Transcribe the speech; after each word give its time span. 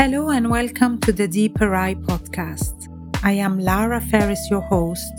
Hello 0.00 0.30
and 0.30 0.48
welcome 0.48 0.98
to 1.00 1.12
the 1.12 1.28
Deeper 1.28 1.74
I 1.74 1.92
podcast. 1.92 2.88
I 3.22 3.32
am 3.32 3.58
Lara 3.58 4.00
Ferris, 4.00 4.48
your 4.50 4.62
host. 4.62 5.12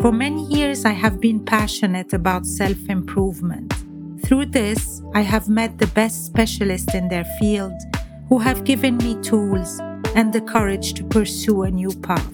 For 0.00 0.12
many 0.12 0.46
years, 0.46 0.84
I 0.84 0.92
have 0.92 1.20
been 1.20 1.44
passionate 1.44 2.12
about 2.12 2.46
self 2.46 2.78
improvement. 2.88 3.74
Through 4.24 4.46
this, 4.46 5.02
I 5.12 5.22
have 5.22 5.48
met 5.48 5.78
the 5.78 5.88
best 5.88 6.24
specialists 6.24 6.94
in 6.94 7.08
their 7.08 7.24
field 7.40 7.72
who 8.28 8.38
have 8.38 8.62
given 8.62 8.96
me 8.98 9.20
tools 9.22 9.80
and 10.14 10.32
the 10.32 10.40
courage 10.40 10.94
to 10.94 11.02
pursue 11.02 11.64
a 11.64 11.70
new 11.72 11.90
path. 11.90 12.32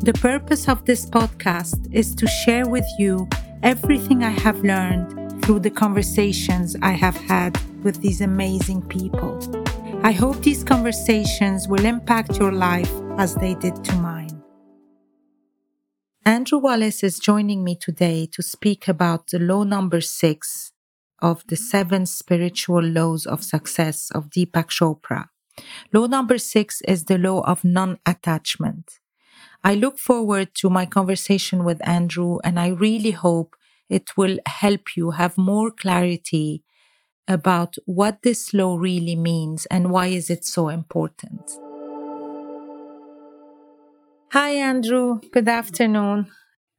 The 0.00 0.14
purpose 0.14 0.68
of 0.68 0.84
this 0.84 1.06
podcast 1.06 1.94
is 1.94 2.12
to 2.16 2.26
share 2.26 2.66
with 2.66 2.86
you 2.98 3.28
everything 3.62 4.24
I 4.24 4.30
have 4.30 4.64
learned 4.64 5.44
through 5.44 5.60
the 5.60 5.70
conversations 5.70 6.74
I 6.82 6.90
have 6.90 7.16
had 7.16 7.56
with 7.84 8.00
these 8.02 8.20
amazing 8.20 8.82
people. 8.88 9.63
I 10.04 10.12
hope 10.12 10.42
these 10.42 10.62
conversations 10.62 11.66
will 11.66 11.86
impact 11.86 12.38
your 12.38 12.52
life 12.52 12.92
as 13.16 13.34
they 13.36 13.54
did 13.54 13.82
to 13.84 13.94
mine. 13.96 14.42
Andrew 16.26 16.58
Wallas 16.58 17.02
is 17.02 17.18
joining 17.18 17.64
me 17.64 17.74
today 17.74 18.28
to 18.32 18.42
speak 18.42 18.86
about 18.86 19.28
the 19.28 19.38
law 19.38 19.62
number 19.62 20.02
six 20.02 20.72
of 21.22 21.42
the 21.46 21.56
seven 21.56 22.04
spiritual 22.04 22.82
laws 22.82 23.24
of 23.24 23.42
success 23.42 24.10
of 24.14 24.28
Deepak 24.28 24.68
Chopra. 24.68 25.28
Law 25.90 26.04
number 26.04 26.36
six 26.36 26.82
is 26.82 27.06
the 27.06 27.16
law 27.16 27.40
of 27.40 27.64
non 27.64 27.98
attachment. 28.04 29.00
I 29.64 29.74
look 29.74 29.98
forward 29.98 30.54
to 30.56 30.68
my 30.68 30.84
conversation 30.84 31.64
with 31.64 31.80
Andrew, 31.88 32.40
and 32.44 32.60
I 32.60 32.68
really 32.68 33.12
hope 33.12 33.56
it 33.88 34.18
will 34.18 34.38
help 34.44 34.98
you 34.98 35.12
have 35.12 35.38
more 35.38 35.70
clarity 35.70 36.62
about 37.26 37.76
what 37.86 38.22
this 38.22 38.52
law 38.52 38.76
really 38.76 39.16
means 39.16 39.66
and 39.66 39.90
why 39.90 40.06
is 40.06 40.30
it 40.30 40.44
so 40.44 40.68
important. 40.68 41.50
Hi 44.32 44.50
Andrew, 44.50 45.20
good 45.32 45.48
afternoon. 45.48 46.26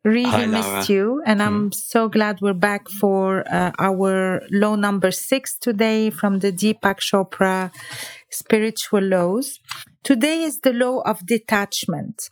Really 0.04 0.30
Hi, 0.30 0.46
missed 0.46 0.90
you 0.90 1.24
and 1.26 1.42
I'm 1.42 1.72
so 1.72 2.10
glad 2.10 2.40
we're 2.40 2.54
back 2.54 2.90
for 2.90 3.44
uh, 3.52 3.72
our 3.80 4.42
law 4.52 4.76
number 4.76 5.10
6 5.10 5.58
today 5.58 6.12
from 6.12 6.40
the 6.40 6.52
Deepak 6.52 7.00
Chopra 7.00 7.72
spiritual 8.30 9.02
laws. 9.02 9.60
Today 10.04 10.44
is 10.44 10.60
the 10.60 10.74
law 10.74 11.00
of 11.00 11.26
detachment. 11.26 12.30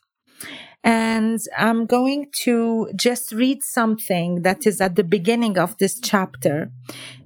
And 0.83 1.39
I'm 1.57 1.85
going 1.85 2.27
to 2.43 2.89
just 2.95 3.31
read 3.31 3.63
something 3.63 4.41
that 4.41 4.67
is 4.67 4.81
at 4.81 4.95
the 4.95 5.03
beginning 5.03 5.57
of 5.57 5.77
this 5.77 5.99
chapter 5.99 6.69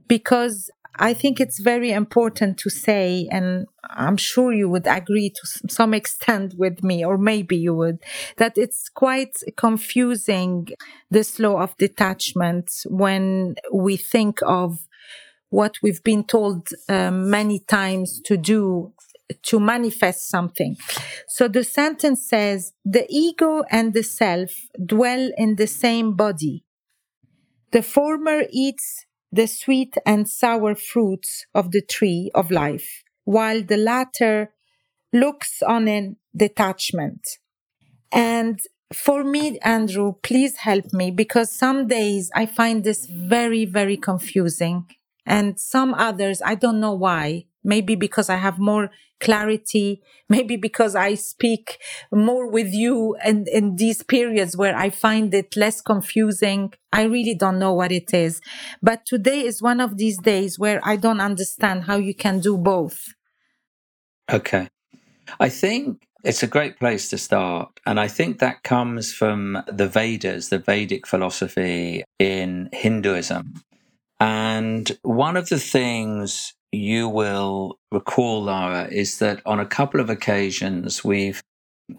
because 0.08 0.70
I 0.96 1.14
think 1.14 1.40
it's 1.40 1.60
very 1.60 1.92
important 1.92 2.58
to 2.60 2.70
say, 2.70 3.28
and 3.32 3.68
I'm 3.84 4.18
sure 4.18 4.52
you 4.54 4.70
would 4.70 4.88
agree 4.88 5.30
to 5.30 5.70
some 5.70 5.94
extent 5.94 6.56
with 6.58 6.84
me, 6.84 7.06
or 7.06 7.18
maybe 7.18 7.56
you 7.56 7.76
would, 7.76 8.00
that 8.38 8.58
it's 8.58 8.90
quite 8.90 9.36
confusing, 9.56 10.68
this 11.12 11.40
law 11.40 11.62
of 11.62 11.78
detachment, 11.78 12.72
when 12.88 13.56
we 13.72 13.98
think 13.98 14.40
of 14.46 14.80
what 15.50 15.76
we've 15.82 16.04
been 16.04 16.24
told 16.24 16.68
um, 16.90 17.30
many 17.30 17.60
times 17.60 18.20
to 18.26 18.38
do 18.38 18.94
to 19.44 19.60
manifest 19.60 20.30
something. 20.30 20.78
So 21.28 21.48
the 21.48 21.64
sentence 21.64 22.28
says, 22.28 22.74
the 22.86 23.06
ego 23.10 23.64
and 23.70 23.94
the 23.94 24.04
self 24.04 24.52
dwell 24.86 25.32
in 25.38 25.58
the 25.58 25.68
same 25.68 26.16
body. 26.16 26.64
The 27.72 27.84
former 27.84 28.44
eats 28.52 29.06
the 29.32 29.48
sweet 29.48 29.96
and 30.06 30.28
sour 30.30 30.76
fruits 30.76 31.46
of 31.54 31.72
the 31.72 31.82
tree 31.82 32.32
of 32.34 32.52
life, 32.52 33.04
while 33.26 33.62
the 33.62 33.78
latter 33.78 34.54
looks 35.14 35.62
on 35.62 35.88
in 35.88 36.18
detachment. 36.36 37.22
And 38.12 38.60
for 38.94 39.24
me, 39.24 39.60
Andrew, 39.60 40.14
please 40.24 40.58
help 40.58 40.94
me 40.94 41.12
because 41.12 41.52
some 41.52 41.88
days 41.88 42.32
I 42.34 42.46
find 42.46 42.84
this 42.84 43.06
very, 43.06 43.66
very 43.66 43.98
confusing. 43.98 44.86
And 45.26 45.60
some 45.60 45.94
others, 45.94 46.42
I 46.42 46.56
don't 46.56 46.80
know 46.80 46.94
why. 46.94 47.48
Maybe 47.68 47.96
because 47.96 48.30
I 48.30 48.38
have 48.38 48.58
more 48.58 48.90
clarity, 49.20 50.02
maybe 50.30 50.56
because 50.56 50.96
I 50.96 51.16
speak 51.16 51.80
more 52.12 52.50
with 52.50 52.74
you 52.74 53.16
and 53.24 53.48
in 53.48 53.76
these 53.76 54.04
periods 54.04 54.56
where 54.56 54.76
I 54.76 54.90
find 54.90 55.34
it 55.34 55.58
less 55.58 55.82
confusing. 55.82 56.74
I 56.94 57.04
really 57.04 57.36
don't 57.36 57.60
know 57.60 57.74
what 57.74 57.92
it 57.92 58.14
is. 58.14 58.42
But 58.82 59.06
today 59.06 59.42
is 59.42 59.62
one 59.62 59.82
of 59.82 59.98
these 59.98 60.18
days 60.18 60.58
where 60.58 60.80
I 60.84 60.96
don't 60.96 61.20
understand 61.20 61.84
how 61.84 61.98
you 61.98 62.16
can 62.16 62.40
do 62.40 62.58
both. 62.58 63.14
Okay. 64.32 64.70
I 65.40 65.50
think 65.50 66.08
it's 66.24 66.44
a 66.44 66.48
great 66.48 66.80
place 66.80 67.10
to 67.10 67.18
start. 67.18 67.70
And 67.86 68.00
I 68.00 68.08
think 68.08 68.40
that 68.40 68.64
comes 68.64 69.14
from 69.14 69.64
the 69.68 69.88
Vedas, 69.88 70.50
the 70.50 70.60
Vedic 70.60 71.06
philosophy 71.06 72.04
in 72.20 72.70
Hinduism. 72.72 73.54
And 74.20 74.98
one 75.04 75.38
of 75.38 75.50
the 75.50 75.60
things 75.60 76.54
you 76.72 77.08
will 77.08 77.80
recall, 77.92 78.44
Lara, 78.44 78.88
is 78.92 79.20
that 79.20 79.42
on 79.46 79.60
a 79.60 79.66
couple 79.66 80.00
of 80.00 80.10
occasions 80.10 81.04
we've 81.04 81.42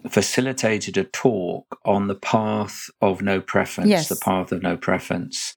facilitated 0.09 0.97
a 0.97 1.03
talk 1.03 1.79
on 1.85 2.07
the 2.07 2.15
path 2.15 2.89
of 3.01 3.21
no 3.21 3.41
preference, 3.41 3.89
Yes. 3.89 4.09
the 4.09 4.15
path 4.15 4.51
of 4.51 4.61
no 4.61 4.77
preference. 4.77 5.55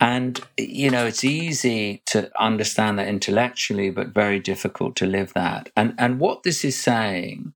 And, 0.00 0.40
you 0.56 0.90
know, 0.90 1.06
it's 1.06 1.24
easy 1.24 2.02
to 2.06 2.30
understand 2.40 2.98
that 2.98 3.08
intellectually, 3.08 3.90
but 3.90 4.14
very 4.14 4.38
difficult 4.38 4.94
to 4.96 5.06
live 5.06 5.34
that. 5.34 5.70
And, 5.76 5.94
and 5.98 6.20
what 6.20 6.44
this 6.44 6.64
is 6.64 6.78
saying 6.78 7.52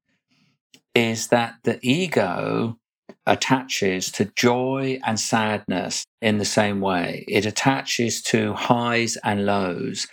is 0.94 1.28
that 1.28 1.54
the 1.62 1.78
ego 1.82 2.78
attaches 3.26 4.10
to 4.12 4.24
joy 4.36 4.98
and 5.04 5.18
sadness 5.18 6.04
in 6.20 6.38
the 6.38 6.44
same 6.44 6.80
way. 6.80 7.24
It 7.28 7.46
attaches 7.46 8.22
to 8.22 8.54
highs 8.54 9.16
and 9.24 9.46
lows. 9.46 10.06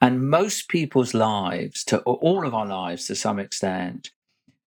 And 0.00 0.28
most 0.28 0.68
people's 0.68 1.14
lives, 1.14 1.84
to 1.84 1.98
all 2.00 2.46
of 2.46 2.54
our 2.54 2.66
lives 2.66 3.06
to 3.06 3.14
some 3.14 3.38
extent, 3.38 4.10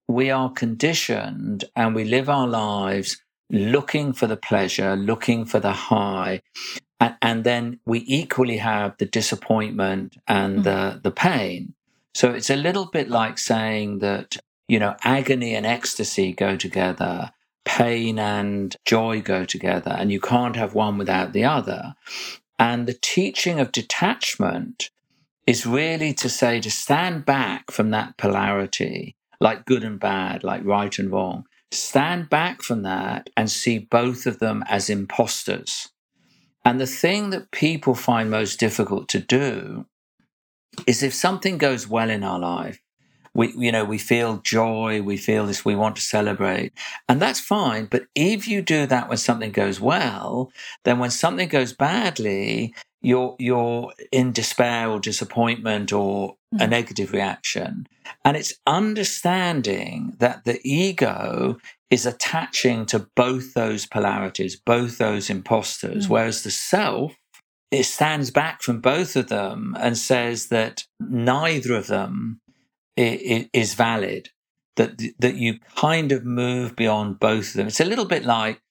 we 0.08 0.32
are 0.32 0.52
conditioned 0.52 1.66
and 1.76 1.94
we 1.94 2.04
live 2.04 2.30
our 2.30 2.48
lives 2.48 3.22
looking 3.50 4.14
for 4.14 4.28
the 4.28 4.38
pleasure, 4.38 4.96
looking 4.96 5.46
for 5.46 5.60
the 5.60 5.72
high. 5.72 6.42
And, 7.00 7.16
and 7.22 7.44
then 7.44 7.80
we 7.86 8.04
equally 8.08 8.58
have 8.58 8.98
the 8.98 9.06
disappointment 9.06 10.18
and 10.28 10.58
hmm. 10.58 10.62
the, 10.64 11.00
the 11.04 11.12
pain. 11.12 11.74
So 12.14 12.32
it's 12.32 12.50
a 12.50 12.56
little 12.56 12.88
bit 12.88 13.10
like 13.10 13.38
saying 13.38 14.00
that, 14.00 14.38
you 14.68 14.80
know, 14.80 14.96
agony 15.04 15.56
and 15.56 15.66
ecstasy 15.66 16.34
go 16.34 16.58
together, 16.58 17.32
pain 17.70 18.18
and 18.18 18.76
joy 18.84 19.22
go 19.22 19.46
together, 19.46 19.92
and 19.92 20.12
you 20.12 20.20
can't 20.20 20.56
have 20.56 20.74
one 20.74 20.98
without 20.98 21.34
the 21.34 21.46
other. 21.46 21.94
And 22.58 22.88
the 22.88 22.98
teaching 23.00 23.60
of 23.60 23.72
detachment 23.72 24.90
is 25.46 25.68
really 25.68 26.12
to 26.16 26.30
say 26.30 26.60
to 26.62 26.72
stand 26.72 27.26
back 27.26 27.70
from 27.70 27.92
that 27.92 28.18
polarity, 28.18 29.16
like 29.40 29.66
good 29.66 29.84
and 29.84 30.00
bad, 30.00 30.44
like 30.44 30.66
right 30.66 30.98
and 30.98 31.12
wrong. 31.12 31.46
Stand 31.72 32.28
back 32.28 32.64
from 32.64 32.82
that 32.82 33.30
and 33.38 33.52
see 33.52 33.78
both 33.78 34.26
of 34.26 34.40
them 34.40 34.64
as 34.68 34.90
imposters. 34.90 35.90
And 36.66 36.82
the 36.82 36.88
thing 36.88 37.30
that 37.30 37.52
people 37.52 37.94
find 37.94 38.32
most 38.32 38.60
difficult 38.60 39.08
to 39.10 39.20
do 39.20 39.86
is 40.88 41.04
if 41.04 41.14
something 41.14 41.60
goes 41.60 41.88
well 41.88 42.10
in 42.10 42.24
our 42.24 42.40
life, 42.40 42.82
we, 43.40 43.54
you 43.66 43.72
know, 43.72 43.86
we 43.86 43.98
feel 43.98 44.40
joy, 44.58 45.02
we 45.02 45.16
feel 45.16 45.46
this, 45.46 45.64
we 45.64 45.74
want 45.84 45.96
to 45.96 46.02
celebrate, 46.02 46.74
and 47.08 47.22
that's 47.22 47.40
fine. 47.40 47.86
But 47.86 48.04
if 48.14 48.50
you 48.50 48.62
do 48.62 48.86
that 48.88 49.08
when 49.08 49.18
something 49.18 49.54
goes 49.54 49.80
well, 49.80 50.52
then 50.84 51.00
when 51.00 51.10
something 51.12 51.48
goes 51.48 51.72
badly, 51.72 52.74
you're 53.02 53.38
you're 53.40 53.94
in 54.12 54.34
despair 54.34 54.90
or 54.90 55.00
disappointment 55.00 55.94
or 55.94 56.36
a 56.54 56.66
Mhm. 56.66 56.70
negative 56.70 57.14
reaction. 57.14 57.88
And 58.26 58.36
it's 58.36 58.54
understanding 58.68 60.16
that 60.20 60.44
the 60.44 60.60
ego 60.66 61.58
is 61.90 62.06
attaching 62.06 62.86
to 62.88 63.08
both 63.16 63.54
those 63.54 63.86
polarities, 63.86 64.60
both 64.76 64.98
those 64.98 65.30
imposters, 65.30 66.08
Mm. 66.08 66.10
whereas 66.10 66.44
the 66.44 66.52
self 66.52 67.14
it 67.72 67.84
stands 67.86 68.32
back 68.32 68.64
from 68.64 68.82
both 68.82 69.16
of 69.16 69.28
them 69.28 69.78
and 69.80 69.96
says 69.96 70.48
that 70.48 70.86
neither 71.00 71.76
of 71.76 71.86
them 71.86 72.42
is 73.00 73.74
valid. 73.74 74.30
That 74.76 75.02
that 75.20 75.36
you 75.36 75.60
kind 75.76 76.12
of 76.12 76.26
move 76.26 76.76
beyond 76.76 77.20
both 77.20 77.50
of 77.50 77.54
them. 77.54 77.68
It's 77.68 77.82
a 77.82 77.86
little 77.86 78.06
bit 78.06 78.26
like 78.26 78.62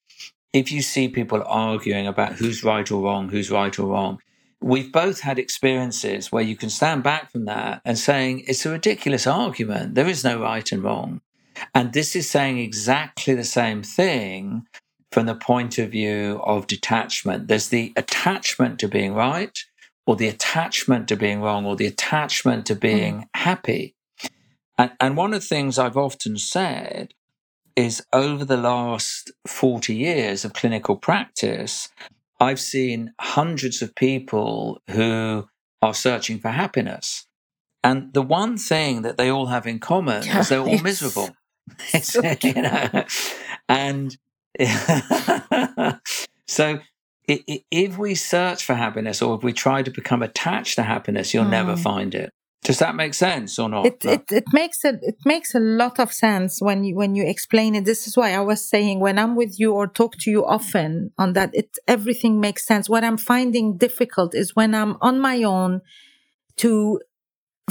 if 0.53 0.71
you 0.71 0.81
see 0.81 1.07
people 1.07 1.43
arguing 1.45 2.07
about 2.07 2.33
who's 2.33 2.63
right 2.63 2.89
or 2.89 3.03
wrong, 3.03 3.29
who's 3.29 3.51
right 3.51 3.77
or 3.77 3.87
wrong. 3.87 4.19
We've 4.61 4.91
both 4.91 5.21
had 5.21 5.39
experiences 5.39 6.31
where 6.31 6.43
you 6.43 6.57
can 6.57 6.69
stand 6.69 7.03
back 7.03 7.31
from 7.31 7.45
that 7.45 7.81
and 7.85 7.97
saying 7.97 8.43
it's 8.45 8.65
a 8.65 8.71
ridiculous 8.71 9.25
argument. 9.25 9.95
There 9.95 10.07
is 10.07 10.23
no 10.23 10.41
right 10.41 10.69
and 10.71 10.83
wrong. 10.83 11.21
And 11.73 11.93
this 11.93 12.15
is 12.15 12.29
saying 12.29 12.57
exactly 12.57 13.35
the 13.35 13.43
same 13.43 13.83
thing 13.83 14.65
from 15.11 15.25
the 15.25 15.35
point 15.35 15.77
of 15.77 15.91
view 15.91 16.41
of 16.43 16.67
detachment. 16.67 17.47
There's 17.47 17.69
the 17.69 17.93
attachment 17.95 18.79
to 18.79 18.87
being 18.87 19.13
right, 19.13 19.57
or 20.05 20.15
the 20.15 20.27
attachment 20.27 21.07
to 21.07 21.15
being 21.15 21.41
wrong, 21.41 21.65
or 21.65 21.75
the 21.75 21.87
attachment 21.87 22.65
to 22.67 22.73
hmm. 22.73 22.79
being 22.79 23.29
happy. 23.33 23.95
And, 24.79 24.91
and 24.99 25.17
one 25.17 25.33
of 25.33 25.41
the 25.41 25.45
things 25.47 25.77
I've 25.77 25.97
often 25.97 26.37
said 26.37 27.13
is 27.75 28.01
over 28.13 28.43
the 28.45 28.57
last 28.57 29.31
40 29.45 29.93
years 29.93 30.43
of 30.45 30.53
clinical 30.53 30.95
practice, 30.95 31.89
I've 32.39 32.59
seen 32.59 33.13
hundreds 33.19 33.81
of 33.81 33.93
people 33.93 34.81
who 34.89 35.47
are 35.81 35.93
searching 35.93 36.39
for 36.39 36.49
happiness. 36.49 37.27
And 37.83 38.13
the 38.13 38.21
one 38.21 38.57
thing 38.57 39.03
that 39.03 39.17
they 39.17 39.29
all 39.29 39.47
have 39.47 39.67
in 39.67 39.79
common 39.79 40.23
is 40.27 40.49
they're 40.49 40.59
all 40.61 40.79
miserable. 40.83 41.29
So 42.01 42.21
you 42.43 42.53
know? 42.53 43.05
And 43.69 44.17
so 46.47 46.79
if 47.27 47.97
we 47.97 48.15
search 48.15 48.65
for 48.65 48.73
happiness 48.73 49.21
or 49.21 49.35
if 49.37 49.43
we 49.43 49.53
try 49.53 49.83
to 49.83 49.91
become 49.91 50.23
attached 50.23 50.75
to 50.75 50.83
happiness, 50.83 51.33
you'll 51.33 51.45
never 51.45 51.73
Mm. 51.75 51.79
find 51.79 52.15
it. 52.15 52.31
Does 52.63 52.79
that 52.79 52.93
make 52.95 53.13
sense 53.13 53.57
or 53.57 53.69
not? 53.69 53.85
it, 53.85 54.03
it 54.05 54.23
it 54.31 54.43
makes 54.51 54.83
a 54.83 54.89
it 55.01 55.17
makes 55.25 55.55
a 55.55 55.59
lot 55.59 55.99
of 55.99 56.11
sense 56.11 56.61
when 56.61 56.83
you 56.83 56.95
when 56.95 57.15
you 57.15 57.25
explain 57.25 57.73
it. 57.73 57.85
This 57.85 58.05
is 58.05 58.17
why 58.17 58.33
i 58.33 58.41
was 58.41 58.61
saying 58.67 58.99
when 58.99 59.17
i'm 59.17 59.35
with 59.35 59.59
you 59.59 59.73
or 59.73 59.87
talk 59.87 60.15
to 60.17 60.29
you 60.29 60.45
often 60.45 61.11
on 61.17 61.33
that 61.33 61.51
it 61.53 61.77
everything 61.87 62.39
makes 62.39 62.65
sense. 62.67 62.89
What 62.89 63.03
i'm 63.03 63.17
finding 63.17 63.77
difficult 63.77 64.35
is 64.35 64.55
when 64.55 64.75
i'm 64.75 64.97
on 65.01 65.19
my 65.19 65.41
own 65.43 65.81
to 66.57 66.99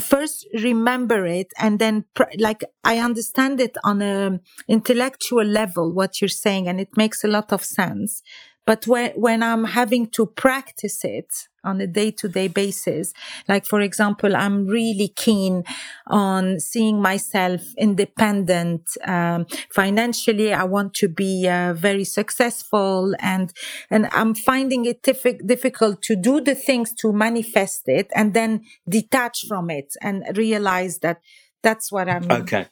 first 0.01 0.47
remember 0.63 1.25
it 1.25 1.47
and 1.59 1.77
then 1.77 2.05
pr- 2.15 2.23
like 2.39 2.63
i 2.83 2.97
understand 2.97 3.59
it 3.59 3.77
on 3.83 4.01
a 4.01 4.39
intellectual 4.67 5.43
level 5.43 5.93
what 5.93 6.19
you're 6.19 6.29
saying 6.29 6.67
and 6.67 6.79
it 6.79 6.89
makes 6.97 7.23
a 7.23 7.27
lot 7.27 7.53
of 7.53 7.63
sense. 7.63 8.21
But 8.65 8.87
when 8.87 9.11
when 9.11 9.43
i'm 9.43 9.65
having 9.65 10.07
to 10.11 10.25
practice 10.25 11.03
it 11.03 11.48
on 11.63 11.81
a 11.81 11.87
day-to-day 11.87 12.47
basis 12.47 13.13
like 13.47 13.65
for 13.65 13.81
example 13.81 14.35
i'm 14.35 14.65
really 14.67 15.07
keen 15.15 15.63
on 16.07 16.59
seeing 16.59 17.01
myself 17.01 17.61
independent 17.77 18.81
um, 19.05 19.45
financially 19.73 20.53
i 20.53 20.63
want 20.63 20.93
to 20.93 21.07
be 21.07 21.47
uh, 21.47 21.73
very 21.73 22.03
successful 22.03 23.13
and 23.19 23.53
and 23.89 24.07
i'm 24.11 24.33
finding 24.33 24.85
it 24.85 25.01
diffi- 25.03 25.45
difficult 25.45 26.01
to 26.01 26.15
do 26.15 26.39
the 26.41 26.55
things 26.55 26.93
to 26.93 27.11
manifest 27.11 27.83
it 27.87 28.07
and 28.15 28.33
then 28.33 28.61
detach 28.87 29.45
from 29.47 29.69
it 29.69 29.93
and 30.01 30.23
realize 30.35 30.99
that 30.99 31.17
that's 31.63 31.91
what 31.91 32.07
i'm 32.09 32.29
Okay. 32.31 32.67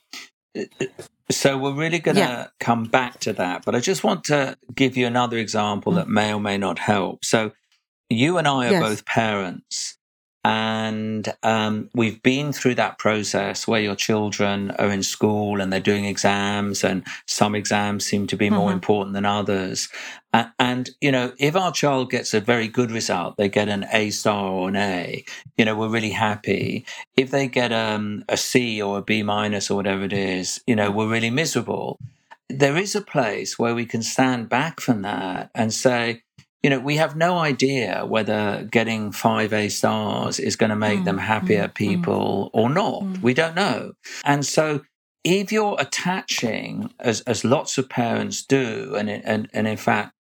So 1.30 1.58
we're 1.58 1.74
really 1.74 2.00
going 2.00 2.16
to 2.16 2.22
Yeah. 2.22 2.48
come 2.60 2.86
back 2.86 3.20
to 3.22 3.34
that, 3.34 3.66
but 3.66 3.76
I 3.76 3.80
just 3.80 4.04
want 4.04 4.24
to 4.26 4.58
give 4.74 4.96
you 4.96 5.06
another 5.06 5.38
example 5.38 5.92
that 5.94 6.08
may 6.08 6.34
or 6.34 6.40
may 6.40 6.58
not 6.58 6.80
help. 6.80 7.26
So 7.26 7.52
you 8.10 8.38
and 8.38 8.48
I 8.48 8.68
are 8.68 8.72
Yes. 8.72 8.84
both 8.84 9.06
parents, 9.06 9.98
and 10.44 11.34
um, 11.44 11.90
we've 11.94 12.24
been 12.24 12.54
through 12.54 12.76
that 12.76 12.98
process 13.00 13.68
where 13.68 13.82
your 13.82 13.96
children 13.96 14.72
are 14.80 14.90
in 14.90 15.04
school 15.04 15.60
and 15.60 15.74
they're 15.74 15.82
doing 15.82 16.06
exams, 16.06 16.84
and 16.86 17.04
some 17.26 17.54
exams 17.56 18.06
seem 18.06 18.28
to 18.28 18.38
be 18.38 18.50
more 18.50 18.70
Mhm. 18.70 18.76
important 18.76 19.14
than 19.14 19.26
others. 19.26 19.90
A- 20.34 20.52
And, 20.58 20.90
you 21.02 21.12
know, 21.12 21.34
if 21.38 21.56
our 21.58 21.72
child 21.74 22.10
gets 22.12 22.34
a 22.34 22.40
very 22.40 22.70
good 22.70 22.92
result, 22.92 23.36
they 23.38 23.50
get 23.50 23.68
an 23.68 23.86
A 23.92 24.10
star 24.12 24.46
or 24.52 24.70
an 24.70 24.78
A, 24.78 25.26
you 25.58 25.66
know, 25.66 25.76
we're 25.76 25.90
really 25.90 26.12
happy. 26.12 26.86
If 27.18 27.32
they 27.32 27.48
get 27.50 27.74
um, 27.74 28.24
a 28.30 28.38
C 28.38 28.82
or 28.82 29.00
a 29.00 29.02
B 29.02 29.24
minus 29.24 29.70
or 29.70 29.76
whatever 29.76 30.04
it 30.06 30.14
is, 30.14 30.62
you 30.66 30.76
know, 30.78 30.92
we're 30.92 31.10
really 31.10 31.32
miserable. 31.32 31.98
There 32.50 32.78
is 32.78 32.96
a 32.96 33.02
place 33.02 33.60
where 33.60 33.76
we 33.76 33.86
can 33.86 34.02
stand 34.04 34.48
back 34.48 34.80
from 34.80 35.02
that 35.02 35.50
and 35.54 35.74
say, 35.74 36.22
you 36.64 36.70
know, 36.70 36.80
we 36.80 36.98
have 36.98 37.16
no 37.16 37.38
idea 37.38 38.04
whether 38.06 38.68
getting 38.70 39.12
five 39.12 39.54
A 39.54 39.70
stars 39.70 40.40
is 40.40 40.56
going 40.56 40.72
to 40.72 40.76
make 40.76 41.00
Mm, 41.02 41.06
them 41.06 41.18
happier 41.20 41.68
mm, 41.68 41.72
mm, 41.72 41.76
people 41.76 42.50
or 42.54 42.70
not. 42.70 43.04
mm. 43.04 43.22
We 43.22 43.34
don't 43.34 43.56
know. 43.56 43.94
And 44.26 44.46
so 44.46 44.82
if 45.24 45.52
you're 45.52 45.76
attaching, 45.80 46.94
as, 47.00 47.22
as 47.22 47.44
lots 47.46 47.78
of 47.78 47.90
parents 47.90 48.44
do, 48.46 48.96
and, 48.98 49.10
and, 49.10 49.50
and 49.54 49.68
in 49.68 49.78
fact, 49.78 50.14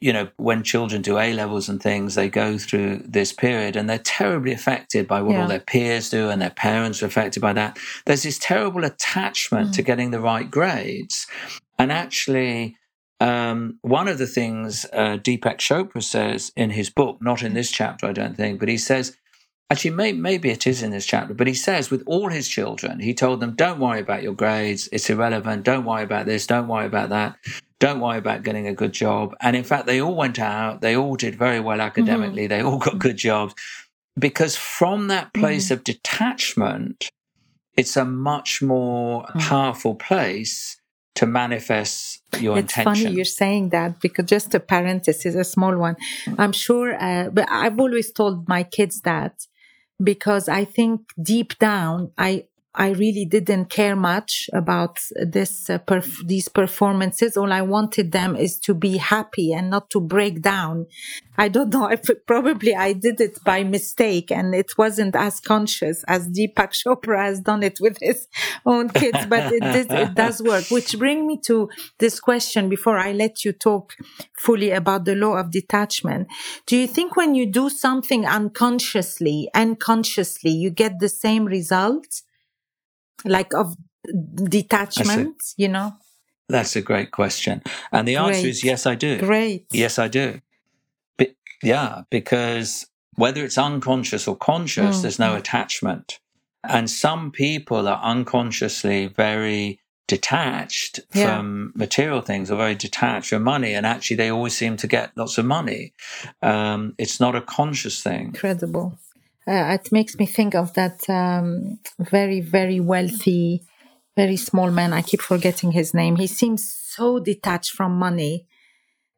you 0.00 0.12
know, 0.14 0.28
when 0.36 0.62
children 0.62 1.02
do 1.02 1.18
A 1.18 1.34
levels 1.34 1.68
and 1.68 1.82
things, 1.82 2.14
they 2.14 2.28
go 2.30 2.56
through 2.56 3.02
this 3.06 3.32
period 3.32 3.76
and 3.76 3.88
they're 3.88 3.98
terribly 3.98 4.52
affected 4.52 5.06
by 5.06 5.20
what 5.20 5.36
all 5.36 5.46
their 5.46 5.60
peers 5.60 6.08
do 6.08 6.30
and 6.30 6.40
their 6.40 6.48
parents 6.50 7.02
are 7.02 7.06
affected 7.06 7.40
by 7.40 7.52
that. 7.52 7.78
There's 8.06 8.22
this 8.22 8.38
terrible 8.38 8.84
attachment 8.84 9.74
to 9.74 9.82
getting 9.82 10.10
the 10.10 10.20
right 10.20 10.50
grades. 10.50 11.26
And 11.78 11.92
actually, 11.92 12.78
um, 13.24 13.78
one 13.80 14.08
of 14.08 14.18
the 14.18 14.26
things 14.26 14.84
uh, 14.92 15.16
Deepak 15.16 15.56
Chopra 15.58 16.02
says 16.02 16.52
in 16.56 16.70
his 16.70 16.90
book, 16.90 17.18
not 17.22 17.42
in 17.42 17.54
this 17.54 17.70
chapter, 17.70 18.06
I 18.06 18.12
don't 18.12 18.36
think, 18.36 18.60
but 18.60 18.68
he 18.68 18.76
says, 18.76 19.16
actually, 19.70 19.92
may, 19.92 20.12
maybe 20.12 20.50
it 20.50 20.66
is 20.66 20.82
in 20.82 20.90
this 20.90 21.06
chapter, 21.06 21.32
but 21.32 21.46
he 21.46 21.54
says 21.54 21.90
with 21.90 22.02
all 22.06 22.28
his 22.28 22.48
children, 22.48 23.00
he 23.00 23.14
told 23.14 23.40
them, 23.40 23.54
don't 23.54 23.80
worry 23.80 24.00
about 24.00 24.22
your 24.22 24.34
grades. 24.34 24.88
It's 24.92 25.08
irrelevant. 25.08 25.64
Don't 25.64 25.86
worry 25.86 26.02
about 26.04 26.26
this. 26.26 26.46
Don't 26.46 26.68
worry 26.68 26.86
about 26.86 27.08
that. 27.10 27.36
Don't 27.80 28.00
worry 28.00 28.18
about 28.18 28.42
getting 28.42 28.66
a 28.68 28.74
good 28.74 28.92
job. 28.92 29.34
And 29.40 29.56
in 29.56 29.64
fact, 29.64 29.86
they 29.86 30.00
all 30.00 30.14
went 30.14 30.38
out. 30.38 30.80
They 30.82 30.94
all 30.96 31.16
did 31.16 31.34
very 31.36 31.60
well 31.60 31.80
academically. 31.80 32.46
They 32.46 32.62
all 32.62 32.78
got 32.78 32.98
good 32.98 33.16
jobs 33.16 33.54
because 34.18 34.54
from 34.56 35.08
that 35.08 35.32
place 35.32 35.70
of 35.70 35.82
detachment, 35.82 37.08
it's 37.76 37.96
a 37.96 38.04
much 38.04 38.62
more 38.62 39.24
Mm. 39.34 39.40
powerful 39.40 39.94
place 39.94 40.76
to 41.14 41.26
manifest 41.26 42.22
your 42.40 42.58
it's 42.58 42.76
intention. 42.76 43.04
funny 43.04 43.16
you're 43.16 43.24
saying 43.24 43.68
that 43.70 44.00
because 44.00 44.26
just 44.26 44.54
a 44.54 44.60
parenthesis, 44.60 45.34
a 45.34 45.44
small 45.44 45.76
one. 45.76 45.96
I'm 46.38 46.52
sure, 46.52 47.00
uh, 47.00 47.30
but 47.30 47.46
I've 47.50 47.78
always 47.78 48.12
told 48.12 48.48
my 48.48 48.64
kids 48.64 49.00
that 49.02 49.46
because 50.02 50.48
I 50.48 50.64
think 50.64 51.02
deep 51.22 51.58
down, 51.58 52.10
I 52.18 52.46
I 52.76 52.90
really 52.90 53.24
didn't 53.24 53.66
care 53.66 53.94
much 53.94 54.50
about 54.52 54.98
this 55.14 55.70
uh, 55.70 55.78
perf- 55.78 56.26
these 56.26 56.48
performances. 56.48 57.36
All 57.36 57.52
I 57.52 57.62
wanted 57.62 58.10
them 58.10 58.34
is 58.34 58.58
to 58.60 58.74
be 58.74 58.96
happy 58.96 59.52
and 59.52 59.70
not 59.70 59.90
to 59.90 60.00
break 60.00 60.42
down. 60.42 60.86
I 61.38 61.48
don't 61.48 61.72
know. 61.72 61.88
I 61.88 61.96
probably 62.26 62.74
I 62.74 62.92
did 62.92 63.20
it 63.20 63.38
by 63.44 63.62
mistake, 63.62 64.32
and 64.32 64.56
it 64.56 64.76
wasn't 64.76 65.14
as 65.14 65.38
conscious 65.38 66.02
as 66.08 66.28
Deepak 66.28 66.72
Chopra 66.80 67.24
has 67.24 67.40
done 67.40 67.62
it 67.62 67.78
with 67.80 67.98
his 68.00 68.26
own 68.66 68.88
kids. 68.88 69.24
But 69.26 69.52
it, 69.52 69.62
did, 69.62 69.92
it 69.92 70.14
does 70.14 70.42
work. 70.42 70.64
Which 70.70 70.98
bring 70.98 71.28
me 71.28 71.38
to 71.46 71.68
this 71.98 72.18
question 72.18 72.68
before 72.68 72.98
I 72.98 73.12
let 73.12 73.44
you 73.44 73.52
talk 73.52 73.94
fully 74.36 74.72
about 74.72 75.04
the 75.04 75.14
law 75.14 75.36
of 75.36 75.52
detachment. 75.52 76.26
Do 76.66 76.76
you 76.76 76.88
think 76.88 77.14
when 77.14 77.36
you 77.36 77.46
do 77.46 77.70
something 77.70 78.26
unconsciously 78.26 79.48
and 79.54 79.78
consciously, 79.78 80.50
you 80.50 80.70
get 80.70 80.98
the 80.98 81.08
same 81.08 81.44
results? 81.44 82.24
Like 83.24 83.54
of 83.54 83.74
detachment, 84.34 85.36
you 85.56 85.68
know? 85.68 85.94
That's 86.48 86.76
a 86.76 86.82
great 86.82 87.10
question. 87.10 87.62
And 87.90 88.06
the 88.06 88.16
answer 88.16 88.46
is 88.46 88.62
yes, 88.62 88.86
I 88.86 88.94
do. 88.94 89.18
Great. 89.18 89.66
Yes, 89.72 89.98
I 89.98 90.08
do. 90.08 90.40
Be- 91.16 91.34
yeah, 91.62 92.02
because 92.10 92.86
whether 93.16 93.44
it's 93.44 93.56
unconscious 93.56 94.28
or 94.28 94.36
conscious, 94.36 94.98
Mm, 94.98 95.02
there's 95.02 95.18
no 95.18 95.34
mm. 95.34 95.38
attachment. 95.38 96.18
And 96.62 96.90
some 96.90 97.30
people 97.30 97.88
are 97.88 98.00
unconsciously 98.02 99.06
very 99.06 99.80
detached 100.06 101.00
Yeah. 101.14 101.36
from 101.36 101.72
material 101.74 102.20
things 102.20 102.50
or 102.50 102.56
very 102.56 102.74
detached 102.74 103.30
from 103.30 103.42
money. 103.42 103.72
And 103.72 103.86
actually, 103.86 104.16
they 104.16 104.30
always 104.30 104.56
seem 104.56 104.76
to 104.78 104.86
get 104.86 105.12
lots 105.16 105.38
of 105.38 105.46
money. 105.46 105.94
Um, 106.42 106.94
it's 106.98 107.20
not 107.20 107.34
a 107.34 107.40
conscious 107.40 108.02
thing. 108.02 108.26
Incredible. 108.26 108.98
Uh, 109.46 109.76
it 109.78 109.90
makes 109.92 110.16
me 110.16 110.26
think 110.26 110.54
of 110.54 110.72
that 110.74 111.08
um, 111.10 111.78
very, 111.98 112.40
very 112.40 112.80
wealthy, 112.80 113.62
very 114.16 114.36
small 114.36 114.70
man. 114.70 114.92
I 114.92 115.02
keep 115.02 115.20
forgetting 115.20 115.72
his 115.72 115.92
name. 115.92 116.16
He 116.16 116.26
seems 116.26 116.72
so 116.96 117.18
detached 117.18 117.72
from 117.72 117.92
money. 117.98 118.46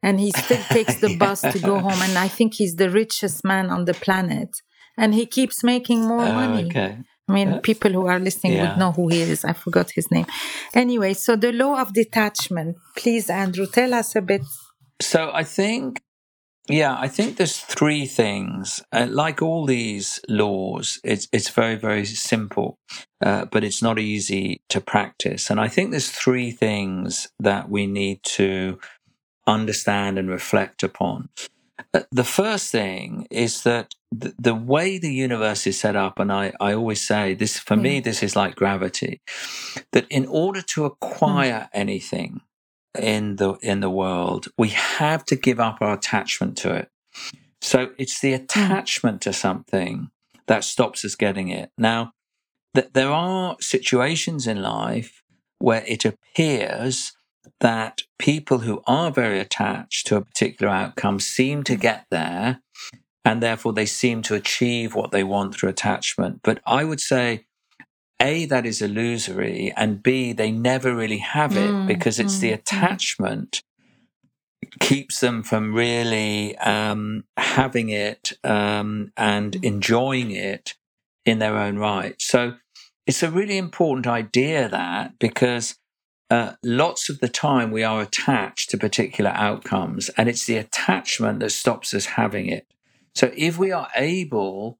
And 0.03 0.19
he 0.19 0.31
still 0.31 0.61
takes 0.69 0.95
the 0.99 1.15
bus 1.17 1.41
to 1.41 1.59
go 1.59 1.79
home. 1.79 2.01
And 2.01 2.17
I 2.17 2.27
think 2.27 2.53
he's 2.55 2.75
the 2.75 2.89
richest 2.89 3.43
man 3.43 3.69
on 3.69 3.85
the 3.85 3.93
planet. 3.93 4.49
And 4.97 5.13
he 5.13 5.25
keeps 5.25 5.63
making 5.63 6.01
more 6.05 6.23
Oh, 6.25 6.31
money. 6.33 6.65
okay. 6.65 6.97
I 7.29 7.33
mean, 7.33 7.47
Uh, 7.53 7.59
people 7.59 7.91
who 7.91 8.05
are 8.07 8.19
listening 8.19 8.53
yeah. 8.53 8.69
would 8.69 8.77
know 8.79 8.91
who 8.91 9.07
he 9.09 9.21
is. 9.21 9.43
I 9.45 9.53
forgot 9.53 9.91
his 9.91 10.09
name. 10.11 10.25
Anyway, 10.73 11.13
so 11.13 11.35
the 11.35 11.51
law 11.51 11.79
of 11.81 11.93
detachment. 11.93 12.75
Please, 12.95 13.29
Andrew, 13.29 13.65
tell 13.65 13.93
us 13.93 14.15
a 14.15 14.21
bit. 14.21 14.41
So 15.01 15.31
I 15.33 15.43
think, 15.43 16.01
yeah, 16.69 16.97
I 16.99 17.07
think 17.07 17.37
there's 17.37 17.59
three 17.59 18.05
things. 18.05 18.83
Uh, 18.91 19.07
like 19.09 19.41
all 19.41 19.65
these 19.65 20.19
laws, 20.29 20.99
it's 21.03 21.27
it's 21.31 21.49
very 21.49 21.75
very 21.75 22.05
simple, 22.05 22.77
uh, 23.25 23.45
but 23.45 23.63
it's 23.63 23.81
not 23.81 23.99
easy 23.99 24.61
to 24.69 24.81
practice. 24.81 25.49
And 25.49 25.59
I 25.59 25.67
think 25.67 25.91
there's 25.91 26.09
three 26.09 26.51
things 26.51 27.27
that 27.39 27.69
we 27.69 27.87
need 27.87 28.23
to 28.37 28.79
understand 29.47 30.19
and 30.19 30.29
reflect 30.29 30.83
upon. 30.83 31.29
Uh, 31.93 32.01
The 32.11 32.23
first 32.23 32.71
thing 32.71 33.27
is 33.31 33.63
that 33.63 33.95
the, 34.11 34.33
the 34.39 34.55
way 34.55 34.97
the 34.99 35.13
universe 35.13 35.67
is 35.67 35.79
set 35.79 35.95
up, 35.95 36.19
and 36.19 36.31
I, 36.31 36.53
I 36.59 36.73
always 36.73 37.05
say 37.05 37.33
this 37.33 37.59
for 37.59 37.75
me, 37.75 37.99
this 37.99 38.23
is 38.23 38.35
like 38.35 38.55
gravity, 38.55 39.21
that 39.91 40.05
in 40.09 40.25
order 40.27 40.61
to 40.61 40.85
acquire 40.85 41.69
anything 41.73 42.41
in 42.99 43.37
the 43.37 43.53
in 43.61 43.79
the 43.79 43.89
world, 43.89 44.47
we 44.57 44.69
have 44.69 45.25
to 45.25 45.35
give 45.35 45.59
up 45.59 45.77
our 45.81 45.93
attachment 45.93 46.57
to 46.57 46.73
it. 46.75 46.89
So 47.61 47.91
it's 47.97 48.19
the 48.21 48.33
attachment 48.33 49.21
to 49.21 49.33
something 49.33 50.09
that 50.47 50.63
stops 50.63 51.03
us 51.03 51.15
getting 51.15 51.49
it. 51.49 51.71
Now, 51.77 52.13
that 52.73 52.93
there 52.93 53.11
are 53.11 53.57
situations 53.59 54.47
in 54.47 54.61
life 54.61 55.23
where 55.59 55.83
it 55.87 56.05
appears 56.05 57.13
that 57.59 58.03
people 58.19 58.59
who 58.59 58.81
are 58.85 59.11
very 59.11 59.39
attached 59.39 60.05
to 60.07 60.15
a 60.15 60.21
particular 60.21 60.71
outcome 60.71 61.19
seem 61.19 61.63
to 61.63 61.75
get 61.75 62.05
there 62.11 62.61
and 63.25 63.41
therefore 63.41 63.73
they 63.73 63.85
seem 63.85 64.21
to 64.21 64.35
achieve 64.35 64.95
what 64.95 65.11
they 65.11 65.23
want 65.23 65.55
through 65.55 65.69
attachment. 65.69 66.39
But 66.43 66.61
I 66.65 66.83
would 66.83 67.01
say, 67.01 67.46
A, 68.19 68.45
that 68.45 68.65
is 68.65 68.81
illusory, 68.81 69.71
and 69.77 70.01
B, 70.01 70.33
they 70.33 70.51
never 70.51 70.95
really 70.95 71.19
have 71.19 71.55
it 71.55 71.69
mm, 71.69 71.87
because 71.87 72.19
it's 72.19 72.37
mm, 72.37 72.41
the 72.41 72.51
mm. 72.51 72.55
attachment 72.55 73.61
keeps 74.79 75.19
them 75.19 75.43
from 75.43 75.73
really 75.73 76.57
um, 76.57 77.23
having 77.37 77.89
it 77.89 78.33
um, 78.43 79.11
and 79.15 79.53
mm. 79.53 79.63
enjoying 79.63 80.31
it 80.31 80.73
in 81.25 81.39
their 81.39 81.57
own 81.57 81.77
right. 81.77 82.19
So 82.19 82.55
it's 83.05 83.23
a 83.23 83.31
really 83.31 83.57
important 83.57 84.07
idea 84.07 84.67
that 84.67 85.19
because 85.19 85.75
uh, 86.29 86.53
lots 86.63 87.09
of 87.09 87.19
the 87.19 87.29
time 87.29 87.71
we 87.71 87.83
are 87.83 88.01
attached 88.01 88.69
to 88.71 88.77
particular 88.77 89.31
outcomes, 89.31 90.09
and 90.17 90.27
it's 90.27 90.45
the 90.45 90.57
attachment 90.57 91.39
that 91.39 91.51
stops 91.51 91.93
us 91.93 92.05
having 92.05 92.47
it. 92.47 92.67
So 93.15 93.31
if 93.35 93.57
we 93.57 93.71
are 93.71 93.87
able 93.95 94.79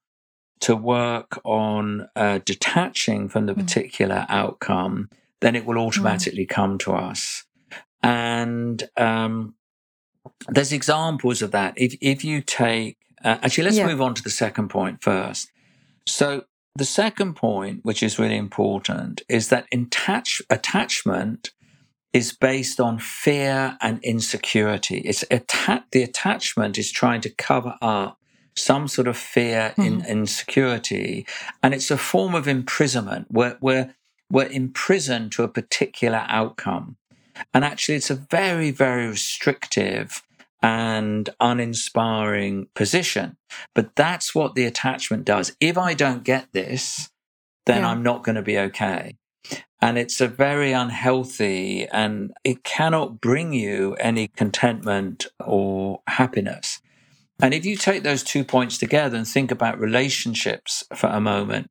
to 0.62 0.76
work 0.76 1.40
on 1.44 2.10
uh, 2.16 2.40
detaching 2.46 3.30
from 3.30 3.46
the 3.46 3.54
mm. 3.54 3.60
particular 3.60 4.26
outcome, 4.30 5.10
then 5.42 5.56
it 5.56 5.66
will 5.66 5.76
mm. 5.76 5.88
automatically 5.88 6.46
mm. 6.46 6.50
come 6.50 6.78
to 6.80 6.94
us. 6.94 7.46
And 8.04 8.88
um, 8.98 9.56
there's 10.48 10.72
examples 10.72 11.42
of 11.42 11.52
that. 11.52 11.74
If 11.78 11.96
if 12.02 12.24
you 12.24 12.42
take 12.42 12.98
uh, 13.24 13.38
actually, 13.42 13.66
let's 13.66 13.78
yeah. 13.78 13.88
move 13.88 14.02
on 14.02 14.14
to 14.16 14.24
the 14.24 14.30
second 14.30 14.70
point 14.70 15.04
first. 15.04 15.52
So 16.06 16.44
the 16.76 16.86
second 16.86 17.36
point, 17.36 17.80
which 17.84 18.04
is 18.04 18.20
really 18.20 18.38
important, 18.38 19.22
is 19.28 19.50
that 19.50 19.66
attach, 19.74 20.42
attachment 20.50 21.52
is 22.14 22.34
based 22.34 22.80
on 22.80 23.00
fear 23.00 23.78
and 23.82 24.00
insecurity. 24.04 25.00
It's 25.00 25.24
atta- 25.32 25.86
the 25.92 26.04
attachment 26.04 26.78
is 26.78 26.92
trying 26.92 27.22
to 27.22 27.30
cover 27.30 27.76
up 27.82 28.17
some 28.58 28.88
sort 28.88 29.08
of 29.08 29.18
fear 29.18 29.74
mm-hmm. 29.78 29.82
in 29.82 30.06
insecurity, 30.06 31.26
and 31.62 31.74
it's 31.74 31.92
a 31.92 31.98
form 31.98 32.36
of 32.36 32.48
imprisonment. 32.48 33.28
We're, 33.32 33.58
we're, 33.62 33.96
we're 34.32 34.50
imprisoned 34.50 35.32
to 35.34 35.44
a 35.44 35.48
particular 35.48 36.26
outcome. 36.28 36.98
And 37.54 37.64
actually, 37.64 37.96
it's 37.96 38.10
a 38.10 38.16
very, 38.16 38.72
very 38.72 39.08
restrictive 39.08 40.24
and 40.62 41.30
uninspiring 41.40 42.68
position. 42.74 43.38
But 43.76 43.96
that's 43.96 44.34
what 44.34 44.56
the 44.56 44.66
attachment 44.66 45.26
does. 45.26 45.56
If 45.60 45.78
I 45.78 45.94
don't 45.94 46.24
get 46.24 46.52
this, 46.52 47.10
then 47.66 47.82
yeah. 47.82 47.90
I'm 47.90 48.02
not 48.02 48.24
going 48.24 48.36
to 48.36 48.42
be 48.42 48.58
okay. 48.58 49.18
And 49.80 49.98
it's 49.98 50.20
a 50.20 50.28
very 50.28 50.72
unhealthy 50.72 51.88
and 51.88 52.34
it 52.44 52.64
cannot 52.64 53.22
bring 53.22 53.54
you 53.54 53.94
any 54.00 54.28
contentment 54.30 55.28
or 55.40 56.02
happiness. 56.08 56.82
And 57.42 57.54
if 57.54 57.66
you 57.66 57.76
take 57.76 58.04
those 58.04 58.24
two 58.24 58.44
points 58.44 58.78
together 58.78 59.18
and 59.18 59.28
think 59.28 59.52
about 59.52 59.80
relationships 59.80 60.84
for 60.96 61.08
a 61.08 61.22
moment, 61.22 61.70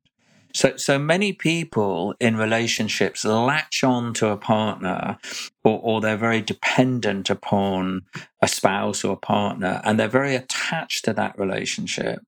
so, 0.53 0.77
so 0.77 0.97
many 0.97 1.33
people 1.33 2.15
in 2.19 2.37
relationships 2.37 3.25
latch 3.25 3.83
on 3.83 4.13
to 4.15 4.29
a 4.29 4.37
partner 4.37 5.17
or, 5.63 5.79
or 5.83 6.01
they're 6.01 6.17
very 6.17 6.41
dependent 6.41 7.29
upon 7.29 8.03
a 8.41 8.47
spouse 8.47 9.03
or 9.03 9.13
a 9.13 9.17
partner 9.17 9.81
and 9.83 9.99
they're 9.99 10.07
very 10.07 10.35
attached 10.35 11.05
to 11.05 11.13
that 11.13 11.37
relationship. 11.37 12.19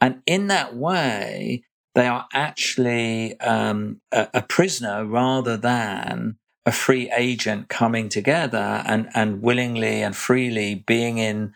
And 0.00 0.22
in 0.26 0.46
that 0.46 0.74
way, 0.74 1.64
they 1.94 2.06
are 2.06 2.26
actually 2.32 3.38
um, 3.40 4.00
a, 4.12 4.28
a 4.32 4.42
prisoner 4.42 5.04
rather 5.04 5.56
than 5.56 6.38
a 6.64 6.72
free 6.72 7.10
agent 7.16 7.68
coming 7.68 8.08
together 8.08 8.82
and, 8.86 9.08
and 9.14 9.42
willingly 9.42 10.02
and 10.02 10.16
freely 10.16 10.84
being 10.86 11.18
in 11.18 11.54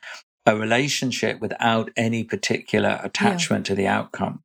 a 0.50 0.56
relationship 0.56 1.40
without 1.40 1.90
any 1.96 2.24
particular 2.24 3.00
attachment 3.02 3.66
yeah. 3.66 3.70
to 3.70 3.74
the 3.74 3.86
outcome. 3.86 4.42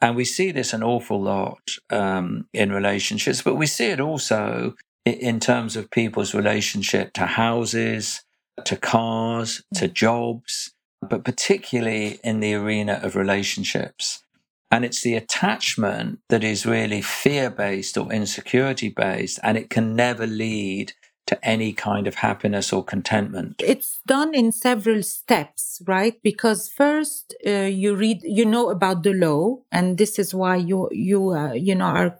And 0.00 0.16
we 0.16 0.24
see 0.24 0.50
this 0.50 0.72
an 0.72 0.82
awful 0.82 1.20
lot 1.20 1.60
um, 1.90 2.46
in 2.52 2.72
relationships, 2.72 3.42
but 3.42 3.56
we 3.56 3.66
see 3.66 3.86
it 3.86 4.00
also 4.00 4.74
in 5.04 5.40
terms 5.40 5.76
of 5.76 5.90
people's 5.90 6.34
relationship 6.34 7.12
to 7.14 7.26
houses, 7.26 8.24
to 8.64 8.76
cars, 8.76 9.62
to 9.74 9.88
jobs, 9.88 10.72
but 11.02 11.24
particularly 11.24 12.18
in 12.24 12.40
the 12.40 12.54
arena 12.54 13.00
of 13.02 13.16
relationships. 13.16 14.22
And 14.70 14.84
it's 14.84 15.02
the 15.02 15.16
attachment 15.16 16.20
that 16.28 16.44
is 16.44 16.64
really 16.64 17.02
fear 17.02 17.50
based 17.50 17.98
or 17.98 18.12
insecurity 18.12 18.88
based, 18.88 19.38
and 19.42 19.58
it 19.58 19.68
can 19.68 19.96
never 19.96 20.26
lead 20.26 20.92
to 21.30 21.44
any 21.48 21.72
kind 21.72 22.08
of 22.08 22.16
happiness 22.16 22.72
or 22.72 22.84
contentment? 22.84 23.62
It's 23.64 24.00
done 24.04 24.34
in 24.34 24.50
several 24.50 25.02
steps, 25.04 25.80
right? 25.86 26.20
Because 26.24 26.68
first 26.68 27.34
uh, 27.46 27.70
you 27.82 27.94
read, 27.94 28.18
you 28.24 28.44
know 28.44 28.68
about 28.70 29.04
the 29.04 29.12
law, 29.12 29.58
and 29.70 29.96
this 29.96 30.18
is 30.18 30.34
why 30.34 30.56
you 30.56 30.88
you 30.90 31.30
uh, 31.30 31.52
you 31.52 31.74
know 31.74 31.86
are 31.86 32.18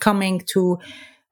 coming 0.00 0.42
to. 0.52 0.78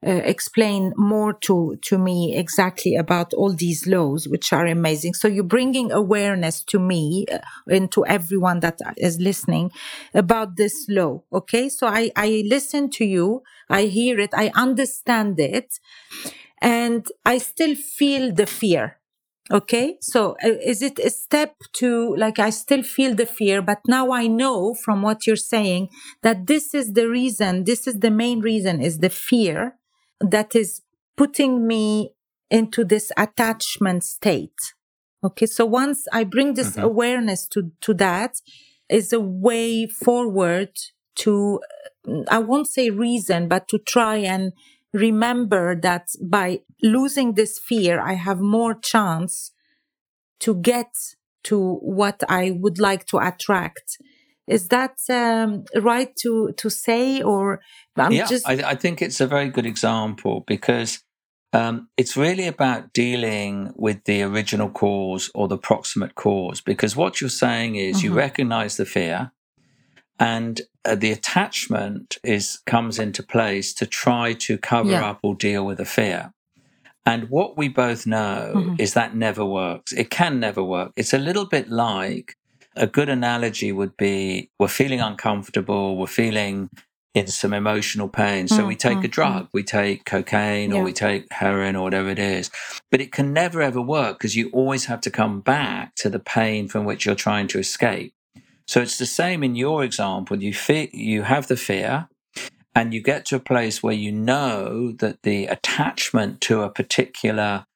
Uh, 0.06 0.20
explain 0.24 0.92
more 0.96 1.32
to 1.32 1.76
to 1.80 1.96
me 1.98 2.36
exactly 2.36 2.94
about 2.94 3.32
all 3.32 3.52
these 3.52 3.86
laws 3.86 4.28
which 4.28 4.52
are 4.52 4.66
amazing 4.66 5.14
so 5.14 5.26
you're 5.26 5.42
bringing 5.56 5.90
awareness 5.90 6.62
to 6.62 6.78
me 6.78 7.24
uh, 7.32 7.38
and 7.66 7.90
to 7.90 8.04
everyone 8.06 8.60
that 8.60 8.78
is 8.98 9.18
listening 9.18 9.72
about 10.12 10.56
this 10.56 10.86
law 10.90 11.22
okay 11.32 11.68
so 11.68 11.86
i 11.86 12.12
i 12.14 12.44
listen 12.46 12.90
to 12.90 13.06
you 13.06 13.42
i 13.70 13.84
hear 13.84 14.20
it 14.20 14.30
i 14.34 14.52
understand 14.54 15.40
it 15.40 15.80
and 16.60 17.06
I 17.24 17.38
still 17.38 17.74
feel 17.74 18.32
the 18.32 18.46
fear. 18.46 18.98
Okay. 19.50 19.96
So 20.00 20.36
uh, 20.44 20.48
is 20.64 20.82
it 20.82 20.98
a 20.98 21.10
step 21.10 21.54
to 21.74 22.16
like, 22.16 22.38
I 22.38 22.50
still 22.50 22.82
feel 22.82 23.14
the 23.14 23.26
fear, 23.26 23.62
but 23.62 23.78
now 23.86 24.10
I 24.10 24.26
know 24.26 24.74
from 24.74 25.02
what 25.02 25.26
you're 25.26 25.36
saying 25.36 25.88
that 26.22 26.46
this 26.46 26.74
is 26.74 26.94
the 26.94 27.08
reason, 27.08 27.64
this 27.64 27.86
is 27.86 28.00
the 28.00 28.10
main 28.10 28.40
reason 28.40 28.80
is 28.80 28.98
the 28.98 29.10
fear 29.10 29.76
that 30.20 30.56
is 30.56 30.82
putting 31.16 31.66
me 31.66 32.14
into 32.50 32.84
this 32.84 33.12
attachment 33.16 34.02
state. 34.02 34.74
Okay. 35.22 35.46
So 35.46 35.64
once 35.64 36.06
I 36.12 36.24
bring 36.24 36.54
this 36.54 36.72
mm-hmm. 36.72 36.82
awareness 36.82 37.46
to, 37.48 37.70
to 37.82 37.94
that 37.94 38.40
is 38.88 39.12
a 39.12 39.20
way 39.20 39.86
forward 39.86 40.70
to, 41.16 41.60
I 42.28 42.38
won't 42.38 42.68
say 42.68 42.90
reason, 42.90 43.46
but 43.46 43.68
to 43.68 43.78
try 43.78 44.16
and 44.16 44.52
remember 44.96 45.78
that 45.80 46.08
by 46.22 46.60
losing 46.82 47.34
this 47.34 47.58
fear, 47.58 48.00
I 48.00 48.14
have 48.14 48.40
more 48.40 48.74
chance 48.74 49.52
to 50.40 50.54
get 50.54 50.92
to 51.44 51.74
what 51.76 52.22
I 52.28 52.50
would 52.50 52.78
like 52.78 53.06
to 53.06 53.18
attract. 53.18 53.98
Is 54.46 54.68
that 54.68 54.96
um, 55.10 55.64
right 55.82 56.14
to 56.22 56.52
to 56.56 56.70
say, 56.70 57.22
or 57.22 57.60
I'm 57.96 58.12
yeah, 58.12 58.26
just... 58.26 58.48
I, 58.48 58.70
I, 58.70 58.74
think 58.76 59.02
it's 59.02 59.20
a 59.20 59.26
very 59.26 59.48
good 59.48 59.66
example 59.66 60.44
because 60.46 61.02
um, 61.52 61.88
it's 61.96 62.16
really 62.16 62.46
about 62.46 62.92
dealing 62.92 63.72
with 63.74 64.04
the 64.04 64.22
original 64.22 64.70
cause 64.70 65.30
or 65.34 65.48
the 65.48 65.58
proximate 65.58 66.14
cause. 66.14 66.60
Because 66.60 66.94
what 66.94 67.20
you're 67.20 67.30
saying 67.30 67.74
is 67.74 67.96
mm-hmm. 67.96 68.06
you 68.06 68.14
recognize 68.14 68.76
the 68.76 68.84
fear, 68.84 69.32
and 70.18 70.60
uh, 70.84 70.94
the 70.94 71.12
attachment 71.12 72.18
is 72.22 72.60
comes 72.66 72.98
into 72.98 73.22
place 73.22 73.74
to 73.74 73.86
try 73.86 74.32
to 74.32 74.58
cover 74.58 74.90
yeah. 74.90 75.10
up 75.10 75.20
or 75.22 75.34
deal 75.34 75.64
with 75.66 75.80
a 75.80 75.84
fear. 75.84 76.32
And 77.04 77.30
what 77.30 77.56
we 77.56 77.68
both 77.68 78.06
know 78.06 78.52
mm-hmm. 78.54 78.74
is 78.78 78.94
that 78.94 79.14
never 79.14 79.44
works. 79.44 79.92
It 79.92 80.10
can 80.10 80.40
never 80.40 80.62
work. 80.62 80.92
It's 80.96 81.12
a 81.12 81.18
little 81.18 81.46
bit 81.46 81.68
like 81.68 82.36
a 82.74 82.86
good 82.86 83.08
analogy 83.08 83.72
would 83.72 83.96
be 83.96 84.50
we're 84.58 84.68
feeling 84.68 85.00
uncomfortable, 85.00 85.96
we're 85.96 86.06
feeling 86.06 86.68
in 87.14 87.26
some 87.26 87.54
emotional 87.54 88.08
pain. 88.08 88.46
So 88.46 88.58
mm-hmm. 88.58 88.66
we 88.66 88.76
take 88.76 88.98
a 88.98 89.08
mm, 89.08 89.10
drug, 89.10 89.44
mm. 89.44 89.48
we 89.54 89.62
take 89.62 90.04
cocaine 90.04 90.70
yeah. 90.70 90.76
or 90.76 90.82
we 90.82 90.92
take 90.92 91.32
heroin 91.32 91.74
or 91.74 91.84
whatever 91.84 92.10
it 92.10 92.18
is. 92.18 92.50
But 92.90 93.00
it 93.00 93.10
can 93.10 93.32
never 93.32 93.62
ever 93.62 93.80
work 93.80 94.18
because 94.18 94.36
you 94.36 94.50
always 94.50 94.84
have 94.84 95.00
to 95.02 95.10
come 95.10 95.40
back 95.40 95.94
to 95.96 96.10
the 96.10 96.18
pain 96.18 96.68
from 96.68 96.84
which 96.84 97.06
you're 97.06 97.14
trying 97.14 97.48
to 97.48 97.58
escape. 97.58 98.12
So 98.66 98.80
it's 98.80 98.98
the 98.98 99.06
same 99.06 99.44
in 99.44 99.54
your 99.54 99.84
example. 99.84 100.42
You 100.42 100.52
fe- 100.52 100.90
you 100.92 101.22
have 101.22 101.46
the 101.46 101.56
fear, 101.56 102.08
and 102.74 102.92
you 102.92 103.02
get 103.02 103.24
to 103.26 103.36
a 103.36 103.40
place 103.40 103.82
where 103.82 103.94
you 103.94 104.12
know 104.12 104.92
that 104.98 105.22
the 105.22 105.46
attachment 105.46 106.40
to 106.42 106.62
a 106.62 106.70
particular 106.70 107.66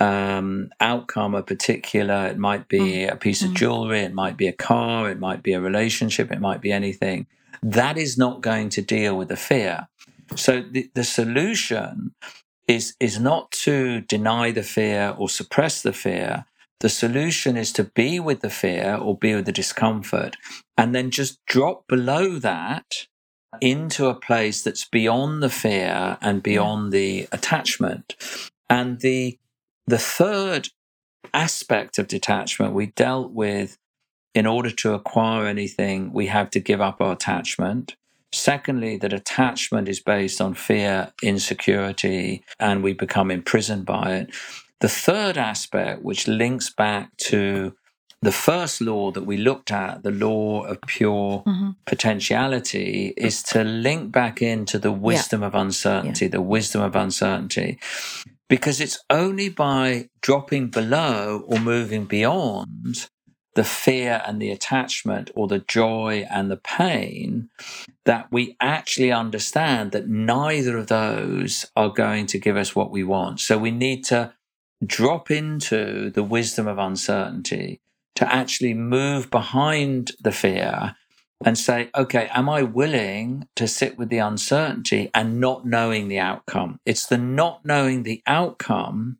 um, 0.00 0.70
outcome, 0.80 1.34
a 1.34 1.42
particular, 1.42 2.26
it 2.26 2.38
might 2.38 2.68
be 2.68 2.78
mm. 2.78 3.12
a 3.12 3.16
piece 3.16 3.42
of 3.42 3.50
mm. 3.50 3.56
jewelry, 3.56 4.00
it 4.00 4.14
might 4.14 4.36
be 4.36 4.46
a 4.46 4.52
car, 4.52 5.10
it 5.10 5.18
might 5.18 5.42
be 5.42 5.52
a 5.52 5.60
relationship, 5.60 6.30
it 6.30 6.40
might 6.40 6.60
be 6.60 6.72
anything. 6.72 7.26
That 7.62 7.98
is 7.98 8.16
not 8.16 8.40
going 8.40 8.68
to 8.70 8.82
deal 8.82 9.16
with 9.16 9.28
the 9.28 9.36
fear. 9.36 9.88
So 10.36 10.62
the, 10.62 10.90
the 10.94 11.04
solution 11.04 12.14
is 12.66 12.94
is 13.00 13.18
not 13.18 13.50
to 13.50 14.02
deny 14.02 14.52
the 14.52 14.62
fear 14.62 15.14
or 15.18 15.28
suppress 15.28 15.82
the 15.82 15.92
fear, 15.92 16.44
the 16.80 16.88
solution 16.88 17.56
is 17.56 17.72
to 17.72 17.84
be 17.84 18.20
with 18.20 18.40
the 18.40 18.50
fear 18.50 18.96
or 18.96 19.16
be 19.16 19.34
with 19.34 19.46
the 19.46 19.52
discomfort 19.52 20.36
and 20.76 20.94
then 20.94 21.10
just 21.10 21.44
drop 21.46 21.86
below 21.88 22.38
that 22.38 23.06
into 23.60 24.06
a 24.06 24.14
place 24.14 24.62
that's 24.62 24.84
beyond 24.84 25.42
the 25.42 25.50
fear 25.50 26.18
and 26.20 26.42
beyond 26.42 26.92
the 26.92 27.26
attachment. 27.32 28.14
And 28.70 29.00
the 29.00 29.38
the 29.86 29.98
third 29.98 30.68
aspect 31.32 31.98
of 31.98 32.08
detachment 32.08 32.74
we 32.74 32.86
dealt 32.86 33.32
with 33.32 33.78
in 34.34 34.46
order 34.46 34.70
to 34.70 34.92
acquire 34.92 35.46
anything, 35.46 36.12
we 36.12 36.26
have 36.26 36.50
to 36.50 36.60
give 36.60 36.80
up 36.80 37.00
our 37.00 37.12
attachment. 37.12 37.96
Secondly, 38.32 38.98
that 38.98 39.14
attachment 39.14 39.88
is 39.88 40.00
based 40.00 40.40
on 40.40 40.52
fear, 40.52 41.12
insecurity, 41.22 42.44
and 42.60 42.82
we 42.82 42.92
become 42.92 43.30
imprisoned 43.30 43.86
by 43.86 44.12
it. 44.12 44.34
The 44.80 44.88
third 44.88 45.36
aspect, 45.36 46.02
which 46.02 46.28
links 46.28 46.70
back 46.70 47.16
to 47.28 47.74
the 48.20 48.32
first 48.32 48.80
law 48.80 49.10
that 49.12 49.24
we 49.24 49.36
looked 49.36 49.70
at, 49.70 50.02
the 50.02 50.10
law 50.10 50.64
of 50.64 50.80
pure 50.82 51.42
mm-hmm. 51.46 51.70
potentiality, 51.86 53.14
is 53.16 53.42
to 53.44 53.62
link 53.62 54.10
back 54.10 54.42
into 54.42 54.78
the 54.78 54.92
wisdom 54.92 55.42
yeah. 55.42 55.48
of 55.48 55.54
uncertainty, 55.54 56.24
yeah. 56.24 56.30
the 56.30 56.42
wisdom 56.42 56.82
of 56.82 56.96
uncertainty. 56.96 57.78
Because 58.48 58.80
it's 58.80 58.98
only 59.10 59.48
by 59.48 60.08
dropping 60.20 60.70
below 60.70 61.44
or 61.46 61.60
moving 61.60 62.06
beyond 62.06 63.08
the 63.54 63.64
fear 63.64 64.22
and 64.26 64.40
the 64.40 64.50
attachment 64.50 65.30
or 65.34 65.48
the 65.48 65.58
joy 65.58 66.24
and 66.30 66.50
the 66.50 66.56
pain 66.56 67.50
that 68.04 68.28
we 68.30 68.56
actually 68.60 69.10
understand 69.10 69.92
that 69.92 70.08
neither 70.08 70.78
of 70.78 70.86
those 70.86 71.66
are 71.74 71.90
going 71.90 72.24
to 72.26 72.38
give 72.38 72.56
us 72.56 72.74
what 72.74 72.90
we 72.90 73.02
want. 73.02 73.40
So 73.40 73.58
we 73.58 73.70
need 73.70 74.04
to 74.06 74.32
drop 74.84 75.30
into 75.30 76.10
the 76.10 76.22
wisdom 76.22 76.66
of 76.66 76.78
uncertainty 76.78 77.80
to 78.14 78.32
actually 78.32 78.74
move 78.74 79.30
behind 79.30 80.12
the 80.20 80.32
fear 80.32 80.96
and 81.44 81.56
say, 81.56 81.88
okay, 81.94 82.28
am 82.32 82.48
I 82.48 82.62
willing 82.62 83.46
to 83.54 83.68
sit 83.68 83.96
with 83.96 84.08
the 84.08 84.18
uncertainty 84.18 85.10
and 85.14 85.40
not 85.40 85.64
knowing 85.64 86.08
the 86.08 86.18
outcome? 86.18 86.80
It's 86.84 87.06
the 87.06 87.18
not 87.18 87.64
knowing 87.64 88.02
the 88.02 88.22
outcome 88.26 89.18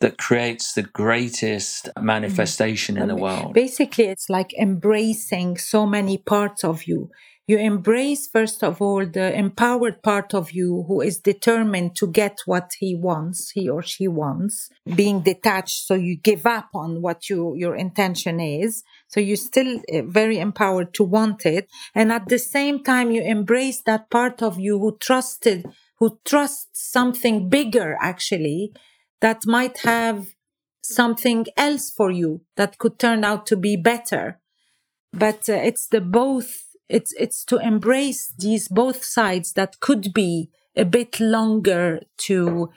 that 0.00 0.18
creates 0.18 0.72
the 0.72 0.82
greatest 0.82 1.86
mm-hmm. 1.86 2.06
manifestation 2.06 2.96
mm. 2.96 3.02
in 3.02 3.08
the 3.08 3.16
world. 3.16 3.54
Basically, 3.54 4.04
it's 4.04 4.28
like 4.28 4.54
embracing 4.54 5.58
so 5.58 5.86
many 5.86 6.18
parts 6.18 6.64
of 6.64 6.84
you. 6.84 7.10
You 7.48 7.56
embrace, 7.56 8.26
first 8.26 8.62
of 8.62 8.82
all, 8.82 9.06
the 9.06 9.34
empowered 9.34 10.02
part 10.02 10.34
of 10.34 10.52
you 10.52 10.84
who 10.86 11.00
is 11.00 11.18
determined 11.18 11.96
to 11.96 12.06
get 12.06 12.40
what 12.44 12.72
he 12.78 12.94
wants, 12.94 13.52
he 13.52 13.70
or 13.70 13.82
she 13.82 14.06
wants, 14.06 14.68
being 14.94 15.22
detached. 15.22 15.86
So 15.86 15.94
you 15.94 16.18
give 16.18 16.44
up 16.44 16.68
on 16.74 17.00
what 17.00 17.30
you, 17.30 17.54
your 17.56 17.74
intention 17.74 18.38
is. 18.38 18.82
So 19.06 19.20
you're 19.20 19.38
still 19.38 19.80
eh, 19.88 20.02
very 20.06 20.38
empowered 20.38 20.92
to 20.94 21.04
want 21.04 21.46
it. 21.46 21.70
And 21.94 22.12
at 22.12 22.28
the 22.28 22.38
same 22.38 22.84
time, 22.84 23.10
you 23.12 23.22
embrace 23.22 23.80
that 23.86 24.10
part 24.10 24.42
of 24.42 24.60
you 24.60 24.78
who 24.78 24.98
trusted, 24.98 25.64
who 26.00 26.20
trusts 26.26 26.92
something 26.92 27.48
bigger, 27.48 27.96
actually, 27.98 28.74
that 29.22 29.46
might 29.46 29.78
have 29.84 30.34
something 30.82 31.46
else 31.56 31.90
for 31.90 32.10
you 32.10 32.42
that 32.56 32.76
could 32.76 32.98
turn 32.98 33.24
out 33.24 33.46
to 33.46 33.56
be 33.56 33.74
better. 33.74 34.38
But 35.12 35.48
uh, 35.48 35.54
it's 35.54 35.86
the 35.86 36.00
both, 36.00 36.67
it's, 36.88 37.12
it's 37.18 37.44
to 37.46 37.58
embrace 37.58 38.32
these 38.38 38.68
both 38.68 39.04
sides 39.04 39.52
that 39.54 39.80
could 39.80 40.12
be 40.14 40.50
a 40.76 40.84
bit 40.84 41.20
longer 41.20 42.00
to, 42.18 42.70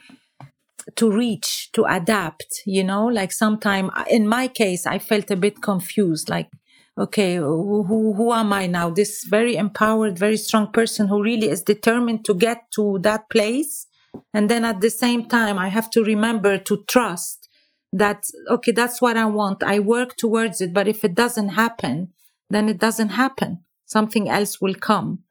to 0.95 1.11
reach, 1.11 1.71
to 1.73 1.83
adapt, 1.85 2.61
you 2.65 2.83
know, 2.83 3.05
like 3.05 3.31
sometime 3.31 3.91
in 4.09 4.27
my 4.27 4.47
case, 4.47 4.85
I 4.85 4.99
felt 4.99 5.29
a 5.31 5.35
bit 5.35 5.61
confused, 5.61 6.29
like, 6.29 6.49
okay, 6.97 7.35
who, 7.35 8.13
who 8.13 8.33
am 8.33 8.51
I 8.53 8.67
now? 8.67 8.89
This 8.89 9.23
very 9.23 9.55
empowered, 9.55 10.17
very 10.17 10.37
strong 10.37 10.71
person 10.71 11.07
who 11.07 11.23
really 11.23 11.49
is 11.49 11.61
determined 11.61 12.25
to 12.25 12.33
get 12.33 12.71
to 12.75 12.99
that 13.01 13.29
place 13.29 13.87
and 14.33 14.49
then 14.49 14.65
at 14.65 14.81
the 14.81 14.89
same 14.89 15.25
time, 15.27 15.57
I 15.57 15.69
have 15.69 15.89
to 15.91 16.03
remember 16.03 16.57
to 16.57 16.83
trust 16.87 17.49
that, 17.93 18.23
okay, 18.49 18.71
that's 18.71 19.01
what 19.01 19.17
I 19.17 19.25
want. 19.25 19.63
I 19.63 19.79
work 19.79 20.15
towards 20.15 20.61
it. 20.61 20.73
But 20.73 20.87
if 20.87 21.03
it 21.03 21.15
doesn't 21.15 21.49
happen, 21.49 22.13
then 22.49 22.69
it 22.69 22.77
doesn't 22.77 23.09
happen. 23.09 23.63
Something 23.91 24.29
else 24.29 24.61
will 24.61 24.75
come. 24.75 25.23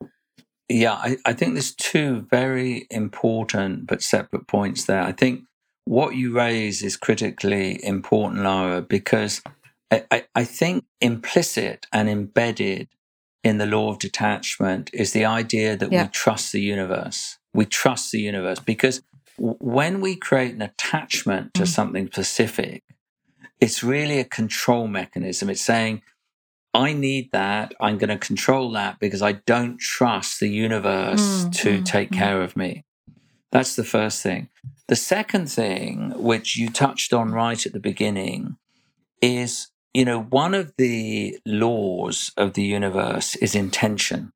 Yeah, 0.69 0.93
I, 0.93 1.17
I 1.27 1.33
think 1.33 1.55
there's 1.55 1.75
two 1.75 2.27
very 2.31 2.87
important 2.91 3.87
but 3.87 4.03
separate 4.03 4.47
points 4.47 4.85
there. 4.85 5.03
I 5.03 5.13
think 5.13 5.45
what 5.85 6.15
you 6.15 6.33
raise 6.33 6.83
is 6.83 6.97
critically 6.97 7.83
important, 7.85 8.43
Lara, 8.43 8.83
because 8.83 9.43
I, 9.91 10.05
I, 10.11 10.25
I 10.35 10.45
think 10.45 10.85
implicit 11.01 11.87
and 11.93 12.09
embedded 12.09 12.89
in 13.43 13.59
the 13.59 13.67
law 13.67 13.91
of 13.91 13.99
detachment 13.99 14.91
is 14.93 15.13
the 15.13 15.25
idea 15.25 15.77
that 15.77 15.91
yeah. 15.91 16.05
we 16.05 16.09
trust 16.11 16.53
the 16.53 16.61
universe 16.61 17.39
we 17.53 17.67
trust 17.67 18.13
the 18.13 18.21
universe 18.21 18.59
because 18.59 19.03
when 19.39 20.01
we 20.01 20.17
create 20.17 20.55
an 20.55 20.63
attachment 20.63 21.55
to 21.55 21.63
mm. 21.63 21.69
something 21.69 22.07
specific, 22.07 22.85
it's 23.61 23.83
really 23.83 24.19
a 24.19 24.25
control 24.25 24.87
mechanism. 24.87 25.51
It's 25.51 25.63
saying, 25.63 26.03
I 26.73 26.93
need 26.93 27.33
that. 27.33 27.75
I'm 27.81 27.99
going 27.99 28.11
to 28.11 28.19
control 28.19 28.71
that 28.73 29.01
because 29.01 29.23
I 29.23 29.33
don't 29.33 29.79
trust 29.79 30.41
the 30.41 30.49
universe 30.49 31.45
mm, 31.45 31.53
to 31.63 31.79
mm, 31.81 31.85
take 31.85 32.11
mm. 32.11 32.19
care 32.19 32.43
of 32.43 32.57
me. 32.57 32.85
That's 33.51 33.75
the 33.75 33.85
first 33.85 34.23
thing. 34.23 34.49
The 34.87 34.97
second 34.97 35.51
thing, 35.51 36.13
which 36.17 36.57
you 36.57 36.69
touched 36.71 37.13
on 37.13 37.33
right 37.33 37.65
at 37.65 37.73
the 37.73 37.81
beginning, 37.81 38.57
is, 39.21 39.69
you 39.93 40.05
know, 40.05 40.23
one 40.23 40.55
of 40.55 40.73
the 40.79 41.39
laws 41.45 42.33
of 42.37 42.55
the 42.55 42.63
universe 42.63 43.35
is 43.37 43.55
intention. 43.55 44.33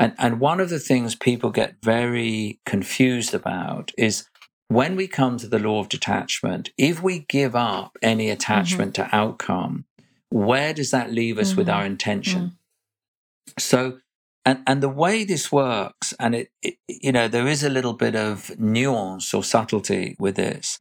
And, 0.00 0.14
and 0.18 0.40
one 0.40 0.60
of 0.60 0.70
the 0.70 0.80
things 0.80 1.14
people 1.14 1.50
get 1.50 1.76
very 1.82 2.60
confused 2.66 3.34
about 3.34 3.92
is 3.96 4.26
when 4.68 4.96
we 4.96 5.06
come 5.06 5.36
to 5.36 5.46
the 5.46 5.58
law 5.58 5.80
of 5.80 5.88
detachment, 5.88 6.70
if 6.78 7.02
we 7.02 7.20
give 7.28 7.54
up 7.54 7.98
any 8.00 8.30
attachment 8.30 8.94
mm-hmm. 8.94 9.08
to 9.08 9.14
outcome, 9.14 9.84
where 10.32 10.72
does 10.72 10.90
that 10.90 11.12
leave 11.12 11.38
us 11.38 11.50
mm-hmm. 11.50 11.58
with 11.58 11.68
our 11.68 11.84
intention? 11.84 12.40
Mm-hmm. 12.40 13.52
So, 13.58 13.98
and, 14.44 14.62
and 14.66 14.82
the 14.82 14.88
way 14.88 15.24
this 15.24 15.52
works, 15.52 16.14
and 16.18 16.34
it, 16.34 16.50
it, 16.62 16.74
you 16.88 17.12
know, 17.12 17.28
there 17.28 17.46
is 17.46 17.62
a 17.62 17.70
little 17.70 17.92
bit 17.92 18.16
of 18.16 18.58
nuance 18.58 19.32
or 19.34 19.44
subtlety 19.44 20.16
with 20.18 20.36
this, 20.36 20.78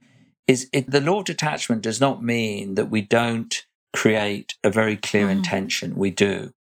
is 0.47 0.69
it, 0.73 0.89
the 0.89 1.01
law 1.01 1.19
of 1.19 1.25
detachment 1.25 1.81
does 1.81 2.01
not 2.01 2.23
mean 2.23 2.75
that 2.75 2.89
we 2.89 3.01
don't 3.01 3.65
create 3.93 4.55
a 4.63 4.69
very 4.69 4.97
clear 4.97 5.27
mm. 5.27 5.31
intention. 5.31 5.95
We 5.95 6.11
do. 6.11 6.53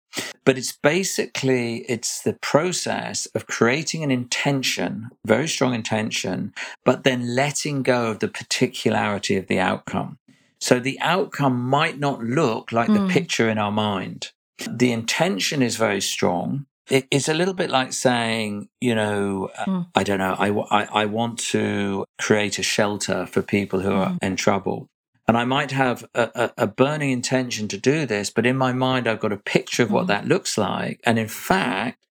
But 0.43 0.57
it's 0.57 0.75
basically 0.75 1.85
it's 1.87 2.23
the 2.23 2.33
process 2.33 3.27
of 3.27 3.45
creating 3.45 4.03
an 4.03 4.09
intention, 4.09 5.09
very 5.25 5.47
strong 5.47 5.75
intention, 5.75 6.53
but 6.83 7.03
then 7.03 7.35
letting 7.35 7.83
go 7.83 8.07
of 8.07 8.19
the 8.19 8.27
particularity 8.27 9.37
of 9.37 9.47
the 9.47 9.59
outcome. 9.59 10.17
So 10.59 10.79
the 10.79 10.99
outcome 10.99 11.59
might 11.59 11.99
not 11.99 12.23
look 12.23 12.71
like 12.71 12.89
mm. 12.89 12.95
the 12.95 12.99
hmm. 13.01 13.09
picture 13.09 13.49
in 13.49 13.57
our 13.57 13.71
mind. 13.71 14.31
The 14.69 14.91
intention 14.91 15.61
is 15.61 15.77
very 15.77 16.01
strong. 16.01 16.65
it's 16.89 17.29
a 17.29 17.33
little 17.33 17.53
bit 17.53 17.69
like 17.69 17.93
saying, 17.93 18.67
you 18.81 18.95
know, 18.95 19.49
mm. 19.59 19.87
I 19.93 20.03
don't 20.03 20.17
know, 20.17 20.35
I, 20.37 20.49
I, 20.49 21.01
I, 21.01 21.05
want 21.05 21.37
to 21.53 22.03
create 22.19 22.57
a 22.57 22.63
shelter 22.63 23.27
for 23.27 23.43
people 23.43 23.79
who 23.79 23.93
are 23.93 24.09
hmm. 24.09 24.17
in 24.23 24.35
trouble. 24.35 24.89
And 25.27 25.37
I 25.37 25.45
might 25.45 25.69
have 25.69 26.03
a, 26.15 26.31
a, 26.33 26.63
a, 26.63 26.67
burning 26.67 27.11
intention 27.11 27.67
to 27.67 27.77
do 27.77 28.07
this, 28.07 28.31
but 28.31 28.47
in 28.47 28.57
my 28.57 28.73
mind, 28.73 29.07
I've 29.07 29.19
got 29.19 29.31
a 29.31 29.37
picture 29.37 29.83
of 29.83 29.91
what 29.91 30.07
mm-hmm. 30.07 30.07
that 30.07 30.27
looks 30.27 30.57
like. 30.57 30.99
And 31.03 31.19
in 31.19 31.27
fact, 31.27 32.03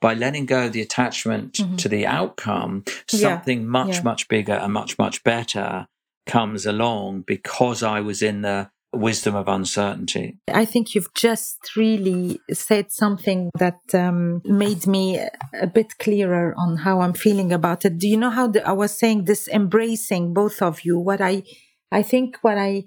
by 0.00 0.14
letting 0.14 0.44
go 0.44 0.66
of 0.66 0.72
the 0.72 0.82
attachment 0.82 1.52
mm-hmm. 1.52 1.76
to 1.76 1.88
the 1.88 2.04
outcome, 2.04 2.82
something 3.06 3.60
yeah. 3.60 3.66
much, 3.66 3.94
yeah. 3.94 4.02
much 4.02 4.26
bigger 4.26 4.54
and 4.54 4.72
much, 4.72 4.98
much 4.98 5.22
better 5.22 5.86
comes 6.26 6.66
along 6.66 7.24
because 7.26 7.82
I 7.82 8.00
was 8.00 8.22
in 8.22 8.42
the 8.42 8.70
wisdom 8.94 9.34
of 9.34 9.48
uncertainty. 9.48 10.38
I 10.52 10.64
think 10.64 10.94
you've 10.94 11.12
just 11.14 11.76
really 11.76 12.40
said 12.52 12.92
something 12.92 13.50
that 13.58 13.80
um, 13.92 14.40
made 14.44 14.86
me 14.86 15.20
a 15.60 15.66
bit 15.66 15.98
clearer 15.98 16.54
on 16.56 16.78
how 16.78 17.00
I'm 17.00 17.12
feeling 17.12 17.52
about 17.52 17.84
it. 17.84 17.98
Do 17.98 18.08
you 18.08 18.16
know 18.16 18.30
how 18.30 18.48
the, 18.48 18.66
I 18.66 18.72
was 18.72 18.96
saying 18.96 19.24
this 19.24 19.48
embracing 19.48 20.34
both 20.34 20.62
of 20.62 20.84
you? 20.84 20.98
What 20.98 21.20
I 21.20 21.42
I 21.90 22.02
think 22.02 22.38
what 22.42 22.58
I 22.58 22.84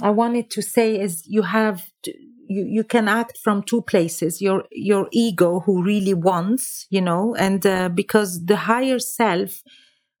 I 0.00 0.10
wanted 0.10 0.50
to 0.50 0.62
say 0.62 1.00
is 1.00 1.24
you 1.26 1.42
have 1.42 1.86
to, 2.04 2.12
you 2.48 2.64
you 2.64 2.84
can 2.84 3.08
act 3.08 3.38
from 3.42 3.62
two 3.62 3.82
places. 3.82 4.40
Your 4.40 4.64
your 4.70 5.08
ego 5.12 5.60
who 5.60 5.82
really 5.82 6.14
wants, 6.14 6.86
you 6.90 7.00
know, 7.00 7.34
and 7.34 7.64
uh, 7.66 7.88
because 7.88 8.44
the 8.44 8.56
higher 8.56 8.98
self 8.98 9.62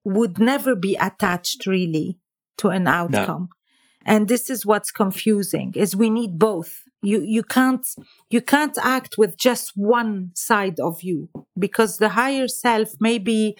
would 0.04 0.38
never 0.38 0.74
be 0.74 0.96
attached 0.96 1.66
really 1.66 2.18
to 2.62 2.68
an 2.68 2.86
outcome. 2.86 3.48
No. 3.50 3.56
And 4.04 4.26
this 4.26 4.50
is 4.50 4.66
what's 4.66 4.90
confusing 4.90 5.72
is 5.76 5.94
we 5.94 6.10
need 6.10 6.38
both. 6.38 6.82
You 7.02 7.18
you 7.36 7.42
can't 7.42 7.86
you 8.30 8.40
can't 8.40 8.78
act 8.82 9.12
with 9.18 9.36
just 9.36 9.72
one 9.76 10.30
side 10.34 10.78
of 10.80 11.02
you 11.02 11.28
because 11.58 11.98
the 11.98 12.10
higher 12.20 12.48
self 12.48 12.88
maybe 13.00 13.56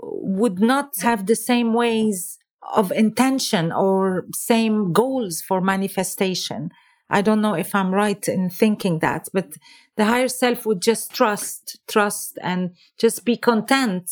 would 0.00 0.58
not 0.60 0.88
have 1.08 1.26
the 1.26 1.36
same 1.50 1.74
ways 1.74 2.38
of 2.72 2.92
intention 2.92 3.72
or 3.72 4.26
same 4.34 4.92
goals 4.92 5.34
for 5.48 5.60
manifestation 5.60 6.70
I 7.12 7.20
don't 7.20 7.42
know 7.42 7.54
if 7.54 7.74
I'm 7.74 7.92
right 7.92 8.26
in 8.26 8.48
thinking 8.48 9.00
that, 9.00 9.28
but 9.34 9.52
the 9.96 10.06
higher 10.06 10.28
self 10.28 10.64
would 10.64 10.80
just 10.80 11.14
trust, 11.14 11.78
trust 11.86 12.38
and 12.42 12.74
just 12.98 13.26
be 13.26 13.36
content. 13.36 14.10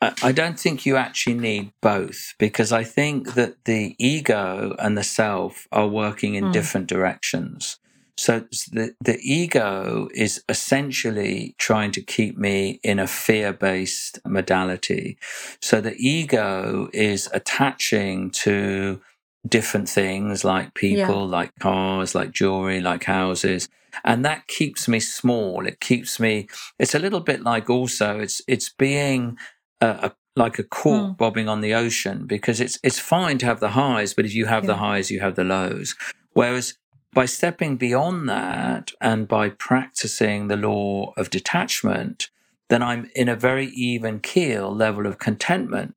I 0.00 0.32
don't 0.32 0.58
think 0.58 0.86
you 0.86 0.96
actually 0.96 1.34
need 1.34 1.72
both 1.82 2.34
because 2.38 2.72
I 2.72 2.84
think 2.84 3.34
that 3.34 3.64
the 3.66 3.94
ego 3.98 4.74
and 4.78 4.96
the 4.96 5.04
self 5.04 5.68
are 5.72 5.86
working 5.86 6.36
in 6.36 6.44
mm. 6.44 6.52
different 6.52 6.86
directions. 6.86 7.78
So 8.16 8.40
the, 8.72 8.94
the 9.02 9.18
ego 9.22 10.08
is 10.14 10.42
essentially 10.48 11.54
trying 11.58 11.90
to 11.92 12.02
keep 12.02 12.36
me 12.38 12.80
in 12.82 12.98
a 12.98 13.06
fear 13.06 13.52
based 13.52 14.18
modality. 14.26 15.18
So 15.60 15.80
the 15.80 15.96
ego 15.96 16.88
is 16.92 17.28
attaching 17.32 18.30
to 18.42 19.00
different 19.48 19.88
things 19.88 20.44
like 20.44 20.74
people, 20.74 21.24
yeah. 21.24 21.36
like 21.38 21.58
cars, 21.60 22.14
like 22.14 22.32
jewelry, 22.32 22.80
like 22.80 23.04
houses. 23.04 23.68
And 24.04 24.24
that 24.24 24.46
keeps 24.48 24.86
me 24.86 25.00
small. 25.00 25.66
It 25.66 25.80
keeps 25.80 26.20
me, 26.20 26.48
it's 26.78 26.94
a 26.94 26.98
little 26.98 27.20
bit 27.20 27.42
like 27.42 27.68
also, 27.68 28.20
it's, 28.20 28.42
it's 28.46 28.68
being 28.68 29.38
a, 29.80 29.86
a 29.86 30.12
like 30.36 30.58
a 30.58 30.64
cork 30.64 31.02
mm. 31.02 31.16
bobbing 31.16 31.48
on 31.48 31.60
the 31.60 31.74
ocean 31.74 32.26
because 32.26 32.60
it's, 32.60 32.78
it's 32.82 32.98
fine 32.98 33.38
to 33.38 33.46
have 33.46 33.60
the 33.60 33.70
highs, 33.70 34.14
but 34.14 34.24
if 34.24 34.34
you 34.34 34.46
have 34.46 34.64
yeah. 34.64 34.68
the 34.68 34.76
highs, 34.76 35.10
you 35.10 35.20
have 35.20 35.34
the 35.34 35.44
lows. 35.44 35.94
Whereas 36.32 36.74
by 37.12 37.26
stepping 37.26 37.76
beyond 37.76 38.28
that 38.28 38.92
and 39.00 39.26
by 39.26 39.50
practicing 39.50 40.48
the 40.48 40.56
law 40.56 41.12
of 41.16 41.30
detachment, 41.30 42.30
then 42.68 42.82
I'm 42.82 43.10
in 43.16 43.28
a 43.28 43.36
very 43.36 43.66
even 43.66 44.20
keel 44.20 44.74
level 44.74 45.06
of 45.06 45.18
contentment. 45.18 45.96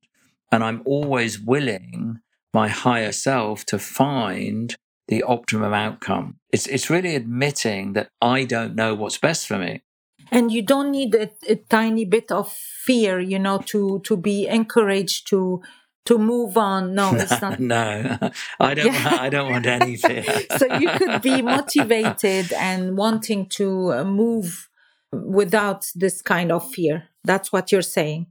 And 0.50 0.62
I'm 0.62 0.82
always 0.84 1.40
willing 1.40 2.20
my 2.52 2.68
higher 2.68 3.12
self 3.12 3.64
to 3.66 3.78
find 3.78 4.76
the 5.08 5.22
optimum 5.22 5.72
outcome. 5.72 6.38
It's, 6.52 6.66
it's 6.66 6.90
really 6.90 7.14
admitting 7.14 7.92
that 7.92 8.08
I 8.20 8.44
don't 8.44 8.74
know 8.74 8.94
what's 8.94 9.18
best 9.18 9.46
for 9.46 9.58
me. 9.58 9.82
And 10.30 10.50
you 10.50 10.62
don't 10.62 10.90
need 10.90 11.14
a, 11.14 11.30
a 11.48 11.56
tiny 11.56 12.04
bit 12.04 12.30
of 12.32 12.50
fear, 12.52 13.20
you 13.20 13.38
know, 13.38 13.58
to, 13.66 14.00
to 14.04 14.16
be 14.16 14.46
encouraged 14.46 15.28
to, 15.28 15.62
to 16.06 16.18
move 16.18 16.56
on. 16.56 16.94
No, 16.94 17.14
it's 17.14 17.40
not. 17.42 17.60
no, 17.60 18.18
I 18.60 18.74
don't. 18.74 18.86
Yeah. 18.86 19.18
I 19.20 19.28
don't 19.28 19.50
want 19.50 19.66
any 19.66 19.96
fear. 19.96 20.24
so 20.56 20.66
you 20.78 20.88
could 20.90 21.22
be 21.22 21.42
motivated 21.42 22.52
and 22.52 22.96
wanting 22.96 23.46
to 23.50 23.92
uh, 23.92 24.04
move 24.04 24.68
without 25.12 25.90
this 25.94 26.22
kind 26.22 26.50
of 26.52 26.68
fear. 26.68 27.08
That's 27.24 27.52
what 27.52 27.72
you're 27.72 27.82
saying 27.82 28.26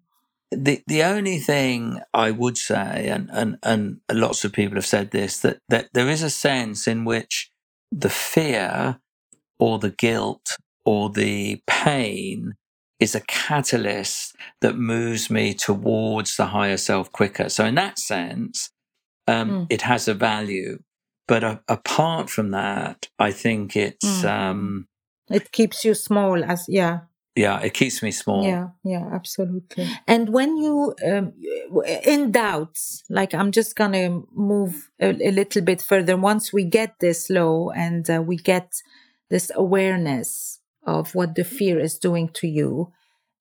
the 0.56 0.84
the 0.88 1.04
only 1.04 1.40
thing 1.40 2.02
I 2.14 2.32
would 2.32 2.58
say, 2.58 3.08
and, 3.10 3.30
and 3.32 3.58
and 3.64 4.02
lots 4.12 4.46
of 4.46 4.54
people 4.54 4.76
have 4.76 4.86
said 4.86 5.12
this, 5.12 5.40
that 5.40 5.60
that 5.70 5.90
there 5.94 6.10
is 6.10 6.24
a 6.24 6.30
sense 6.30 6.88
in 6.88 7.06
which 7.06 7.52
the 7.92 8.10
fear 8.10 9.00
or 9.60 9.80
the 9.80 9.92
guilt 9.92 10.58
or 10.86 11.10
the 11.10 11.62
pain 11.68 12.54
is 13.00 13.16
a 13.16 13.22
catalyst 13.22 14.36
that 14.62 14.78
moves 14.78 15.30
me 15.30 15.54
towards 15.54 16.36
the 16.36 16.48
higher 16.48 16.78
self 16.78 17.12
quicker. 17.12 17.50
So 17.50 17.66
in 17.66 17.76
that 17.76 18.00
sense, 18.00 18.70
um, 19.28 19.50
mm. 19.50 19.68
it 19.70 19.82
has 19.84 20.08
a 20.08 20.14
value. 20.14 20.80
But 21.28 21.44
uh, 21.44 21.60
apart 21.68 22.30
from 22.30 22.52
that, 22.52 23.08
I 23.18 23.32
think 23.32 23.76
it's 23.76 24.24
mm. 24.24 24.30
um, 24.30 24.88
it 25.30 25.52
keeps 25.52 25.86
you 25.86 25.94
small 25.94 26.44
as 26.44 26.66
yeah 26.68 27.02
yeah 27.36 27.60
it 27.62 27.74
keeps 27.74 28.04
me 28.04 28.12
small 28.12 28.44
yeah 28.44 28.68
yeah 28.84 29.10
absolutely 29.12 29.90
and 30.08 30.30
when 30.30 30.58
you 30.58 30.94
um, 31.06 31.34
in 32.04 32.32
doubts 32.32 33.04
like 33.10 33.34
i'm 33.34 33.52
just 33.52 33.76
gonna 33.76 34.22
move 34.34 34.92
a, 35.00 35.10
a, 35.10 35.32
little 35.32 35.62
bit 35.62 35.82
further 35.82 36.16
once 36.16 36.54
we 36.54 36.64
get 36.64 36.94
this 37.00 37.30
low 37.30 37.72
and 37.72 38.10
uh, 38.10 38.22
we 38.22 38.36
get 38.36 38.72
this 39.30 39.52
awareness 39.56 40.60
of 40.86 41.16
what 41.16 41.36
the 41.36 41.44
fear 41.44 41.80
is 41.80 41.98
doing 41.98 42.30
to 42.30 42.48
you 42.48 42.92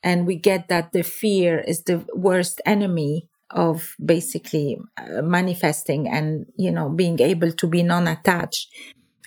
and 0.03 0.27
we 0.27 0.37
get 0.37 0.69
that 0.69 0.93
the 0.93 1.03
fear 1.03 1.59
is 1.61 1.85
the 1.85 2.05
worst 2.15 2.61
enemy 2.67 3.29
of 3.51 3.95
basically 4.05 4.79
uh, 4.97 5.23
manifesting 5.23 6.09
and 6.09 6.47
you 6.57 6.71
know 6.71 6.89
being 6.89 7.21
able 7.21 7.53
to 7.53 7.67
be 7.67 7.83
non-attached 7.83 8.69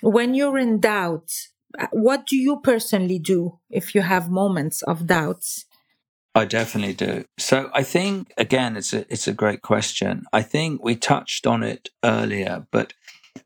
when 0.02 0.34
you're 0.34 0.58
in 0.58 0.80
doubt 0.80 1.30
what 1.90 2.26
do 2.26 2.36
you 2.36 2.60
personally 2.60 3.18
do 3.18 3.58
if 3.70 3.94
you 3.94 4.02
have 4.02 4.30
moments 4.30 4.82
of 4.82 5.06
doubts? 5.06 5.66
I 6.34 6.44
definitely 6.44 6.94
do. 6.94 7.24
So 7.38 7.70
I 7.72 7.82
think 7.82 8.32
again, 8.36 8.76
it's 8.76 8.92
a 8.92 9.10
it's 9.10 9.26
a 9.26 9.32
great 9.32 9.62
question. 9.62 10.24
I 10.32 10.42
think 10.42 10.84
we 10.84 10.94
touched 10.94 11.46
on 11.46 11.62
it 11.62 11.88
earlier, 12.04 12.66
but 12.70 12.92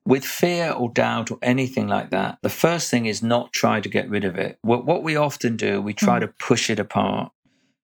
with 0.06 0.24
fear 0.24 0.70
or 0.72 0.90
doubt 0.90 1.30
or 1.30 1.38
anything 1.42 1.88
like 1.88 2.10
that, 2.10 2.38
the 2.42 2.48
first 2.48 2.90
thing 2.90 3.06
is 3.06 3.22
not 3.22 3.52
try 3.52 3.80
to 3.80 3.88
get 3.88 4.08
rid 4.08 4.24
of 4.24 4.36
it. 4.36 4.58
What, 4.62 4.84
what 4.86 5.02
we 5.02 5.16
often 5.16 5.56
do, 5.56 5.80
we 5.80 5.94
try 5.94 6.18
mm. 6.18 6.22
to 6.22 6.28
push 6.28 6.70
it 6.70 6.78
apart, 6.78 7.32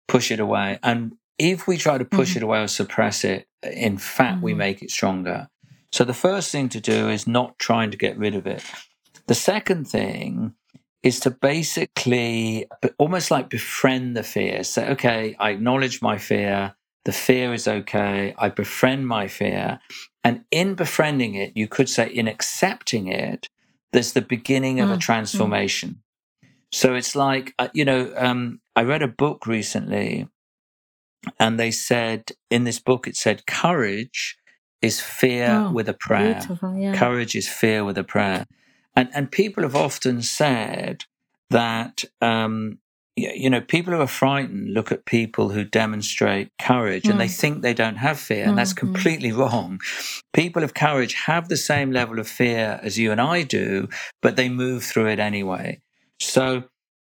push 0.07 0.31
it 0.31 0.39
away, 0.39 0.79
and 0.83 1.15
if 1.37 1.67
we 1.67 1.77
try 1.77 1.97
to 1.97 2.05
push 2.05 2.33
mm. 2.33 2.37
it 2.37 2.43
away 2.43 2.61
or 2.61 2.67
suppress 2.67 3.23
it, 3.23 3.47
in 3.63 3.97
fact, 3.97 4.39
mm. 4.39 4.43
we 4.43 4.51
mm-hmm. 4.51 4.59
make 4.59 4.81
it 4.81 4.91
stronger. 4.91 5.49
So 5.91 6.03
the 6.03 6.13
first 6.13 6.51
thing 6.51 6.69
to 6.69 6.79
do 6.79 7.09
is 7.09 7.27
not 7.27 7.59
trying 7.59 7.91
to 7.91 7.97
get 7.97 8.17
rid 8.17 8.35
of 8.35 8.47
it. 8.47 8.63
The 9.27 9.35
second 9.35 9.87
thing 9.87 10.53
is 11.03 11.19
to 11.21 11.31
basically 11.31 12.65
almost 12.97 13.29
like 13.29 13.49
befriend 13.49 14.15
the 14.17 14.23
fear. 14.23 14.63
Say, 14.63 14.89
okay, 14.91 15.35
I 15.39 15.51
acknowledge 15.51 16.01
my 16.01 16.17
fear. 16.17 16.75
The 17.05 17.11
fear 17.11 17.53
is 17.53 17.67
okay. 17.67 18.33
I 18.37 18.49
befriend 18.49 19.07
my 19.07 19.27
fear. 19.27 19.79
And 20.23 20.45
in 20.51 20.75
befriending 20.75 21.35
it, 21.35 21.51
you 21.55 21.67
could 21.67 21.89
say 21.89 22.07
in 22.07 22.27
accepting 22.27 23.07
it, 23.07 23.49
there's 23.91 24.13
the 24.13 24.21
beginning 24.21 24.79
of 24.79 24.89
mm. 24.89 24.95
a 24.95 24.97
transformation. 24.97 25.89
Mm. 25.89 26.47
So 26.71 26.95
it's 26.95 27.15
like, 27.15 27.53
uh, 27.59 27.67
you 27.73 27.85
know, 27.85 28.11
um, 28.15 28.61
I 28.75 28.83
read 28.83 29.03
a 29.03 29.07
book 29.07 29.45
recently 29.45 30.27
and 31.39 31.59
they 31.59 31.71
said 31.71 32.31
in 32.49 32.63
this 32.63 32.79
book, 32.79 33.07
it 33.07 33.15
said, 33.15 33.45
courage 33.45 34.37
is 34.81 34.99
fear 34.99 35.65
oh, 35.67 35.71
with 35.71 35.87
a 35.87 35.93
prayer. 35.93 36.41
Yeah. 36.75 36.95
Courage 36.95 37.35
is 37.35 37.47
fear 37.47 37.83
with 37.83 37.97
a 37.97 38.03
prayer. 38.03 38.45
And, 38.95 39.09
and 39.13 39.31
people 39.31 39.63
have 39.63 39.75
often 39.75 40.21
said 40.21 41.03
that, 41.49 42.03
um, 42.21 42.79
you 43.15 43.49
know, 43.49 43.61
people 43.61 43.93
who 43.93 44.01
are 44.01 44.07
frightened 44.07 44.73
look 44.73 44.91
at 44.91 45.05
people 45.05 45.49
who 45.49 45.63
demonstrate 45.63 46.49
courage 46.59 47.03
mm. 47.03 47.11
and 47.11 47.19
they 47.19 47.27
mm. 47.27 47.39
think 47.39 47.61
they 47.61 47.73
don't 47.73 47.97
have 47.97 48.19
fear. 48.19 48.45
And 48.45 48.57
that's 48.57 48.73
mm-hmm. 48.73 48.87
completely 48.93 49.31
wrong. 49.31 49.79
People 50.33 50.63
of 50.63 50.73
courage 50.73 51.13
have 51.13 51.47
the 51.47 51.57
same 51.57 51.91
level 51.91 52.19
of 52.19 52.27
fear 52.27 52.79
as 52.81 52.97
you 52.97 53.11
and 53.11 53.21
I 53.21 53.43
do, 53.43 53.87
but 54.21 54.35
they 54.35 54.49
move 54.49 54.83
through 54.83 55.07
it 55.07 55.19
anyway. 55.19 55.79
So, 56.19 56.63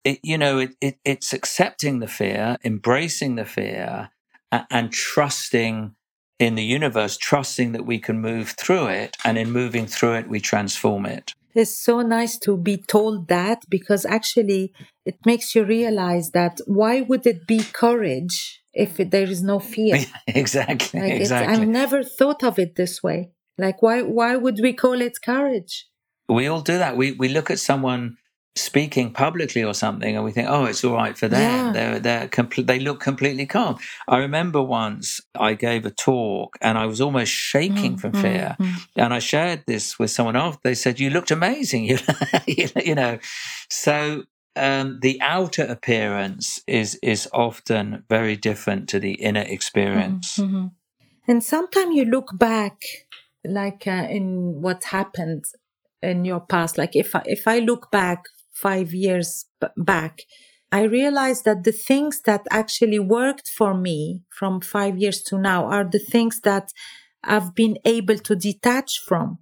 it, 0.04 0.20
you 0.24 0.38
know, 0.38 0.60
it, 0.60 0.76
it, 0.82 1.00
it's 1.04 1.34
accepting 1.34 2.00
the 2.00 2.08
fear, 2.08 2.58
embracing 2.64 3.36
the 3.36 3.46
fear, 3.46 4.12
and, 4.52 4.66
and 4.70 4.92
trusting 4.92 5.96
in 6.40 6.54
the 6.54 6.64
universe, 6.64 7.18
trusting 7.18 7.72
that 7.72 7.86
we 7.86 7.98
can 7.98 8.22
move 8.22 8.52
through 8.52 8.88
it. 8.88 9.18
And 9.26 9.38
in 9.38 9.52
moving 9.52 9.88
through 9.88 10.14
it, 10.14 10.30
we 10.30 10.40
transform 10.40 11.08
it. 11.08 11.34
It's 11.54 11.76
so 11.76 12.02
nice 12.02 12.38
to 12.40 12.58
be 12.58 12.78
told 12.78 13.28
that 13.30 13.64
because 13.70 14.06
actually 14.06 14.74
it 15.06 15.18
makes 15.26 15.56
you 15.56 15.64
realize 15.64 16.32
that 16.32 16.60
why 16.68 17.02
would 17.02 17.26
it 17.26 17.48
be 17.48 17.60
courage 17.74 18.62
if 18.74 19.00
it, 19.00 19.12
there 19.12 19.30
is 19.30 19.42
no 19.42 19.60
fear? 19.60 19.98
exactly. 20.28 21.00
Like 21.00 21.14
exactly. 21.14 21.54
I've 21.54 21.68
never 21.68 22.04
thought 22.04 22.44
of 22.44 22.60
it 22.60 22.76
this 22.76 23.02
way. 23.02 23.32
Like 23.58 23.82
why 23.82 24.04
why 24.04 24.36
would 24.36 24.60
we 24.62 24.74
call 24.74 25.02
it 25.02 25.22
courage? 25.22 25.88
We 26.30 26.48
all 26.48 26.62
do 26.62 26.78
that. 26.78 26.96
We 26.96 27.14
we 27.14 27.30
look 27.30 27.50
at 27.50 27.60
someone 27.60 28.18
speaking 28.58 29.12
publicly 29.12 29.64
or 29.64 29.74
something 29.74 30.16
and 30.16 30.26
we 30.26 30.32
think 30.32 30.48
oh 30.50 30.66
it's 30.66 30.84
all 30.84 30.94
right 30.94 31.18
for 31.18 31.28
them 31.28 31.68
yeah. 31.68 31.72
they're 31.72 32.00
they're 32.00 32.28
compl- 32.28 32.66
they 32.66 32.80
look 32.80 33.00
completely 33.00 33.46
calm 33.46 33.78
i 34.08 34.18
remember 34.18 34.62
once 34.62 35.22
i 35.36 35.54
gave 35.54 35.86
a 35.86 35.92
talk 35.92 36.58
and 36.62 36.78
i 36.78 36.86
was 36.86 37.00
almost 37.00 37.32
shaking 37.32 37.96
mm, 37.96 38.00
from 38.00 38.12
mm, 38.12 38.22
fear 38.22 38.56
mm. 38.60 38.76
and 38.96 39.14
i 39.14 39.20
shared 39.20 39.64
this 39.68 40.00
with 40.00 40.12
someone 40.12 40.36
else 40.36 40.58
they 40.64 40.74
said 40.74 41.00
you 41.00 41.10
looked 41.10 41.32
amazing 41.32 41.86
you 42.48 42.96
know 42.96 43.18
so 43.70 44.24
um, 44.56 45.00
the 45.04 45.22
outer 45.22 45.64
appearance 45.64 46.62
is 46.66 47.00
is 47.04 47.30
often 47.32 48.04
very 48.10 48.36
different 48.36 48.90
to 48.90 49.00
the 49.00 49.14
inner 49.14 49.46
experience 49.48 50.38
mm-hmm. 50.38 50.68
and 51.28 51.44
sometimes 51.44 51.96
you 51.96 52.06
look 52.06 52.38
back 52.40 52.82
like 53.46 53.86
uh, 53.86 54.08
in 54.10 54.62
what 54.62 54.84
happened 54.86 55.46
in 56.02 56.26
your 56.26 56.40
past 56.40 56.78
like 56.78 56.96
if 56.96 57.16
I, 57.16 57.22
if 57.26 57.48
i 57.48 57.60
look 57.60 57.92
back 57.92 58.26
five 58.62 58.94
years 58.94 59.46
b- 59.62 59.68
back, 59.78 60.22
I 60.72 60.84
realized 60.84 61.46
that 61.46 61.64
the 61.64 61.72
things 61.72 62.22
that 62.22 62.46
actually 62.52 63.00
worked 63.00 63.48
for 63.48 63.74
me 63.74 64.24
from 64.30 64.62
five 64.62 64.98
years 64.98 65.22
to 65.24 65.38
now 65.38 65.66
are 65.66 65.86
the 65.86 66.00
things 66.00 66.42
that 66.42 66.74
I've 67.24 67.56
been 67.56 67.78
able 67.86 68.18
to 68.18 68.36
detach 68.36 69.00
from 69.00 69.40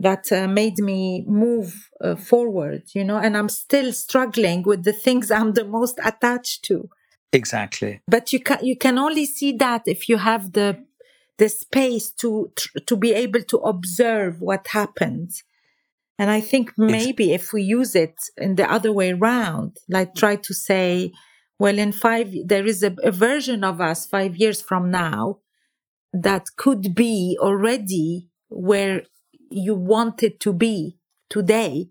that 0.00 0.30
uh, 0.30 0.46
made 0.46 0.78
me 0.78 1.24
move 1.26 1.88
uh, 2.00 2.16
forward, 2.16 2.82
you 2.94 3.04
know, 3.04 3.16
and 3.16 3.36
I'm 3.36 3.48
still 3.48 3.92
struggling 3.92 4.62
with 4.62 4.84
the 4.84 4.92
things 4.92 5.30
I'm 5.30 5.52
the 5.52 5.64
most 5.64 5.98
attached 6.04 6.64
to. 6.64 6.88
Exactly. 7.32 8.00
But 8.06 8.32
you 8.32 8.40
can 8.40 8.58
you 8.62 8.76
can 8.76 8.98
only 8.98 9.26
see 9.26 9.52
that 9.52 9.82
if 9.86 10.08
you 10.08 10.18
have 10.18 10.52
the 10.52 10.84
the 11.38 11.48
space 11.48 12.10
to 12.20 12.52
to 12.86 12.96
be 12.96 13.12
able 13.12 13.42
to 13.42 13.58
observe 13.58 14.40
what 14.40 14.66
happened 14.68 15.30
And 16.18 16.30
I 16.30 16.40
think 16.40 16.72
maybe 16.78 17.32
if 17.32 17.52
we 17.52 17.62
use 17.62 17.94
it 17.94 18.14
in 18.38 18.54
the 18.54 18.70
other 18.70 18.90
way 18.90 19.12
around, 19.12 19.76
like 19.88 20.14
try 20.14 20.36
to 20.36 20.54
say, 20.54 21.12
well, 21.58 21.78
in 21.78 21.92
five, 21.92 22.32
there 22.44 22.66
is 22.66 22.82
a, 22.82 22.94
a 23.02 23.10
version 23.10 23.62
of 23.64 23.80
us 23.80 24.06
five 24.06 24.36
years 24.36 24.62
from 24.62 24.90
now 24.90 25.40
that 26.12 26.46
could 26.56 26.94
be 26.94 27.36
already 27.40 28.30
where 28.48 29.02
you 29.50 29.74
want 29.74 30.22
it 30.22 30.40
to 30.40 30.52
be 30.52 30.98
today. 31.28 31.90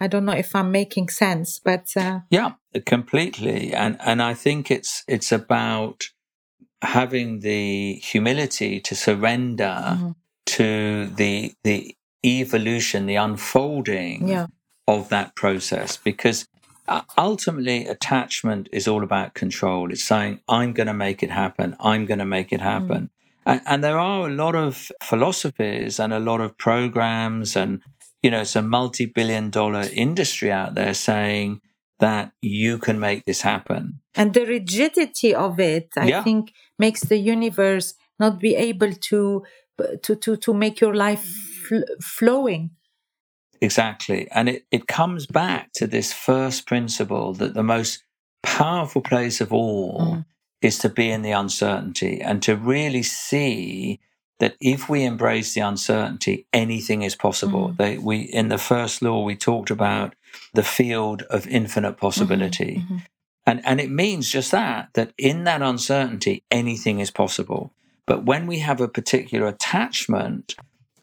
I 0.00 0.06
don't 0.06 0.24
know 0.24 0.32
if 0.32 0.54
I'm 0.54 0.70
making 0.70 1.08
sense, 1.08 1.58
but 1.58 1.86
uh... 1.96 2.20
yeah, 2.30 2.52
completely. 2.84 3.72
And 3.72 3.96
and 4.00 4.22
I 4.22 4.34
think 4.34 4.70
it's 4.70 5.02
it's 5.08 5.32
about 5.32 6.10
having 6.82 7.40
the 7.40 7.94
humility 7.94 8.80
to 8.80 8.94
surrender 8.94 9.96
mm-hmm. 9.96 10.10
to 10.46 11.06
the 11.16 11.54
the 11.62 11.96
evolution, 12.24 13.06
the 13.06 13.16
unfolding 13.16 14.28
yeah. 14.28 14.46
of 14.88 15.08
that 15.10 15.34
process, 15.34 15.96
because 15.96 16.46
uh, 16.88 17.02
ultimately 17.16 17.86
attachment 17.86 18.68
is 18.72 18.86
all 18.86 19.02
about 19.02 19.34
control. 19.34 19.90
It's 19.90 20.04
saying 20.04 20.40
I'm 20.48 20.72
going 20.72 20.86
to 20.86 20.94
make 20.94 21.22
it 21.22 21.30
happen. 21.30 21.76
I'm 21.80 22.06
going 22.06 22.18
to 22.18 22.24
make 22.24 22.52
it 22.52 22.60
happen. 22.60 23.04
Mm. 23.04 23.10
And, 23.46 23.60
and 23.66 23.84
there 23.84 23.98
are 23.98 24.28
a 24.28 24.32
lot 24.32 24.54
of 24.54 24.90
philosophies 25.02 25.98
and 25.98 26.12
a 26.12 26.18
lot 26.18 26.40
of 26.40 26.56
programs 26.56 27.56
and 27.56 27.80
you 28.22 28.30
know 28.30 28.40
it's 28.40 28.56
a 28.56 28.62
multi-billion 28.62 29.50
dollar 29.50 29.84
industry 29.92 30.50
out 30.50 30.74
there 30.74 30.94
saying 30.94 31.60
that 32.00 32.32
you 32.40 32.78
can 32.78 32.98
make 32.98 33.26
this 33.26 33.42
happen 33.42 34.00
and 34.14 34.32
the 34.32 34.46
rigidity 34.46 35.34
of 35.34 35.60
it 35.60 35.88
i 35.98 36.06
yeah. 36.06 36.22
think 36.22 36.52
makes 36.78 37.02
the 37.02 37.18
universe 37.18 37.92
not 38.18 38.40
be 38.40 38.56
able 38.56 38.92
to 38.94 39.44
to 40.02 40.16
to, 40.16 40.36
to 40.36 40.54
make 40.54 40.80
your 40.80 40.94
life 40.94 41.28
fl- 41.64 41.92
flowing 42.00 42.70
exactly 43.60 44.28
and 44.32 44.48
it, 44.48 44.66
it 44.70 44.86
comes 44.86 45.26
back 45.26 45.72
to 45.72 45.86
this 45.86 46.12
first 46.12 46.66
principle 46.66 47.32
that 47.32 47.54
the 47.54 47.62
most 47.62 48.04
powerful 48.42 49.00
place 49.00 49.40
of 49.40 49.52
all 49.52 50.00
mm. 50.00 50.24
is 50.60 50.78
to 50.78 50.88
be 50.88 51.10
in 51.10 51.22
the 51.22 51.32
uncertainty 51.32 52.20
and 52.20 52.42
to 52.42 52.54
really 52.54 53.02
see 53.02 53.98
that 54.38 54.56
if 54.60 54.88
we 54.88 55.04
embrace 55.04 55.54
the 55.54 55.60
uncertainty, 55.60 56.46
anything 56.52 57.02
is 57.02 57.14
possible. 57.14 57.70
Mm. 57.70 57.76
They, 57.76 57.98
we 57.98 58.18
in 58.18 58.48
the 58.48 58.58
first 58.58 59.00
law 59.00 59.24
we 59.24 59.36
talked 59.36 59.70
about 59.70 60.14
the 60.52 60.62
field 60.62 61.22
of 61.22 61.46
infinite 61.46 61.96
possibility. 61.96 62.82
Mm-hmm, 62.82 62.94
mm-hmm. 62.94 63.06
And, 63.46 63.64
and 63.64 63.80
it 63.80 63.90
means 63.90 64.30
just 64.30 64.50
that, 64.52 64.88
that 64.94 65.12
in 65.18 65.44
that 65.44 65.62
uncertainty, 65.62 66.44
anything 66.50 67.00
is 67.00 67.10
possible. 67.10 67.72
But 68.06 68.24
when 68.24 68.46
we 68.46 68.58
have 68.60 68.80
a 68.80 68.88
particular 68.88 69.46
attachment, 69.46 70.54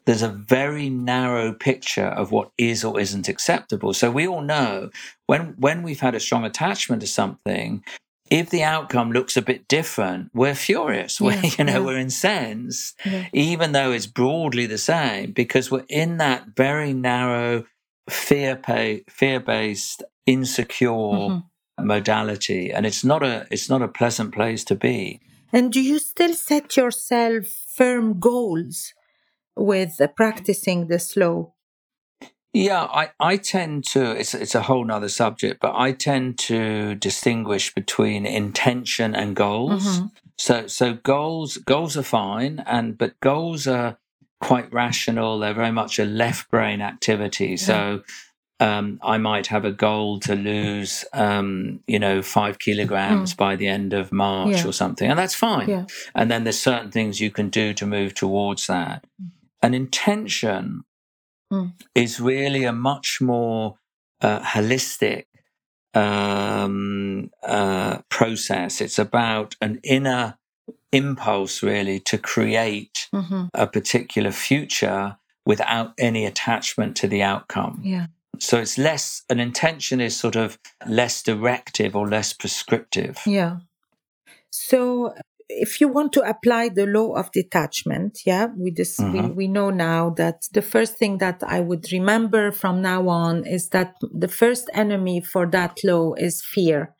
there's 0.04 0.22
a 0.22 0.28
very 0.28 0.90
narrow 0.90 1.52
picture 1.52 2.06
of 2.06 2.32
what 2.32 2.50
is 2.58 2.84
or 2.84 2.98
isn't 2.98 3.28
acceptable. 3.28 3.94
So 3.94 4.10
we 4.10 4.26
all 4.26 4.42
know 4.42 4.90
when, 5.26 5.54
when 5.58 5.82
we've 5.82 6.00
had 6.00 6.14
a 6.14 6.20
strong 6.20 6.44
attachment 6.44 7.02
to 7.02 7.06
something, 7.06 7.84
if 8.30 8.50
the 8.50 8.62
outcome 8.62 9.12
looks 9.12 9.36
a 9.36 9.42
bit 9.42 9.68
different, 9.68 10.30
we're 10.34 10.54
furious. 10.54 11.20
Yeah, 11.20 11.26
we're, 11.42 11.50
you 11.58 11.64
know, 11.64 11.72
yeah. 11.72 11.78
we're 11.80 11.98
incensed, 11.98 12.98
yeah. 13.04 13.28
even 13.32 13.72
though 13.72 13.92
it's 13.92 14.06
broadly 14.06 14.66
the 14.66 14.78
same, 14.78 15.32
because 15.32 15.70
we're 15.70 15.86
in 15.88 16.16
that 16.18 16.56
very 16.56 16.92
narrow 16.92 17.64
fear 18.08 18.56
pay, 18.56 19.04
fear 19.08 19.40
based, 19.40 20.02
insecure 20.26 20.90
mm-hmm 20.90 21.38
modality 21.80 22.70
and 22.70 22.86
it's 22.86 23.04
not 23.04 23.22
a 23.22 23.46
it's 23.50 23.68
not 23.68 23.82
a 23.82 23.88
pleasant 23.88 24.32
place 24.32 24.64
to 24.64 24.74
be 24.74 25.20
and 25.52 25.72
do 25.72 25.80
you 25.80 25.98
still 25.98 26.34
set 26.34 26.76
yourself 26.76 27.46
firm 27.74 28.18
goals 28.18 28.92
with 29.56 30.00
practicing 30.16 30.88
the 30.88 30.98
slow 30.98 31.54
yeah 32.52 32.84
i 32.84 33.10
i 33.18 33.36
tend 33.36 33.84
to 33.84 34.12
it's 34.12 34.34
it's 34.34 34.54
a 34.54 34.62
whole 34.62 34.84
nother 34.84 35.08
subject 35.08 35.60
but 35.60 35.74
i 35.74 35.92
tend 35.92 36.38
to 36.38 36.94
distinguish 36.96 37.74
between 37.74 38.26
intention 38.26 39.14
and 39.14 39.34
goals 39.36 39.84
mm-hmm. 39.84 40.06
so 40.38 40.66
so 40.66 40.94
goals 40.94 41.56
goals 41.58 41.96
are 41.96 42.02
fine 42.02 42.62
and 42.66 42.98
but 42.98 43.18
goals 43.20 43.66
are 43.66 43.98
quite 44.40 44.72
rational 44.72 45.38
they're 45.38 45.54
very 45.54 45.72
much 45.72 45.98
a 45.98 46.04
left 46.04 46.50
brain 46.50 46.80
activity 46.80 47.50
yeah. 47.50 47.56
so 47.56 48.02
um, 48.60 49.00
I 49.02 49.18
might 49.18 49.48
have 49.48 49.64
a 49.64 49.72
goal 49.72 50.20
to 50.20 50.36
lose, 50.36 51.04
um, 51.12 51.80
you 51.88 51.98
know, 51.98 52.22
five 52.22 52.60
kilograms 52.60 53.34
mm. 53.34 53.36
by 53.36 53.56
the 53.56 53.66
end 53.66 53.92
of 53.92 54.12
March 54.12 54.58
yeah. 54.58 54.68
or 54.68 54.72
something, 54.72 55.10
and 55.10 55.18
that's 55.18 55.34
fine. 55.34 55.68
Yeah. 55.68 55.86
And 56.14 56.30
then 56.30 56.44
there's 56.44 56.60
certain 56.60 56.92
things 56.92 57.20
you 57.20 57.32
can 57.32 57.48
do 57.48 57.74
to 57.74 57.86
move 57.86 58.14
towards 58.14 58.68
that. 58.68 59.04
Mm. 59.20 59.30
An 59.62 59.74
intention 59.74 60.84
mm. 61.52 61.72
is 61.94 62.20
really 62.20 62.64
a 62.64 62.72
much 62.72 63.20
more 63.20 63.78
uh, 64.20 64.40
holistic 64.40 65.26
um, 65.94 67.30
uh, 67.42 67.98
process. 68.08 68.80
It's 68.80 68.98
about 68.98 69.56
an 69.60 69.80
inner 69.84 70.38
impulse, 70.90 71.62
really, 71.62 72.00
to 72.00 72.18
create 72.18 73.08
mm-hmm. 73.14 73.44
a 73.54 73.66
particular 73.66 74.32
future 74.32 75.16
without 75.46 75.92
any 75.98 76.26
attachment 76.26 76.96
to 76.96 77.08
the 77.08 77.22
outcome. 77.22 77.80
Yeah. 77.82 78.06
So 78.38 78.58
it's 78.58 78.78
less, 78.78 79.22
an 79.28 79.40
intention 79.40 80.00
is 80.00 80.16
sort 80.16 80.36
of 80.36 80.58
less 80.86 81.22
directive 81.22 81.94
or 81.94 82.08
less 82.08 82.32
prescriptive. 82.32 83.18
Yeah. 83.26 83.58
So 84.50 85.14
if 85.60 85.80
you 85.80 85.88
want 85.88 86.12
to 86.14 86.22
apply 86.22 86.68
the 86.68 86.86
law 86.86 87.14
of 87.14 87.30
detachment, 87.32 88.20
yeah, 88.24 88.46
we 88.56 88.70
just 88.70 88.98
mm-hmm. 88.98 89.28
we, 89.28 89.34
we 89.34 89.48
know 89.48 89.70
now 89.70 90.10
that 90.10 90.48
the 90.52 90.62
first 90.62 90.96
thing 90.96 91.18
that 91.18 91.42
I 91.46 91.60
would 91.60 91.90
remember 91.92 92.52
from 92.52 92.82
now 92.82 93.08
on 93.08 93.46
is 93.46 93.68
that 93.70 93.94
the 94.00 94.28
first 94.28 94.70
enemy 94.72 95.20
for 95.20 95.46
that 95.50 95.78
law 95.84 96.14
is 96.14 96.42
fear. 96.42 96.94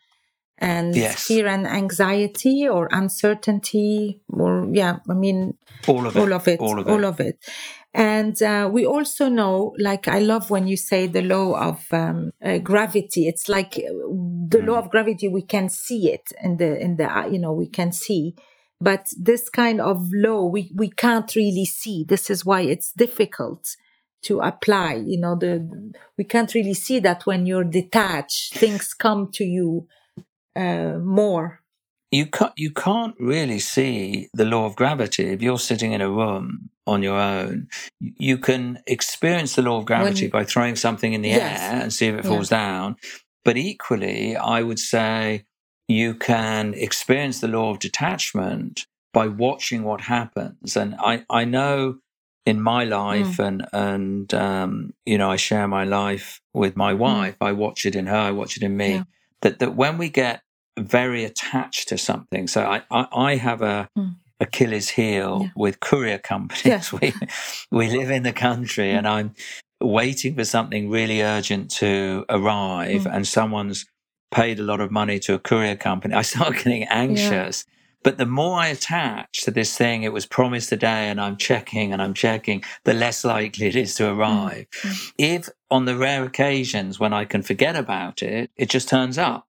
And 0.58 0.94
yes. 0.94 1.26
fear 1.26 1.48
and 1.48 1.66
anxiety 1.66 2.68
or 2.68 2.88
uncertainty 2.92 4.20
or 4.28 4.68
yeah, 4.70 4.98
I 5.10 5.14
mean 5.14 5.54
all 5.88 6.06
of 6.06 6.16
it. 6.16 6.20
All 6.20 6.32
of 6.32 6.46
it. 6.46 6.60
All 6.60 6.78
of 6.78 6.86
it. 6.86 6.90
All 6.90 7.04
of 7.04 7.18
it. 7.18 7.36
And 7.94 8.42
uh, 8.42 8.70
we 8.72 8.86
also 8.86 9.28
know, 9.28 9.74
like, 9.78 10.08
I 10.08 10.20
love 10.20 10.48
when 10.48 10.66
you 10.66 10.76
say 10.78 11.06
the 11.06 11.20
law 11.20 11.60
of 11.60 11.86
um, 11.92 12.30
uh, 12.42 12.58
gravity. 12.58 13.28
It's 13.28 13.48
like 13.48 13.74
uh, 13.76 13.92
the 14.48 14.62
law 14.64 14.78
of 14.78 14.90
gravity. 14.90 15.28
We 15.28 15.42
can 15.42 15.68
see 15.68 16.10
it 16.10 16.32
in 16.42 16.56
the 16.56 16.80
in 16.80 16.96
the 16.96 17.28
you 17.30 17.38
know 17.38 17.52
we 17.52 17.68
can 17.68 17.92
see, 17.92 18.34
but 18.80 19.08
this 19.18 19.50
kind 19.50 19.78
of 19.80 20.08
law 20.10 20.46
we 20.46 20.72
we 20.74 20.88
can't 20.88 21.34
really 21.36 21.66
see. 21.66 22.04
This 22.08 22.30
is 22.30 22.46
why 22.46 22.62
it's 22.62 22.92
difficult 22.92 23.76
to 24.22 24.40
apply. 24.40 24.94
You 24.94 25.20
know, 25.20 25.36
the 25.36 25.92
we 26.16 26.24
can't 26.24 26.54
really 26.54 26.74
see 26.74 26.98
that 27.00 27.26
when 27.26 27.44
you're 27.44 27.64
detached, 27.64 28.54
things 28.54 28.94
come 28.94 29.30
to 29.32 29.44
you 29.44 29.86
uh, 30.56 30.98
more 30.98 31.61
you 32.12 32.26
can't 32.26 32.52
you 32.56 32.70
can't 32.70 33.14
really 33.18 33.58
see 33.58 34.28
the 34.34 34.44
law 34.44 34.66
of 34.66 34.76
gravity 34.76 35.30
if 35.30 35.40
you're 35.40 35.58
sitting 35.58 35.92
in 35.92 36.02
a 36.02 36.10
room 36.10 36.70
on 36.86 37.02
your 37.02 37.18
own. 37.18 37.68
You 38.00 38.36
can 38.36 38.80
experience 38.86 39.54
the 39.54 39.62
law 39.62 39.78
of 39.78 39.86
gravity 39.86 40.26
when, 40.26 40.30
by 40.30 40.44
throwing 40.44 40.76
something 40.76 41.14
in 41.14 41.22
the 41.22 41.30
yes. 41.30 41.60
air 41.60 41.80
and 41.80 41.92
see 41.92 42.08
if 42.08 42.16
it 42.16 42.26
falls 42.26 42.52
yeah. 42.52 42.58
down. 42.58 42.96
But 43.44 43.56
equally, 43.56 44.36
I 44.36 44.62
would 44.62 44.78
say 44.78 45.46
you 45.88 46.14
can 46.14 46.74
experience 46.74 47.40
the 47.40 47.48
law 47.48 47.70
of 47.70 47.78
detachment 47.78 48.86
by 49.12 49.28
watching 49.28 49.82
what 49.82 50.02
happens. 50.02 50.76
And 50.76 50.94
I, 50.98 51.24
I 51.30 51.44
know 51.44 51.98
in 52.44 52.60
my 52.60 52.84
life 52.84 53.38
mm. 53.38 53.46
and 53.46 53.66
and 53.72 54.34
um, 54.34 54.92
you 55.06 55.16
know 55.16 55.30
I 55.30 55.36
share 55.36 55.66
my 55.66 55.84
life 55.84 56.42
with 56.52 56.76
my 56.76 56.92
mm. 56.92 56.98
wife. 56.98 57.38
Mm. 57.38 57.46
I 57.46 57.52
watch 57.52 57.86
it 57.86 57.96
in 57.96 58.06
her. 58.06 58.16
I 58.16 58.32
watch 58.32 58.58
it 58.58 58.62
in 58.62 58.76
me. 58.76 58.94
Yeah. 58.96 59.04
That 59.40 59.60
that 59.60 59.74
when 59.74 59.96
we 59.96 60.10
get 60.10 60.42
very 60.78 61.24
attached 61.24 61.88
to 61.88 61.98
something. 61.98 62.46
So 62.46 62.64
I, 62.64 62.82
I, 62.90 63.06
I 63.12 63.36
have 63.36 63.62
a 63.62 63.88
mm. 63.96 64.16
Achilles 64.40 64.90
heel 64.90 65.42
yeah. 65.42 65.48
with 65.56 65.80
courier 65.80 66.18
companies. 66.18 66.92
We 67.00 67.12
we 67.70 67.88
live 67.88 68.10
in 68.10 68.22
the 68.22 68.32
country 68.32 68.86
mm. 68.86 68.98
and 68.98 69.08
I'm 69.08 69.34
waiting 69.80 70.34
for 70.34 70.44
something 70.44 70.90
really 70.90 71.22
urgent 71.22 71.70
to 71.72 72.24
arrive 72.28 73.02
mm. 73.02 73.14
and 73.14 73.26
someone's 73.26 73.86
paid 74.30 74.58
a 74.58 74.62
lot 74.62 74.80
of 74.80 74.90
money 74.90 75.18
to 75.20 75.34
a 75.34 75.38
courier 75.38 75.76
company. 75.76 76.14
I 76.14 76.22
start 76.22 76.54
getting 76.62 76.84
anxious. 76.84 77.64
Yeah. 77.66 77.72
But 78.04 78.18
the 78.18 78.26
more 78.26 78.58
I 78.58 78.66
attach 78.68 79.42
to 79.42 79.52
this 79.52 79.76
thing, 79.76 80.02
it 80.02 80.12
was 80.12 80.26
promised 80.26 80.70
today 80.70 81.08
and 81.08 81.20
I'm 81.20 81.36
checking 81.36 81.92
and 81.92 82.02
I'm 82.02 82.14
checking, 82.14 82.64
the 82.82 82.94
less 82.94 83.24
likely 83.24 83.66
it 83.66 83.76
is 83.76 83.94
to 83.96 84.04
mm. 84.04 84.16
arrive. 84.16 84.66
Mm. 84.82 85.12
If 85.18 85.48
on 85.70 85.84
the 85.84 85.96
rare 85.96 86.24
occasions 86.24 86.98
when 86.98 87.12
I 87.12 87.24
can 87.24 87.42
forget 87.42 87.76
about 87.76 88.22
it, 88.22 88.50
it 88.56 88.70
just 88.70 88.88
turns 88.88 89.18
up. 89.18 89.46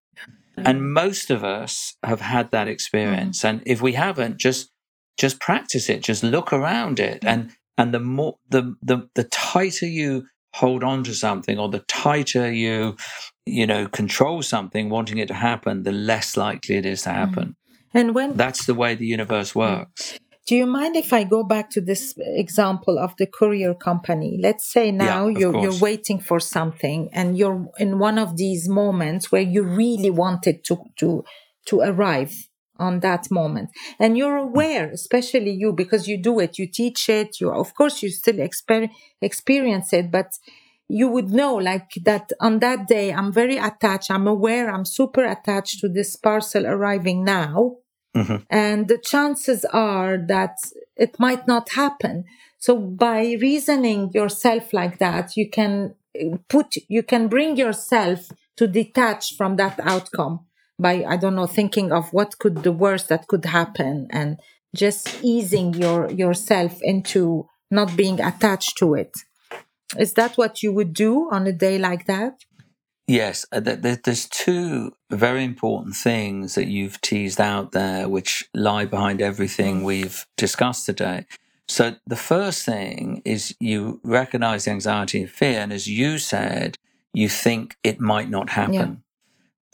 And 0.57 0.81
mm. 0.81 0.89
most 0.91 1.31
of 1.31 1.43
us 1.43 1.95
have 2.03 2.21
had 2.21 2.51
that 2.51 2.67
experience. 2.67 3.41
Mm. 3.41 3.49
And 3.49 3.61
if 3.65 3.81
we 3.81 3.93
haven't, 3.93 4.39
just 4.39 4.71
just 5.17 5.39
practice 5.39 5.89
it. 5.89 6.01
Just 6.01 6.23
look 6.23 6.51
around 6.51 6.99
it. 6.99 7.21
Mm. 7.21 7.29
And 7.29 7.51
and 7.77 7.93
the 7.93 7.99
more 7.99 8.37
the 8.49 8.75
the 8.81 9.09
the 9.15 9.23
tighter 9.25 9.87
you 9.87 10.25
hold 10.53 10.83
on 10.83 11.03
to 11.03 11.13
something 11.13 11.57
or 11.57 11.69
the 11.69 11.79
tighter 11.79 12.51
you 12.51 12.95
you 13.45 13.65
know 13.65 13.87
control 13.87 14.41
something 14.41 14.89
wanting 14.89 15.17
it 15.17 15.27
to 15.27 15.33
happen 15.33 15.83
the 15.83 15.91
less 15.91 16.37
likely 16.37 16.75
it 16.75 16.85
is 16.85 17.01
to 17.01 17.09
happen 17.09 17.55
and 17.93 18.13
when 18.13 18.37
that's 18.37 18.65
the 18.65 18.73
way 18.73 18.93
the 18.93 19.05
universe 19.05 19.55
works 19.55 20.19
Do 20.45 20.55
you 20.55 20.65
mind 20.65 20.97
if 20.97 21.13
I 21.13 21.23
go 21.23 21.43
back 21.43 21.69
to 21.71 21.81
this 21.81 22.15
example 22.17 22.99
of 22.99 23.15
the 23.17 23.25
courier 23.25 23.73
company? 23.73 24.37
Let's 24.41 24.69
say 24.69 24.91
now 24.91 25.27
Yeah, 25.27 25.39
you're, 25.39 25.61
you're 25.61 25.79
waiting 25.79 26.19
for 26.19 26.41
something 26.41 27.09
and 27.13 27.37
you're 27.37 27.67
in 27.79 27.97
one 27.97 28.17
of 28.17 28.35
these 28.35 28.67
moments 28.67 29.31
where 29.31 29.41
you 29.41 29.63
really 29.63 30.09
wanted 30.09 30.65
to, 30.65 30.83
to, 30.97 31.23
to 31.67 31.79
arrive 31.79 32.49
on 32.77 32.99
that 32.99 33.31
moment. 33.31 33.69
And 33.99 34.17
you're 34.17 34.35
aware, 34.35 34.89
especially 34.91 35.51
you, 35.51 35.71
because 35.71 36.09
you 36.09 36.17
do 36.17 36.39
it, 36.41 36.57
you 36.59 36.67
teach 36.67 37.07
it, 37.07 37.39
you, 37.39 37.49
of 37.49 37.73
course, 37.73 38.03
you 38.03 38.09
still 38.09 38.35
exper- 38.35 38.89
experience 39.21 39.93
it, 39.93 40.11
but 40.11 40.31
you 40.89 41.07
would 41.07 41.29
know 41.29 41.55
like 41.55 41.91
that 42.03 42.31
on 42.41 42.59
that 42.59 42.87
day, 42.87 43.13
I'm 43.13 43.31
very 43.31 43.57
attached. 43.57 44.11
I'm 44.11 44.27
aware. 44.27 44.69
I'm 44.69 44.83
super 44.83 45.23
attached 45.23 45.79
to 45.79 45.87
this 45.87 46.17
parcel 46.17 46.67
arriving 46.67 47.23
now 47.23 47.77
Mhm. 48.15 48.45
and 48.49 48.87
the 48.87 48.97
chances 48.97 49.65
are 49.65 50.17
that 50.27 50.55
it 50.95 51.19
might 51.19 51.47
not 51.47 51.69
happen. 51.71 52.25
So 52.59 52.77
by 52.77 53.19
reasoning 53.41 54.11
yourself 54.13 54.71
like 54.71 54.99
that 54.99 55.35
you 55.35 55.49
can 55.49 55.95
uh, 56.21 56.37
put 56.47 56.67
you 56.87 57.03
can 57.03 57.27
bring 57.27 57.57
yourself 57.57 58.19
to 58.57 58.67
detach 58.67 59.35
from 59.37 59.55
that 59.57 59.79
outcome 59.93 60.35
by 60.79 61.03
i 61.13 61.15
don't 61.17 61.35
know 61.39 61.47
thinking 61.47 61.91
of 61.91 62.13
what 62.13 62.37
could 62.41 62.57
the 62.63 62.71
worst 62.71 63.09
that 63.09 63.27
could 63.27 63.45
happen 63.45 64.07
and 64.11 64.37
just 64.75 65.01
easing 65.23 65.73
your 65.73 66.09
yourself 66.11 66.73
into 66.81 67.47
not 67.71 67.95
being 67.95 68.19
attached 68.21 68.77
to 68.77 68.93
it. 68.93 69.11
Is 69.97 70.13
that 70.13 70.37
what 70.37 70.63
you 70.63 70.71
would 70.73 70.93
do 70.93 71.29
on 71.31 71.45
a 71.47 71.51
day 71.51 71.77
like 71.77 72.05
that 72.07 72.33
Yes, 73.07 73.45
uh, 73.51 73.59
th- 73.59 73.81
th- 73.81 74.01
there's 74.03 74.29
two 74.29 74.93
very 75.11 75.43
important 75.43 75.95
things 75.95 76.55
that 76.55 76.67
you've 76.67 77.01
teased 77.01 77.41
out 77.41 77.73
there, 77.73 78.07
which 78.07 78.49
lie 78.53 78.85
behind 78.85 79.21
everything 79.21 79.83
we've 79.83 80.25
discussed 80.37 80.85
today. 80.85 81.25
So 81.67 81.95
the 82.07 82.15
first 82.15 82.65
thing 82.65 83.21
is 83.25 83.55
you 83.59 83.99
recognize 84.03 84.65
the 84.65 84.71
anxiety 84.71 85.21
and 85.21 85.29
fear, 85.29 85.59
and 85.59 85.73
as 85.73 85.87
you 85.87 86.17
said, 86.17 86.77
you 87.13 87.27
think 87.27 87.75
it 87.83 87.99
might 87.99 88.29
not 88.29 88.51
happen. 88.51 89.03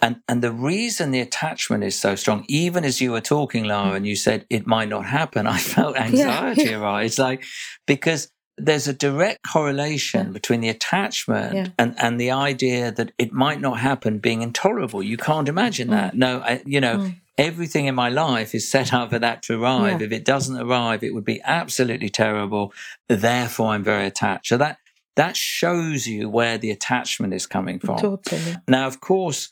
And 0.01 0.21
and 0.27 0.41
the 0.41 0.51
reason 0.51 1.11
the 1.11 1.19
attachment 1.19 1.83
is 1.83 1.99
so 1.99 2.15
strong, 2.15 2.45
even 2.47 2.85
as 2.85 3.01
you 3.01 3.11
were 3.11 3.21
talking, 3.21 3.65
Lara, 3.65 3.95
and 3.95 4.07
you 4.07 4.15
said 4.15 4.45
it 4.49 4.65
might 4.65 4.89
not 4.89 5.05
happen, 5.05 5.45
I 5.55 5.57
felt 5.57 5.97
anxiety 5.97 6.73
arise. 6.73 7.11
It's 7.11 7.19
like 7.19 7.43
because 7.85 8.31
there's 8.59 8.87
a 8.87 8.93
direct 8.93 9.39
correlation 9.51 10.27
Yeah. 10.27 10.31
between 10.33 10.61
the 10.61 10.69
attachment 10.69 11.55
Yeah. 11.55 11.67
and, 11.77 11.95
and 11.97 12.19
the 12.19 12.31
idea 12.31 12.91
that 12.91 13.11
it 13.17 13.31
might 13.31 13.61
not 13.61 13.79
happen 13.79 14.19
being 14.19 14.41
intolerable. 14.41 15.01
You 15.03 15.17
can't 15.17 15.47
imagine 15.49 15.87
Mm. 15.87 15.91
that. 15.91 16.15
No, 16.15 16.39
I, 16.41 16.61
you 16.65 16.81
know, 16.81 16.97
Mm. 16.97 17.15
everything 17.37 17.85
in 17.87 17.95
my 17.95 18.09
life 18.09 18.53
is 18.53 18.69
set 18.69 18.93
up 18.93 19.09
for 19.11 19.19
that 19.19 19.43
to 19.43 19.61
arrive. 19.61 20.01
Yeah. 20.01 20.07
If 20.07 20.11
it 20.11 20.25
doesn't 20.25 20.57
arrive, 20.57 21.03
it 21.03 21.13
would 21.13 21.25
be 21.25 21.41
absolutely 21.43 22.09
terrible. 22.09 22.73
Therefore, 23.07 23.69
I'm 23.73 23.83
very 23.83 24.05
attached. 24.07 24.47
So 24.47 24.57
that 24.57 24.77
that 25.15 25.35
shows 25.35 26.07
you 26.07 26.29
where 26.29 26.57
the 26.57 26.71
attachment 26.71 27.33
is 27.33 27.45
coming 27.45 27.77
from. 27.79 27.97
totally 27.99 28.55
Now, 28.69 28.87
of 28.87 29.01
course, 29.01 29.49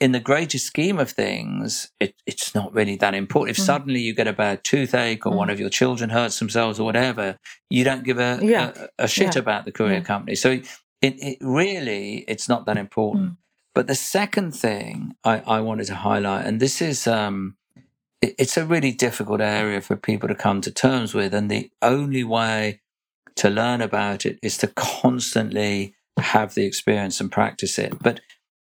in 0.00 0.12
the 0.12 0.20
greater 0.20 0.58
scheme 0.58 0.98
of 0.98 1.10
things, 1.10 1.90
it, 1.98 2.14
it's 2.26 2.54
not 2.54 2.72
really 2.72 2.96
that 2.96 3.14
important. 3.14 3.56
If 3.58 3.62
Mm. 3.62 3.66
suddenly 3.66 4.00
you 4.00 4.14
get 4.14 4.28
a 4.28 4.32
bad 4.32 4.62
toothache 4.62 5.26
or 5.26 5.32
Mm. 5.32 5.36
one 5.36 5.50
of 5.50 5.58
your 5.58 5.70
children 5.70 6.10
hurts 6.10 6.38
themselves 6.38 6.78
or 6.78 6.84
whatever, 6.84 7.36
you 7.68 7.82
don't 7.84 8.04
give 8.04 8.18
a, 8.18 8.38
Yeah. 8.42 8.72
a, 8.98 9.04
a 9.04 9.08
shit 9.08 9.34
Yeah. 9.34 9.40
about 9.40 9.64
the 9.64 9.72
courier 9.72 9.98
Yeah. 9.98 10.04
company. 10.04 10.36
So 10.36 10.50
it, 10.50 10.64
it 11.02 11.38
really, 11.40 12.24
it's 12.28 12.48
not 12.48 12.64
that 12.66 12.76
important. 12.76 13.30
Mm. 13.32 13.36
But 13.74 13.86
the 13.88 13.94
second 13.94 14.52
thing 14.52 15.14
I, 15.24 15.38
I 15.46 15.60
wanted 15.60 15.86
to 15.88 15.94
highlight, 15.96 16.46
and 16.46 16.60
this 16.60 16.80
is, 16.80 17.06
um, 17.06 17.56
it, 18.22 18.34
it's 18.38 18.56
a 18.56 18.64
really 18.64 18.92
difficult 18.92 19.40
area 19.40 19.80
for 19.80 19.96
people 19.96 20.28
to 20.28 20.34
come 20.34 20.60
to 20.60 20.70
terms 20.70 21.12
with. 21.14 21.34
And 21.34 21.50
the 21.50 21.70
only 21.82 22.22
way 22.24 22.80
to 23.36 23.50
learn 23.50 23.80
about 23.80 24.24
it 24.26 24.38
is 24.42 24.56
to 24.58 24.68
constantly 24.68 25.94
have 26.18 26.54
the 26.54 26.64
experience 26.64 27.20
and 27.20 27.30
practice 27.32 27.78
it. 27.78 27.92
But 28.00 28.20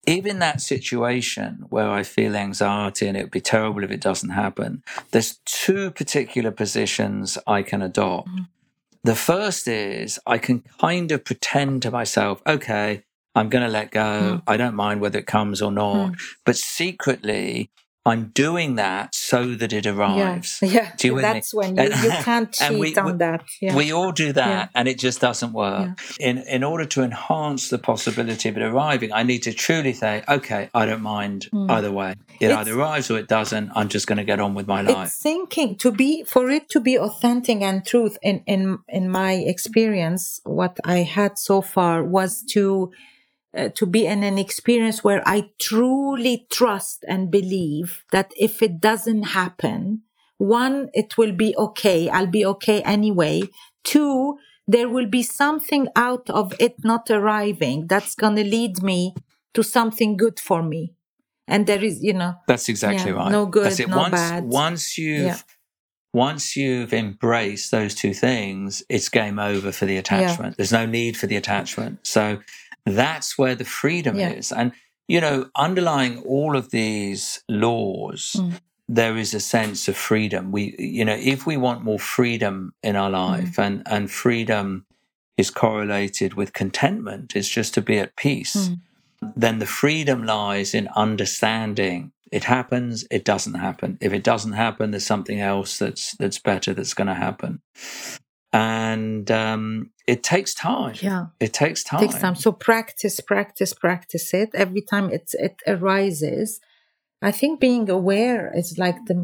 even 0.07 0.39
that 0.39 0.61
situation 0.61 1.65
where 1.69 1.89
I 1.89 2.03
feel 2.03 2.35
anxiety 2.35 3.07
and 3.07 3.17
it 3.17 3.23
would 3.23 3.31
be 3.31 3.41
terrible 3.41 3.83
if 3.83 3.91
it 3.91 4.01
doesn't 4.01 4.29
happen, 4.29 4.83
there's 5.11 5.39
two 5.45 5.91
particular 5.91 6.51
positions 6.51 7.37
I 7.45 7.63
can 7.63 7.81
adopt. 7.81 8.29
Mhm. 8.29 8.47
The 9.03 9.15
first 9.15 9.67
is 9.67 10.19
I 10.25 10.37
can 10.37 10.63
kind 10.79 11.11
of 11.11 11.23
pretend 11.23 11.81
to 11.83 11.91
myself, 11.91 12.41
okay, 12.45 13.03
I'm 13.35 13.49
going 13.49 13.63
to 13.63 13.71
let 13.71 13.91
go. 13.91 14.41
Mm. 14.41 14.43
I 14.47 14.57
don't 14.57 14.75
mind 14.75 14.99
whether 14.99 15.19
it 15.19 15.27
comes 15.27 15.61
or 15.61 15.71
not. 15.71 16.15
But 16.45 16.57
secretly, 16.57 17.71
I'm 18.09 18.29
doing 18.33 18.75
that 18.75 19.13
so 19.15 19.55
that 19.55 19.71
it 19.73 19.85
arrives. 19.85 20.59
Yeah, 20.61 20.69
yeah. 20.77 20.91
Do 20.97 21.07
you 21.07 21.15
me? 21.15 21.21
That's 21.21 21.53
when 21.53 21.77
you, 21.77 21.83
you 21.83 22.09
can't 22.29 22.51
cheat 22.51 22.77
we- 22.79 22.95
on 22.95 23.05
we- 23.05 23.17
that. 23.25 23.43
Yeah. 23.61 23.75
We 23.75 23.91
all 23.93 24.11
do 24.11 24.33
that, 24.33 24.47
Yeah. 24.47 24.67
and 24.75 24.87
it 24.87 24.97
just 24.99 25.21
doesn't 25.21 25.53
work. 25.53 25.99
In 26.19 26.37
in 26.39 26.63
order 26.63 26.85
to 26.85 27.03
enhance 27.03 27.69
the 27.69 27.77
possibility 27.77 28.49
of 28.49 28.57
it 28.57 28.63
arriving, 28.63 29.11
I 29.13 29.23
need 29.23 29.43
to 29.43 29.53
truly 29.53 29.93
say, 29.93 30.23
okay, 30.27 30.69
I 30.73 30.85
don't 30.85 31.01
mind 31.03 31.47
Mm. 31.53 31.69
either 31.71 31.91
way. 31.91 32.11
It 32.39 32.45
It's- 32.45 32.57
either 32.59 32.73
arrives 32.79 33.09
or 33.11 33.17
it 33.19 33.27
doesn't. 33.27 33.71
I'm 33.75 33.89
just 33.89 34.05
going 34.07 34.17
to 34.17 34.23
get 34.31 34.39
on 34.39 34.53
with 34.55 34.67
my 34.67 34.81
life. 34.81 35.07
it's 35.07 35.21
thinking 35.21 35.75
to 35.83 35.91
be 35.91 36.23
for 36.23 36.49
it 36.49 36.69
to 36.69 36.79
be 36.79 36.97
authentic 36.97 37.61
and 37.69 37.85
truth 37.85 38.15
in 38.29 38.35
in 38.53 38.61
in 38.97 39.09
my 39.21 39.33
experience 39.53 40.41
what 40.59 40.73
i 40.95 40.99
had 41.17 41.37
so 41.37 41.61
far 41.61 41.95
was 42.17 42.31
to 42.55 42.91
uh, 43.57 43.69
to 43.69 43.85
be 43.85 44.05
in 44.05 44.23
an 44.23 44.37
experience 44.37 45.03
where 45.03 45.21
i 45.27 45.49
truly 45.59 46.45
trust 46.51 47.03
and 47.07 47.31
believe 47.31 48.03
that 48.11 48.31
if 48.37 48.61
it 48.61 48.79
doesn't 48.79 49.23
happen 49.23 50.01
one 50.37 50.89
it 50.93 51.17
will 51.17 51.31
be 51.33 51.55
okay 51.57 52.09
i'll 52.09 52.27
be 52.27 52.45
okay 52.45 52.81
anyway 52.83 53.41
two 53.83 54.37
there 54.67 54.87
will 54.87 55.07
be 55.07 55.23
something 55.23 55.87
out 55.95 56.29
of 56.29 56.53
it 56.59 56.75
not 56.83 57.09
arriving 57.09 57.87
that's 57.87 58.13
going 58.15 58.35
to 58.35 58.43
lead 58.43 58.83
me 58.83 59.13
to 59.53 59.63
something 59.63 60.15
good 60.15 60.39
for 60.39 60.61
me 60.61 60.93
and 61.47 61.65
there 61.65 61.83
is 61.83 62.03
you 62.03 62.13
know 62.13 62.35
That's 62.47 62.69
exactly 62.69 63.11
Yeah, 63.11 63.17
right. 63.17 63.31
no 63.31 63.45
good, 63.47 63.65
That's 63.65 63.79
it. 63.79 63.89
no 63.89 63.97
once 63.97 64.11
bad. 64.11 64.43
once 64.45 64.97
you've 64.97 65.25
Yeah. 65.25 65.37
once 66.13 66.55
you've 66.55 66.93
embraced 66.93 67.71
those 67.71 67.93
two 67.95 68.13
things, 68.13 68.83
it's 68.89 69.09
game 69.09 69.37
over 69.37 69.71
for 69.71 69.85
the 69.85 69.97
attachment. 69.97 70.57
There's 70.57 70.71
no 70.71 70.85
need 70.85 71.17
for 71.17 71.27
the 71.27 71.35
attachment. 71.35 71.99
So 72.05 72.39
that's 72.85 73.37
where 73.37 73.55
the 73.55 73.65
freedom 73.65 74.15
Yeah. 74.17 74.29
is. 74.31 74.51
And 74.51 74.71
you 75.07 75.19
know, 75.19 75.49
underlying 75.55 76.19
all 76.19 76.55
of 76.55 76.69
these 76.69 77.43
laws, 77.49 78.35
Mm. 78.37 78.59
there 78.87 79.17
is 79.17 79.33
a 79.33 79.39
sense 79.39 79.87
of 79.87 79.97
freedom. 79.97 80.51
We 80.51 80.75
you 80.77 81.03
know, 81.05 81.17
if 81.19 81.45
we 81.47 81.57
want 81.57 81.83
more 81.83 81.99
freedom 81.99 82.73
in 82.83 82.95
our 82.95 83.09
Mm. 83.09 83.13
life 83.27 83.59
and 83.59 83.81
and 83.87 84.11
freedom 84.11 84.85
is 85.37 85.49
correlated 85.49 86.33
with 86.33 86.53
contentment, 86.53 87.35
it's 87.35 87.49
just 87.49 87.73
to 87.75 87.81
be 87.81 87.97
at 87.99 88.15
peace 88.15 88.55
Mm. 88.69 88.79
then 89.35 89.59
the 89.59 89.65
freedom 89.65 90.23
lies 90.25 90.73
in 90.73 90.87
understanding 90.95 92.11
it 92.31 92.43
happens 92.45 93.05
it 93.11 93.25
doesn't 93.25 93.55
happen 93.55 93.97
if 93.99 94.13
it 94.13 94.23
doesn't 94.23 94.53
happen 94.53 94.91
there's 94.91 95.05
something 95.05 95.39
else 95.41 95.77
that's 95.77 96.15
that's 96.19 96.39
better 96.39 96.73
that's 96.73 96.93
going 96.93 97.07
to 97.07 97.13
happen 97.13 97.61
and 98.53 99.29
um, 99.29 99.91
it 100.13 100.19
takes 100.31 100.51
time 100.53 100.95
yeah 101.09 101.23
it 101.45 101.51
takes 101.61 101.81
time 101.83 102.01
takes 102.03 102.19
time. 102.23 102.35
So 102.35 102.51
practice, 102.51 103.17
practice, 103.33 103.71
practice 103.85 104.27
it. 104.41 104.49
Every 104.63 104.83
time 104.91 105.05
it 105.17 105.25
it 105.47 105.55
arises, 105.73 106.59
I 107.29 107.31
think 107.39 107.53
being 107.59 107.85
aware 107.99 108.43
is 108.61 108.77
like 108.85 108.99
the 109.09 109.17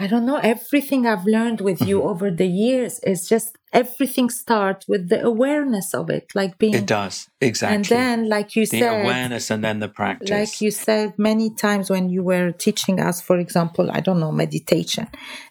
I 0.00 0.06
don't 0.06 0.26
know 0.30 0.40
everything 0.54 1.00
I've 1.06 1.26
learned 1.26 1.60
with 1.68 1.80
you 1.90 1.96
Mm-hmm. 1.98 2.10
over 2.12 2.26
the 2.30 2.46
years 2.46 2.94
is 3.12 3.20
just 3.34 3.48
everything 3.82 4.28
starts 4.30 4.82
with 4.92 5.02
the 5.12 5.20
awareness 5.32 5.88
of 6.00 6.06
it, 6.18 6.26
like 6.40 6.52
being 6.62 6.74
it 6.82 6.86
does 6.86 7.16
exactly 7.40 7.76
and 7.76 7.84
then 7.94 8.16
like 8.28 8.48
you 8.56 8.64
said 8.64 8.78
the 8.80 8.86
said. 8.86 9.02
awareness 9.02 9.44
and 9.52 9.60
then 9.66 9.78
the 9.84 9.88
practice 10.00 10.30
Like 10.30 10.54
you 10.64 10.70
said 10.70 11.08
many 11.30 11.48
times 11.66 11.86
when 11.94 12.04
you 12.14 12.22
were 12.30 12.48
teaching 12.66 12.96
us, 13.08 13.16
for 13.28 13.36
example, 13.44 13.86
I 13.98 14.00
don't 14.06 14.20
know, 14.24 14.32
meditation. 14.44 15.06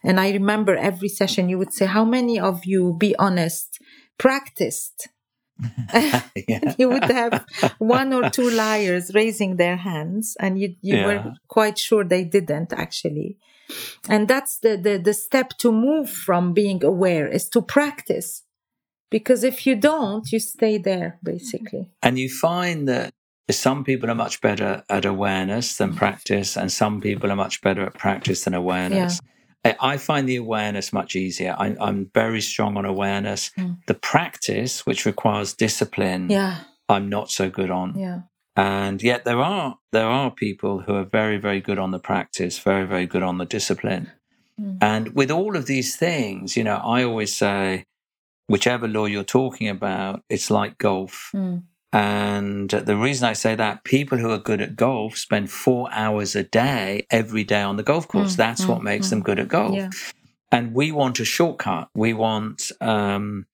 And 0.08 0.16
I 0.26 0.28
remember 0.40 0.74
every 0.90 1.10
session 1.20 1.50
you 1.52 1.58
would 1.62 1.74
say, 1.78 1.86
How 1.98 2.06
many 2.18 2.36
of 2.40 2.56
you, 2.72 2.82
be 3.06 3.12
honest, 3.28 3.68
practiced? 4.18 5.10
yeah. 5.94 6.22
you 6.78 6.90
would 6.90 7.06
have 7.06 7.46
one 7.80 8.14
or 8.14 8.30
two 8.30 8.50
liars 8.50 9.12
raising 9.14 9.58
their 9.58 9.78
hands 9.78 10.36
and 10.40 10.60
you, 10.60 10.76
you 10.82 10.98
Yeah. 10.98 11.06
were 11.06 11.34
quite 11.48 11.78
sure 11.78 12.04
they 12.04 12.24
didn't 12.24 12.74
actually 12.74 13.38
and 14.08 14.28
that's 14.28 14.60
the, 14.60 14.78
the 14.78 14.98
the 14.98 15.14
step 15.14 15.50
to 15.58 15.72
move 15.72 16.10
from 16.10 16.54
being 16.54 16.84
aware 16.84 17.28
is 17.28 17.50
to 17.50 17.62
practice 17.62 18.44
because 19.10 19.44
if 19.44 19.66
you 19.66 19.76
don't 19.76 20.32
you 20.32 20.40
stay 20.40 20.78
there 20.78 21.20
basically 21.24 21.90
and 22.02 22.18
you 22.20 22.30
find 22.30 22.88
that 22.88 23.12
some 23.50 23.84
people 23.84 24.10
are 24.10 24.16
much 24.16 24.40
better 24.42 24.84
at 24.90 25.06
awareness 25.06 25.78
than 25.78 25.96
practice 25.96 26.56
and 26.56 26.72
some 26.72 27.02
people 27.02 27.32
are 27.32 27.36
much 27.36 27.62
better 27.62 27.84
at 27.84 27.94
practice 27.96 28.44
than 28.44 28.54
awareness 28.54 29.20
I 29.20 29.37
I 29.80 29.98
find 29.98 30.28
the 30.28 30.36
awareness 30.38 30.94
much 30.94 31.16
easier. 31.16 31.56
I, 31.58 31.76
I'm 31.80 32.10
very 32.14 32.42
strong 32.42 32.78
on 32.78 32.86
awareness. 32.86 33.52
Mm. 33.58 33.78
The 33.88 33.94
practice, 33.94 34.86
which 34.86 35.06
requires 35.06 35.54
discipline, 35.54 36.30
yeah 36.30 36.64
I'm 36.90 37.10
not 37.10 37.32
so 37.32 37.50
good 37.50 37.72
on. 37.72 37.98
yeah 37.98 38.22
And 38.56 39.02
yet 39.04 39.26
there 39.26 39.40
are 39.40 39.78
there 39.92 40.08
are 40.08 40.32
people 40.32 40.82
who 40.82 40.94
are 40.96 41.06
very 41.06 41.38
very 41.38 41.62
good 41.62 41.80
on 41.80 41.92
the 41.92 42.00
practice, 42.00 42.60
very 42.60 42.86
very 42.88 43.06
good 43.06 43.24
on 43.24 43.38
the 43.38 43.46
discipline. 43.46 44.12
Mm. 44.60 44.78
And 44.82 45.16
with 45.16 45.32
all 45.32 45.56
of 45.56 45.66
these 45.66 45.96
things, 45.96 46.58
you 46.58 46.64
know, 46.64 46.78
I 46.78 47.04
always 47.04 47.36
say, 47.36 47.84
whichever 48.48 48.88
law 48.88 49.06
you're 49.06 49.24
talking 49.24 49.70
about, 49.70 50.24
it's 50.30 50.50
like 50.50 50.78
golf. 50.78 51.30
Mm. 51.34 51.64
And 51.94 52.70
the 52.70 52.98
reason 52.98 53.28
I 53.28 53.34
say 53.34 53.56
that, 53.56 53.84
people 53.84 54.18
who 54.18 54.30
are 54.32 54.38
good 54.38 54.62
at 54.62 54.76
golf 54.76 55.18
spend 55.18 55.50
four 55.50 55.90
hours 55.92 56.36
a 56.36 56.44
day 56.44 57.08
every 57.10 57.44
day 57.44 57.62
on 57.62 57.78
the 57.78 57.84
golf 57.84 58.08
course. 58.08 58.34
Mm, 58.34 58.38
That's 58.38 58.66
mm, 58.66 58.70
what 58.70 58.84
makes 58.84 59.08
mm. 59.08 59.12
them 59.12 59.22
good 59.22 59.40
at 59.40 59.48
golf. 59.48 59.76
Yeah. 59.76 59.90
And 60.52 60.74
we 60.74 60.92
want 60.92 61.20
a 61.20 61.26
shortcut. 61.26 61.90
We 61.96 62.14
want, 62.14 62.72
um, 62.82 63.46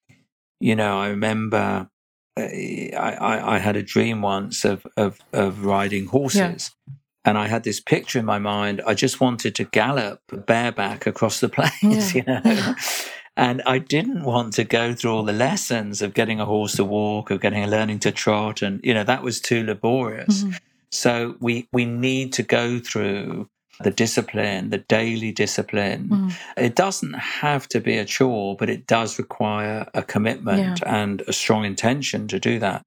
you 0.59 0.75
know, 0.75 0.99
I 0.99 1.09
remember 1.09 1.89
uh, 2.35 2.41
I, 2.41 3.17
I, 3.19 3.55
I, 3.55 3.57
had 3.59 3.75
a 3.75 3.83
dream 3.83 4.21
once 4.21 4.65
of, 4.65 4.85
of, 4.97 5.19
of 5.31 5.65
riding 5.65 6.07
horses. 6.07 6.71
Yeah. 6.87 6.93
And 7.25 7.37
I 7.37 7.47
had 7.47 7.63
this 7.63 7.79
picture 7.79 8.19
in 8.19 8.25
my 8.25 8.39
mind. 8.39 8.81
I 8.85 8.95
just 8.95 9.21
wanted 9.21 9.55
to 9.55 9.63
gallop 9.65 10.19
bareback 10.45 11.05
across 11.05 11.39
the 11.39 11.49
plains, 11.81 12.15
yeah. 12.15 12.41
you 12.43 12.53
know. 12.55 12.75
And 13.35 13.63
I 13.65 13.79
didn't 13.79 14.23
want 14.23 14.53
to 14.53 14.63
go 14.63 14.93
through 14.93 15.11
all 15.11 15.23
the 15.23 15.33
lessons 15.33 16.01
of 16.01 16.13
getting 16.13 16.39
a 16.39 16.45
horse 16.45 16.75
to 16.75 16.83
walk, 16.83 17.31
of 17.31 17.41
getting 17.41 17.63
a 17.63 17.67
learning 17.67 17.99
to 17.99 18.11
trot, 18.11 18.61
and 18.61 18.79
you 18.83 18.93
know 18.93 19.03
that 19.03 19.23
was 19.23 19.39
too 19.39 19.63
laborious. 19.63 20.43
Mm-hmm. 20.43 20.57
So 20.91 21.35
we 21.39 21.67
we 21.71 21.85
need 21.85 22.33
to 22.33 22.43
go 22.43 22.79
through 22.79 23.49
the 23.79 23.89
discipline, 23.89 24.69
the 24.69 24.77
daily 24.77 25.31
discipline. 25.31 26.09
Mm-hmm. 26.09 26.63
It 26.63 26.75
doesn't 26.75 27.13
have 27.13 27.67
to 27.69 27.79
be 27.79 27.97
a 27.97 28.05
chore, 28.05 28.55
but 28.55 28.69
it 28.69 28.85
does 28.85 29.17
require 29.17 29.89
a 29.93 30.03
commitment 30.03 30.79
yeah. 30.81 31.03
and 31.03 31.21
a 31.27 31.33
strong 31.33 31.65
intention 31.65 32.27
to 32.27 32.39
do 32.39 32.59
that. 32.59 32.85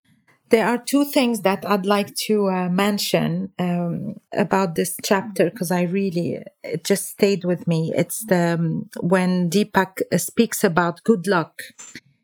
There 0.51 0.66
are 0.66 0.78
two 0.78 1.05
things 1.05 1.40
that 1.40 1.68
I'd 1.68 1.86
like 1.86 2.14
to 2.26 2.49
uh, 2.49 2.68
mention 2.68 3.51
um, 3.59 4.20
about 4.32 4.76
this 4.76 4.97
chapter 5.03 5.51
because 5.51 5.72
I 5.72 5.82
really 5.82 6.38
it 6.62 6.84
just 6.84 7.09
stayed 7.09 7.44
with 7.44 7.66
me. 7.66 7.92
It's 7.97 8.24
the 8.26 8.55
um, 8.55 8.88
when 9.01 9.51
Deepak 9.51 10.03
speaks 10.18 10.62
about 10.62 11.03
good 11.03 11.26
luck. 11.26 11.62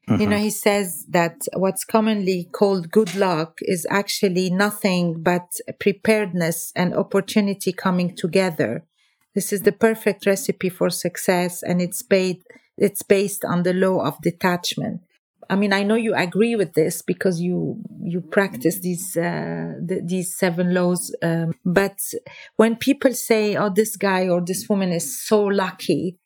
Mm-hmm. 0.08 0.20
You 0.20 0.26
know, 0.28 0.36
mm-hmm. 0.36 0.44
he 0.44 0.50
says 0.50 1.04
that 1.10 1.46
what's 1.54 1.84
commonly 1.84 2.48
called 2.52 2.90
good 2.92 3.14
luck 3.16 3.58
is 3.62 3.86
actually 3.90 4.50
nothing 4.50 5.22
but 5.22 5.58
preparedness 5.80 6.72
and 6.76 6.94
opportunity 6.94 7.72
coming 7.72 8.14
together. 8.14 8.84
This 9.34 9.52
is 9.52 9.62
the 9.62 9.72
perfect 9.72 10.26
recipe 10.26 10.68
for 10.68 10.90
success, 10.90 11.62
and 11.62 11.80
it's 11.80 12.02
based 12.02 12.46
it's 12.76 13.02
based 13.02 13.44
on 13.44 13.64
the 13.64 13.72
law 13.72 14.04
of 14.04 14.20
detachment. 14.22 15.00
I 15.52 15.54
mean, 15.54 15.74
I 15.74 15.82
know 15.82 15.96
you 15.96 16.14
agree 16.14 16.56
with 16.56 16.72
this 16.72 17.02
because 17.02 17.38
you 17.38 17.76
you 18.02 18.22
practice 18.22 18.78
these 18.80 19.14
uh, 19.18 19.74
the, 19.88 20.00
these 20.02 20.34
seven 20.34 20.72
laws. 20.72 21.14
Um, 21.22 21.52
but 21.62 21.98
when 22.56 22.76
people 22.76 23.12
say, 23.12 23.54
"Oh, 23.56 23.68
this 23.68 23.98
guy 23.98 24.28
or 24.30 24.40
this 24.40 24.66
woman 24.70 24.92
is 24.92 25.20
so 25.20 25.42
lucky," 25.44 26.16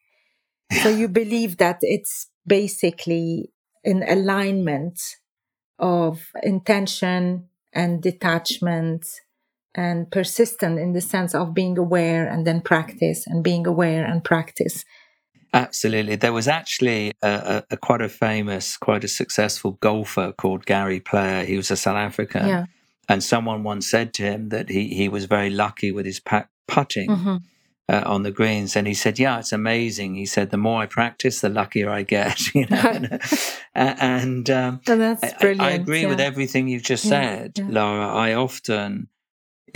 so 0.80 0.88
you 0.90 1.08
believe 1.08 1.56
that 1.56 1.78
it's 1.82 2.28
basically 2.46 3.50
an 3.84 4.04
alignment 4.08 5.00
of 5.80 6.30
intention 6.44 7.48
and 7.72 8.00
detachment 8.00 9.04
and 9.74 10.08
persistent 10.12 10.78
in 10.78 10.92
the 10.92 11.00
sense 11.00 11.34
of 11.34 11.52
being 11.52 11.76
aware 11.76 12.28
and 12.28 12.46
then 12.46 12.60
practice 12.60 13.26
and 13.26 13.42
being 13.42 13.66
aware 13.66 14.04
and 14.06 14.22
practice. 14.22 14.84
Absolutely. 15.56 16.16
There 16.16 16.32
was 16.32 16.48
actually 16.48 17.12
a, 17.22 17.28
a, 17.28 17.64
a, 17.70 17.76
quite 17.76 18.02
a 18.02 18.08
famous, 18.08 18.76
quite 18.76 19.04
a 19.04 19.08
successful 19.08 19.72
golfer 19.80 20.32
called 20.32 20.66
Gary 20.66 21.00
Player. 21.00 21.44
He 21.44 21.56
was 21.56 21.70
a 21.70 21.76
South 21.76 21.96
African. 21.96 22.46
Yeah. 22.46 22.66
And 23.08 23.22
someone 23.22 23.62
once 23.62 23.88
said 23.88 24.12
to 24.14 24.22
him 24.22 24.50
that 24.50 24.68
he, 24.68 24.88
he 24.88 25.08
was 25.08 25.24
very 25.26 25.50
lucky 25.50 25.92
with 25.92 26.06
his 26.06 26.20
pat- 26.20 26.50
putting 26.66 27.08
mm-hmm. 27.08 27.36
uh, 27.88 28.02
on 28.04 28.22
the 28.22 28.32
greens. 28.32 28.76
And 28.76 28.86
he 28.86 28.94
said, 28.94 29.18
Yeah, 29.18 29.38
it's 29.38 29.52
amazing. 29.52 30.16
He 30.16 30.26
said, 30.26 30.50
The 30.50 30.56
more 30.56 30.82
I 30.82 30.86
practice, 30.86 31.40
the 31.40 31.48
luckier 31.48 31.90
I 31.90 32.02
get. 32.02 32.40
You 32.54 32.66
know? 32.66 33.18
and, 33.74 34.50
um, 34.50 34.80
and 34.86 35.00
that's 35.00 35.34
brilliant. 35.34 35.62
I, 35.62 35.68
I 35.68 35.70
agree 35.70 36.02
yeah. 36.02 36.08
with 36.08 36.20
everything 36.20 36.68
you've 36.68 36.82
just 36.82 37.04
yeah, 37.04 37.48
said, 37.54 37.58
Lara. 37.70 38.08
I 38.08 38.34
often 38.34 39.08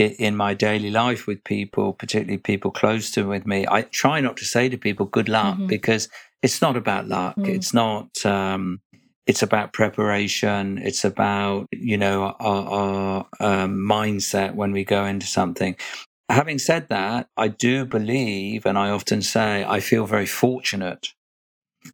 in 0.00 0.36
my 0.36 0.54
daily 0.54 0.90
life 0.90 1.26
with 1.26 1.44
people, 1.44 1.92
particularly 1.92 2.38
people 2.38 2.70
close 2.70 3.10
to 3.12 3.28
with 3.28 3.46
me, 3.46 3.66
I 3.68 3.82
try 3.82 4.20
not 4.20 4.36
to 4.38 4.44
say 4.44 4.68
to 4.68 4.78
people 4.78 5.06
"good 5.06 5.28
luck" 5.28 5.56
mm-hmm. 5.56 5.66
because 5.66 6.08
it's 6.42 6.62
not 6.62 6.76
about 6.76 7.08
luck. 7.08 7.36
Mm. 7.36 7.48
It's 7.48 7.74
not. 7.74 8.24
Um, 8.24 8.80
it's 9.26 9.42
about 9.42 9.72
preparation. 9.72 10.78
It's 10.78 11.04
about 11.04 11.66
you 11.72 11.96
know 11.96 12.34
our, 12.40 12.66
our 12.68 13.26
um, 13.40 13.76
mindset 13.78 14.54
when 14.54 14.72
we 14.72 14.84
go 14.84 15.04
into 15.04 15.26
something. 15.26 15.76
Having 16.28 16.60
said 16.60 16.88
that, 16.88 17.28
I 17.36 17.48
do 17.48 17.84
believe, 17.84 18.64
and 18.64 18.78
I 18.78 18.90
often 18.90 19.20
say, 19.20 19.64
I 19.64 19.80
feel 19.80 20.06
very 20.06 20.26
fortunate. 20.26 21.08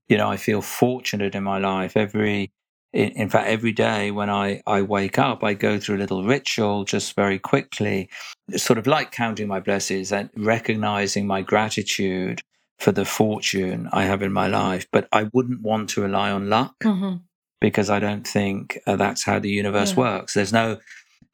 You 0.09 0.19
know, 0.19 0.31
I 0.31 0.37
feel 0.37 0.61
fortunate 0.61 1.35
in 1.35 1.43
my 1.43 1.59
life. 1.59 1.97
Every 1.97 2.53
in, 2.97 3.11
in 3.11 3.28
fact, 3.28 3.49
every 3.49 3.72
day 3.72 4.11
when 4.11 4.30
I, 4.30 4.62
I 4.66 4.80
wake 4.80 5.18
up, 5.18 5.44
I 5.44 5.53
go 5.53 5.78
through 5.78 5.97
a 5.97 6.03
little 6.05 6.24
ritual 6.24 6.84
just 6.84 7.14
very 7.14 7.38
quickly, 7.38 8.09
sort 8.57 8.78
of 8.78 8.86
like 8.86 9.12
counting 9.12 9.49
my 9.49 9.61
blessings 9.61 10.11
and 10.12 10.30
recognizing 10.34 11.26
my 11.26 11.42
gratitude 11.42 12.40
for 12.78 12.92
the 12.92 13.05
fortune 13.05 13.90
I 13.92 14.05
have 14.05 14.22
in 14.22 14.32
my 14.32 14.47
life. 14.47 14.86
But 14.90 15.09
I 15.12 15.28
wouldn't 15.34 15.61
want 15.61 15.90
to 15.90 16.01
rely 16.01 16.30
on 16.30 16.49
luck 16.49 16.74
mm-hmm. 16.82 17.16
because 17.61 17.90
I 17.90 17.99
don't 17.99 18.26
think 18.26 18.78
uh, 18.86 18.97
that's 18.97 19.24
how 19.24 19.40
the 19.40 19.51
universe 19.51 19.90
yeah. 19.90 19.99
works. 19.99 20.32
There's 20.32 20.53
no 20.53 20.78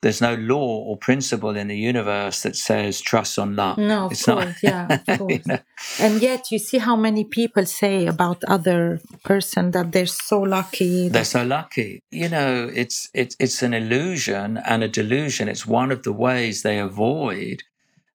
there's 0.02 0.20
no 0.20 0.34
law 0.34 0.82
or 0.84 0.96
principle 0.96 1.56
in 1.56 1.68
the 1.68 1.76
universe 1.76 2.42
that 2.42 2.56
says 2.56 3.00
trust 3.00 3.38
on 3.38 3.54
luck. 3.54 3.78
No, 3.78 4.06
of 4.06 4.12
it's 4.12 4.24
course, 4.24 4.44
not. 4.46 4.62
yeah, 4.62 4.98
of 5.06 5.06
course. 5.18 5.32
you 5.32 5.40
know? 5.46 5.58
And 6.00 6.20
yet, 6.20 6.50
you 6.50 6.58
see 6.58 6.78
how 6.78 6.96
many 6.96 7.24
people 7.24 7.64
say 7.66 8.06
about 8.06 8.42
other 8.48 9.00
person 9.24 9.70
that 9.70 9.92
they're 9.92 10.06
so 10.06 10.40
lucky. 10.40 11.08
They're 11.08 11.24
so 11.24 11.44
lucky. 11.44 12.02
You 12.10 12.28
know, 12.28 12.68
it's 12.74 13.08
it's 13.14 13.36
it's 13.38 13.62
an 13.62 13.74
illusion 13.74 14.58
and 14.58 14.82
a 14.82 14.88
delusion. 14.88 15.48
It's 15.48 15.66
one 15.66 15.92
of 15.92 16.02
the 16.02 16.12
ways 16.12 16.62
they 16.62 16.78
avoid 16.80 17.62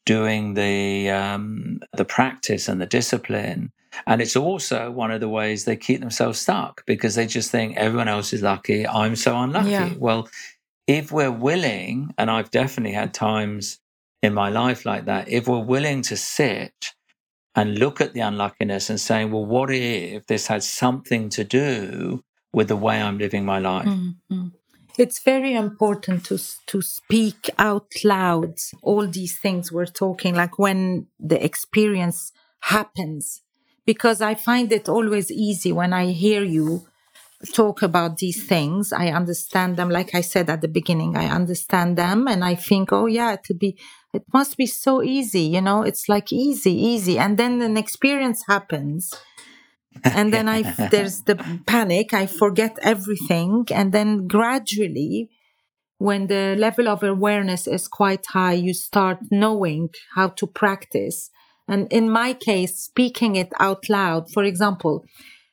doing 0.05 0.55
the 0.55 1.09
um, 1.09 1.79
the 1.93 2.05
practice 2.05 2.67
and 2.67 2.81
the 2.81 2.85
discipline. 2.85 3.71
And 4.05 4.21
it's 4.21 4.35
also 4.35 4.91
one 4.91 5.09
of 5.11 5.21
the 5.21 5.29
ways 5.29 5.65
they 5.65 5.75
keep 5.75 6.01
themselves 6.01 6.39
stuck 6.39 6.85
because 6.85 7.15
they 7.15 7.25
just 7.25 7.49
think 7.49 7.77
everyone 7.77 8.07
else 8.07 8.31
is 8.31 8.43
lucky. 8.43 8.85
I'm 8.88 9.15
so 9.15 9.35
unlucky. 9.38 9.71
Yeah. 9.71 9.93
Well, 9.97 10.29
if 10.88 11.11
we're 11.11 11.31
willing, 11.31 12.13
and 12.17 12.31
I've 12.31 12.49
definitely 12.49 12.93
had 12.93 13.13
times 13.13 13.79
in 14.23 14.33
my 14.33 14.49
life 14.49 14.85
like 14.85 15.05
that, 15.05 15.29
if 15.29 15.47
we're 15.47 15.59
willing 15.59 16.01
to 16.03 16.17
sit 16.17 16.73
and 17.55 17.77
look 17.77 17.99
at 18.01 18.13
the 18.13 18.21
unluckiness 18.21 18.89
and 18.89 18.99
saying, 18.99 19.31
well, 19.31 19.45
what 19.45 19.69
if 19.71 20.25
this 20.27 20.47
had 20.47 20.63
something 20.63 21.29
to 21.29 21.43
do 21.43 22.23
with 22.53 22.67
the 22.69 22.75
way 22.75 23.01
I'm 23.01 23.17
living 23.17 23.45
my 23.45 23.59
life? 23.59 23.88
Mm-hmm. 23.88 24.47
It's 24.97 25.19
very 25.19 25.53
important 25.53 26.25
to 26.25 26.39
to 26.67 26.81
speak 26.81 27.51
out 27.59 27.91
loud 28.03 28.55
all 28.81 29.05
these 29.07 29.38
things 29.38 29.71
we're 29.71 29.85
talking, 29.85 30.33
like 30.33 30.57
when 30.57 31.07
the 31.19 31.43
experience 31.43 32.31
happens, 32.61 33.43
because 33.85 34.21
I 34.21 34.33
find 34.33 34.71
it 34.71 34.89
always 34.89 35.29
easy 35.29 35.71
when 35.71 35.93
I 35.93 36.07
hear 36.07 36.43
you 36.43 36.88
talk 37.53 37.81
about 37.81 38.17
these 38.17 38.45
things. 38.45 38.91
I 38.91 39.07
understand 39.07 39.77
them. 39.77 39.89
Like 39.89 40.15
I 40.15 40.21
said 40.21 40.49
at 40.49 40.61
the 40.61 40.67
beginning, 40.67 41.15
I 41.15 41.27
understand 41.27 41.97
them 41.97 42.27
and 42.27 42.43
I 42.43 42.55
think, 42.55 42.91
oh 42.91 43.05
yeah, 43.05 43.33
it 43.33 43.43
could 43.45 43.59
be, 43.59 43.77
it 44.13 44.23
must 44.33 44.57
be 44.57 44.65
so 44.65 45.03
easy. 45.03 45.41
You 45.41 45.61
know, 45.61 45.83
it's 45.83 46.09
like 46.09 46.31
easy, 46.31 46.73
easy. 46.73 47.19
And 47.19 47.38
then 47.38 47.61
an 47.61 47.77
experience 47.77 48.43
happens. 48.47 49.13
And 50.03 50.33
then 50.33 50.49
I, 50.49 50.61
there's 50.91 51.23
the 51.23 51.35
panic. 51.65 52.13
I 52.13 52.25
forget 52.25 52.77
everything. 52.81 53.65
And 53.71 53.91
then 53.91 54.27
gradually, 54.27 55.29
when 55.99 56.27
the 56.27 56.55
level 56.57 56.88
of 56.88 57.03
awareness 57.03 57.67
is 57.67 57.88
quite 57.88 58.25
high, 58.27 58.53
you 58.53 58.73
start 58.73 59.19
knowing 59.31 59.89
how 60.15 60.29
to 60.29 60.47
practice. 60.47 61.29
And 61.67 61.91
in 61.91 62.09
my 62.09 62.33
case, 62.33 62.79
speaking 62.79 63.35
it 63.35 63.51
out 63.59 63.89
loud, 63.89 64.31
for 64.31 64.43
example, 64.43 65.05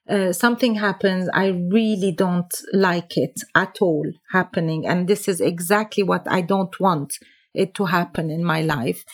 uh, 0.09 0.33
something 0.33 0.75
happens, 0.75 1.29
I 1.33 1.49
really 1.49 2.13
don't 2.13 2.53
like 2.73 3.17
it 3.17 3.41
at 3.55 3.79
all 3.81 4.05
happening. 4.33 4.87
And 4.87 5.09
this 5.09 5.29
is 5.29 5.41
exactly 5.41 6.03
what 6.03 6.27
I 6.29 6.43
don't 6.43 6.79
want 6.79 7.15
it 7.55 7.75
to 7.77 7.87
happen 7.87 8.31
in 8.31 8.45
my 8.45 8.61
life. 8.61 9.05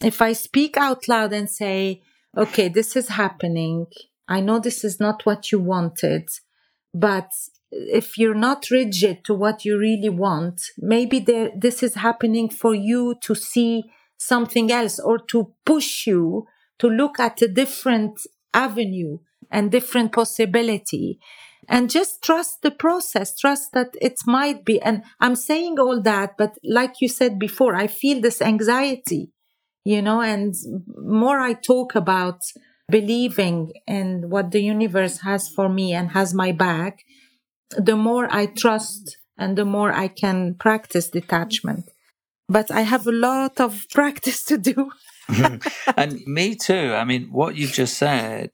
If 0.00 0.22
I 0.22 0.32
speak 0.32 0.76
out 0.76 1.08
loud 1.08 1.32
and 1.32 1.50
say, 1.50 2.02
okay, 2.36 2.68
this 2.68 2.96
is 2.96 3.08
happening. 3.08 3.86
I 4.28 4.40
know 4.40 4.58
this 4.58 4.84
is 4.84 4.98
not 4.98 5.26
what 5.26 5.52
you 5.52 5.58
wanted, 5.58 6.28
but 6.94 7.30
if 7.70 8.16
you're 8.16 8.34
not 8.34 8.70
rigid 8.70 9.24
to 9.24 9.34
what 9.34 9.64
you 9.64 9.78
really 9.78 10.08
want, 10.08 10.62
maybe 10.78 11.18
there, 11.18 11.50
this 11.56 11.82
is 11.82 11.94
happening 11.96 12.48
for 12.48 12.74
you 12.74 13.16
to 13.22 13.34
see 13.34 13.84
something 14.16 14.70
else 14.70 14.98
or 14.98 15.18
to 15.18 15.52
push 15.64 16.06
you 16.06 16.46
to 16.78 16.88
look 16.88 17.20
at 17.20 17.42
a 17.42 17.48
different 17.48 18.20
avenue 18.54 19.18
and 19.50 19.70
different 19.70 20.12
possibility 20.12 21.18
and 21.68 21.90
just 21.90 22.22
trust 22.22 22.62
the 22.62 22.70
process 22.70 23.36
trust 23.36 23.72
that 23.72 23.94
it 24.00 24.14
might 24.26 24.64
be 24.64 24.80
and 24.82 25.02
i'm 25.20 25.36
saying 25.36 25.78
all 25.78 26.00
that 26.00 26.36
but 26.36 26.56
like 26.64 26.94
you 27.00 27.08
said 27.08 27.38
before 27.38 27.74
i 27.74 27.86
feel 27.86 28.20
this 28.20 28.40
anxiety 28.40 29.30
you 29.84 30.00
know 30.02 30.20
and 30.20 30.54
more 30.96 31.38
i 31.38 31.52
talk 31.52 31.94
about 31.94 32.40
believing 32.90 33.72
in 33.86 34.28
what 34.28 34.50
the 34.50 34.62
universe 34.62 35.18
has 35.18 35.48
for 35.48 35.68
me 35.68 35.92
and 35.92 36.10
has 36.10 36.34
my 36.34 36.52
back, 36.52 37.04
the 37.70 37.96
more 37.96 38.28
I 38.30 38.46
trust 38.46 39.16
and 39.38 39.56
the 39.56 39.64
more 39.64 39.92
I 39.92 40.08
can 40.08 40.54
practice 40.54 41.08
detachment. 41.08 41.88
But 42.48 42.70
I 42.70 42.82
have 42.82 43.06
a 43.06 43.12
lot 43.12 43.60
of 43.60 43.86
practice 43.92 44.44
to 44.44 44.58
do. 44.58 44.90
and 45.96 46.20
me 46.26 46.56
too. 46.56 46.92
I 46.94 47.04
mean, 47.04 47.28
what 47.30 47.56
you've 47.56 47.72
just 47.72 47.96
said, 47.96 48.50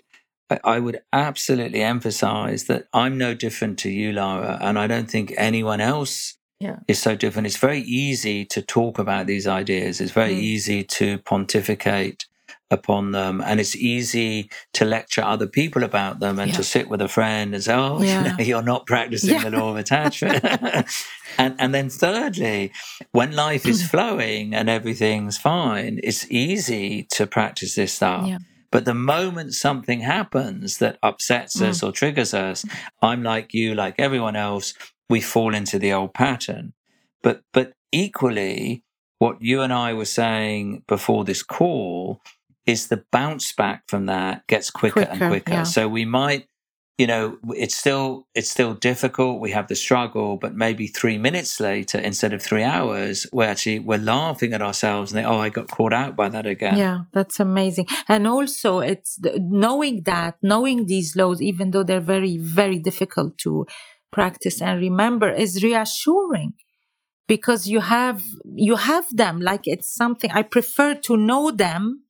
I 0.63 0.79
would 0.79 1.01
absolutely 1.13 1.83
emphasize 1.83 2.65
that 2.65 2.87
I'm 2.93 3.19
no 3.19 3.35
different 3.35 3.79
to 3.81 3.91
you, 3.91 4.13
Lara, 4.13 4.59
and 4.61 4.79
I 4.79 4.87
don't 4.87 5.11
think 5.11 5.35
anyone 5.37 5.81
else 5.81 6.37
yeah. 6.61 6.79
is 6.87 7.01
so 7.01 7.17
different. 7.17 7.47
It's 7.47 7.57
very 7.57 7.81
easy 7.81 8.45
to 8.47 8.63
talk 8.63 8.99
about 8.99 9.27
these 9.27 9.47
ideas. 9.47 10.01
It's 10.01 10.13
very 10.13 10.35
mm. 10.35 10.41
easy 10.41 10.85
to 10.85 11.19
pontificate 11.19 12.27
upon 12.71 13.13
them 13.13 13.41
and 13.41 13.61
it's 13.61 13.77
easy 13.77 14.51
to 14.73 14.85
lecture 14.85 15.23
other 15.23 15.47
people 15.47 15.85
about 15.85 16.19
them 16.19 16.41
and 16.41 16.51
yeah. 16.51 16.57
to 16.57 16.65
sit 16.65 16.89
with 16.89 17.01
a 17.01 17.07
friend 17.07 17.55
and 17.55 17.63
say 17.63 17.73
oh 17.73 18.03
yeah. 18.03 18.37
you 18.39 18.57
are 18.57 18.63
not 18.63 18.87
practicing 18.87 19.31
yeah. 19.31 19.49
the 19.49 19.57
law 19.57 19.71
of 19.71 19.77
attachment 19.77 20.45
and 21.39 21.55
and 21.61 21.73
then 21.73 21.89
thirdly 21.89 22.73
when 23.13 23.37
life 23.37 23.67
is 23.67 23.89
flowing 23.89 24.53
and 24.53 24.69
everything's 24.69 25.39
fine 25.39 26.01
it's 26.03 26.29
easy 26.29 27.05
to 27.05 27.25
practice 27.25 27.77
this 27.77 27.93
stuff 27.93 28.29
but 28.71 28.85
the 28.85 28.95
moment 28.95 29.55
something 29.55 30.01
happens 30.01 30.79
that 30.79 30.99
upsets 31.03 31.57
mm. 31.57 31.69
us 31.69 31.83
or 31.83 31.93
triggers 31.93 32.35
us 32.35 32.65
i'm 33.03 33.23
like 33.23 33.55
you 33.55 33.75
like 33.75 33.95
everyone 33.99 34.37
else 34.37 34.75
we 35.09 35.21
fall 35.21 35.55
into 35.55 35.79
the 35.79 35.93
old 35.93 36.13
pattern 36.15 36.73
but 37.23 37.43
but 37.53 37.73
equally 37.93 38.85
what 39.19 39.41
you 39.41 39.63
and 39.63 39.73
I 39.73 39.95
were 39.95 40.05
saying 40.05 40.83
before 40.87 41.25
this 41.25 41.43
call 41.43 42.21
is 42.67 42.89
the 42.89 43.05
bounce 43.13 43.53
back 43.53 43.85
from 43.89 44.07
that 44.07 44.47
gets 44.47 44.71
quicker, 44.71 45.05
quicker 45.05 45.11
and 45.11 45.31
quicker. 45.31 45.53
Yeah. 45.53 45.63
So 45.63 45.89
we 45.89 46.05
might, 46.05 46.49
you 46.99 47.07
know, 47.07 47.39
it's 47.51 47.77
still 47.77 48.27
it's 48.35 48.51
still 48.51 48.73
difficult. 48.73 49.41
We 49.41 49.51
have 49.51 49.69
the 49.69 49.75
struggle, 49.75 50.39
but 50.39 50.55
maybe 50.55 50.87
three 50.87 51.19
minutes 51.19 51.61
later, 51.61 51.99
instead 51.99 52.33
of 52.33 52.43
three 52.43 52.63
hours, 52.63 53.27
we're 53.33 53.45
actually 53.45 53.81
we're 53.81 53.99
laughing 53.99 54.55
at 54.55 54.63
ourselves 54.63 55.13
and 55.13 55.19
they, 55.19 55.29
oh, 55.29 55.39
I 55.39 55.51
got 55.51 55.69
caught 55.69 55.93
out 55.93 56.17
by 56.17 56.31
that 56.31 56.47
again. 56.47 56.79
Yeah, 56.79 57.01
that's 57.13 57.39
amazing. 57.39 57.87
And 58.09 58.27
also, 58.27 58.79
it's 58.79 59.19
knowing 59.37 60.05
that, 60.05 60.37
knowing 60.43 60.87
these 60.87 61.15
laws, 61.17 61.43
even 61.43 61.71
though 61.73 61.83
they're 61.83 62.01
very 62.01 62.39
very 62.39 62.79
difficult 62.79 63.37
to 63.39 63.67
practice 64.11 64.63
and 64.63 64.81
remember, 64.81 65.29
is 65.29 65.63
reassuring 65.63 66.55
because 67.29 67.67
you 67.67 67.81
have 67.81 68.23
you 68.55 68.77
have 68.77 69.05
them 69.15 69.41
like 69.41 69.63
it's 69.65 69.93
something 69.93 70.31
i 70.31 70.43
prefer 70.43 70.95
to 70.95 71.17
know 71.17 71.51
them 71.51 72.06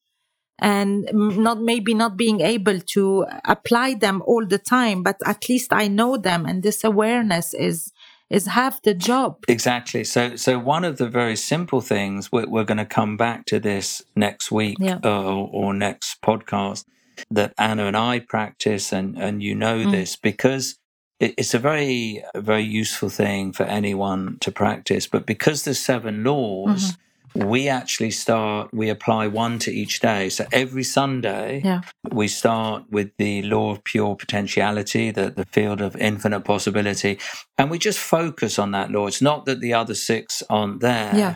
and 0.58 1.08
not 1.12 1.60
maybe 1.60 1.92
not 1.94 2.16
being 2.16 2.40
able 2.40 2.80
to 2.80 3.26
apply 3.44 3.94
them 3.94 4.22
all 4.26 4.46
the 4.46 4.58
time 4.58 5.02
but 5.02 5.16
at 5.26 5.48
least 5.48 5.72
i 5.72 5.86
know 5.86 6.16
them 6.16 6.46
and 6.46 6.62
this 6.62 6.82
awareness 6.82 7.52
is 7.54 7.92
is 8.30 8.46
half 8.46 8.80
the 8.82 8.94
job 8.94 9.44
exactly 9.48 10.02
so 10.02 10.34
so 10.34 10.58
one 10.58 10.84
of 10.84 10.96
the 10.98 11.08
very 11.08 11.36
simple 11.36 11.80
things 11.80 12.32
we're, 12.32 12.48
we're 12.48 12.64
going 12.64 12.78
to 12.78 12.86
come 12.86 13.16
back 13.16 13.44
to 13.44 13.60
this 13.60 14.02
next 14.16 14.50
week 14.50 14.76
yeah. 14.80 14.98
or, 15.04 15.48
or, 15.52 15.74
next 15.74 16.20
podcast 16.22 16.84
that 17.30 17.52
anna 17.58 17.84
and 17.84 17.96
i 17.96 18.18
practice 18.18 18.92
and 18.92 19.16
and 19.18 19.42
you 19.42 19.54
know 19.54 19.78
mm. 19.78 19.90
this 19.90 20.16
because 20.16 20.78
it's 21.18 21.54
a 21.54 21.58
very 21.58 22.22
very 22.34 22.64
useful 22.64 23.08
thing 23.08 23.52
for 23.52 23.62
anyone 23.64 24.36
to 24.40 24.50
practice 24.50 25.06
but 25.06 25.24
because 25.26 25.64
there's 25.64 25.78
seven 25.78 26.24
laws 26.24 26.92
mm-hmm 26.92 27.00
we 27.36 27.68
actually 27.68 28.10
start, 28.10 28.70
we 28.72 28.88
apply 28.88 29.26
one 29.26 29.58
to 29.60 29.70
each 29.70 30.00
day. 30.00 30.28
So 30.28 30.46
every 30.52 30.82
Sunday, 30.82 31.60
yeah. 31.64 31.82
we 32.10 32.28
start 32.28 32.84
with 32.90 33.10
the 33.18 33.42
law 33.42 33.72
of 33.72 33.84
pure 33.84 34.16
potentiality, 34.16 35.10
the, 35.10 35.30
the 35.30 35.44
field 35.46 35.80
of 35.80 35.96
infinite 35.96 36.40
possibility. 36.40 37.18
And 37.58 37.70
we 37.70 37.78
just 37.78 37.98
focus 37.98 38.58
on 38.58 38.70
that 38.72 38.90
law. 38.90 39.06
It's 39.06 39.22
not 39.22 39.44
that 39.46 39.60
the 39.60 39.74
other 39.74 39.94
six 39.94 40.42
aren't 40.48 40.80
there, 40.80 41.14
yeah. 41.14 41.34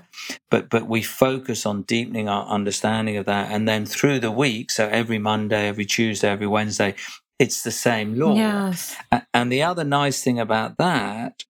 but, 0.50 0.70
but 0.70 0.88
we 0.88 1.02
focus 1.02 1.66
on 1.66 1.82
deepening 1.82 2.28
our 2.28 2.46
understanding 2.46 3.16
of 3.16 3.26
that. 3.26 3.50
And 3.50 3.68
then 3.68 3.84
through 3.84 4.20
the 4.20 4.30
week, 4.30 4.70
so 4.70 4.88
every 4.88 5.18
Monday, 5.18 5.68
every 5.68 5.84
Tuesday, 5.84 6.28
every 6.28 6.46
Wednesday, 6.46 6.94
it's 7.38 7.62
the 7.62 7.70
same 7.70 8.18
law. 8.18 8.34
Yes. 8.34 8.96
And 9.32 9.50
the 9.50 9.62
other 9.62 9.84
nice 9.84 10.22
thing 10.22 10.38
about 10.38 10.76
that 10.78 11.44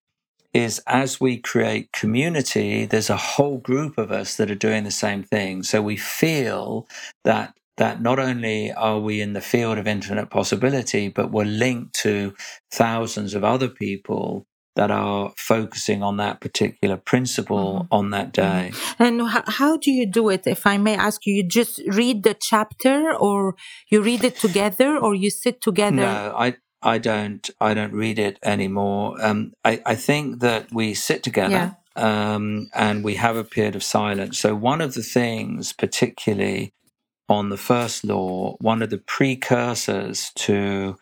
is 0.53 0.80
as 0.86 1.20
we 1.20 1.38
create 1.38 1.92
community, 1.92 2.84
there's 2.84 3.11
a 3.11 3.16
whole 3.16 3.59
group 3.59 3.98
of 3.98 4.11
us 4.11 4.36
that 4.36 4.51
are 4.51 4.57
doing 4.57 4.84
the 4.84 4.90
same 4.90 5.22
thing. 5.22 5.62
So 5.62 5.80
we 5.82 5.96
feel 5.96 6.88
that 7.24 7.55
that 7.76 8.03
not 8.03 8.18
only 8.18 8.70
are 8.72 9.01
we 9.01 9.22
in 9.22 9.32
the 9.32 9.40
field 9.40 9.78
of 9.78 9.86
infinite 9.86 10.28
possibility, 10.28 11.09
but 11.09 11.30
we're 11.30 11.44
linked 11.44 11.94
to 11.94 12.34
thousands 12.70 13.32
of 13.32 13.42
other 13.42 13.68
people 13.68 14.46
that 14.76 14.90
are 14.90 15.32
focusing 15.36 16.03
on 16.03 16.18
that 16.18 16.40
particular 16.40 16.96
principle 16.96 17.80
mm-hmm. 17.80 17.94
on 17.94 18.11
that 18.11 18.32
day. 18.32 18.70
Mm-hmm. 18.72 19.03
And 19.03 19.28
how, 19.28 19.42
how 19.46 19.76
do 19.76 19.90
you 19.90 20.07
do 20.07 20.28
it? 20.28 20.46
If 20.46 20.66
I 20.66 20.76
may 20.76 20.94
ask 20.94 21.26
you, 21.26 21.34
you 21.34 21.42
just 21.42 21.80
read 21.86 22.22
the 22.22 22.34
chapter 22.34 23.14
or 23.14 23.57
you 23.90 24.03
read 24.03 24.24
it 24.24 24.36
together 24.36 24.96
or 24.96 25.14
you 25.14 25.30
sit 25.30 25.61
together? 25.61 25.96
No, 25.96 26.34
I, 26.36 26.57
I 26.82 26.98
don't 26.98 27.48
I 27.60 27.74
don't 27.74 27.92
read 27.92 28.18
it 28.18 28.38
anymore. 28.42 29.16
Um, 29.20 29.52
I, 29.64 29.82
I 29.84 29.94
think 29.94 30.40
that 30.40 30.72
we 30.72 30.94
sit 30.94 31.22
together 31.22 31.76
yeah. 31.96 32.34
um, 32.34 32.70
and 32.74 33.04
we 33.04 33.16
have 33.16 33.36
a 33.36 33.44
period 33.44 33.76
of 33.76 33.82
silence. 33.82 34.38
So 34.38 34.54
one 34.54 34.80
of 34.80 34.94
the 34.94 35.02
things, 35.02 35.72
particularly 35.72 36.72
on 37.28 37.50
the 37.50 37.56
first 37.56 38.04
law, 38.04 38.56
one 38.60 38.82
of 38.82 38.90
the 38.90 38.98
precursors 38.98 40.32
to 40.36 40.96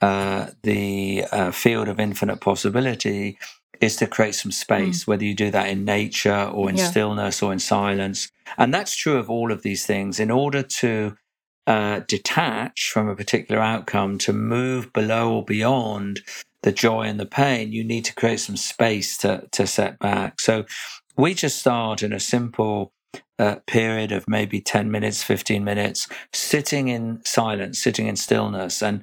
uh, 0.00 0.48
the 0.62 1.24
uh, 1.32 1.50
field 1.50 1.88
of 1.88 1.98
infinite 1.98 2.40
possibility 2.40 3.38
is 3.80 3.96
to 3.96 4.06
create 4.06 4.34
some 4.34 4.52
space, 4.52 5.04
mm. 5.04 5.06
whether 5.06 5.24
you 5.24 5.34
do 5.34 5.50
that 5.50 5.68
in 5.68 5.84
nature 5.84 6.44
or 6.52 6.68
in 6.68 6.76
yeah. 6.76 6.90
stillness 6.90 7.42
or 7.42 7.52
in 7.52 7.58
silence. 7.58 8.30
And 8.58 8.72
that's 8.72 8.94
true 8.94 9.16
of 9.16 9.30
all 9.30 9.50
of 9.50 9.62
these 9.62 9.86
things. 9.86 10.20
In 10.20 10.30
order 10.30 10.62
to 10.62 11.16
uh, 11.66 12.00
detach 12.06 12.90
from 12.92 13.08
a 13.08 13.16
particular 13.16 13.60
outcome 13.60 14.18
to 14.18 14.32
move 14.32 14.92
below 14.92 15.34
or 15.34 15.44
beyond 15.44 16.20
the 16.62 16.72
joy 16.72 17.02
and 17.02 17.20
the 17.20 17.26
pain, 17.26 17.72
you 17.72 17.84
need 17.84 18.04
to 18.06 18.14
create 18.14 18.40
some 18.40 18.56
space 18.56 19.16
to, 19.18 19.46
to 19.52 19.66
set 19.66 19.98
back. 19.98 20.40
So 20.40 20.64
we 21.16 21.34
just 21.34 21.58
start 21.58 22.02
in 22.02 22.12
a 22.12 22.20
simple 22.20 22.92
uh, 23.38 23.56
period 23.66 24.12
of 24.12 24.28
maybe 24.28 24.60
10 24.60 24.90
minutes, 24.90 25.22
15 25.22 25.62
minutes, 25.62 26.08
sitting 26.32 26.88
in 26.88 27.20
silence, 27.24 27.78
sitting 27.78 28.06
in 28.06 28.16
stillness. 28.16 28.82
And, 28.82 29.02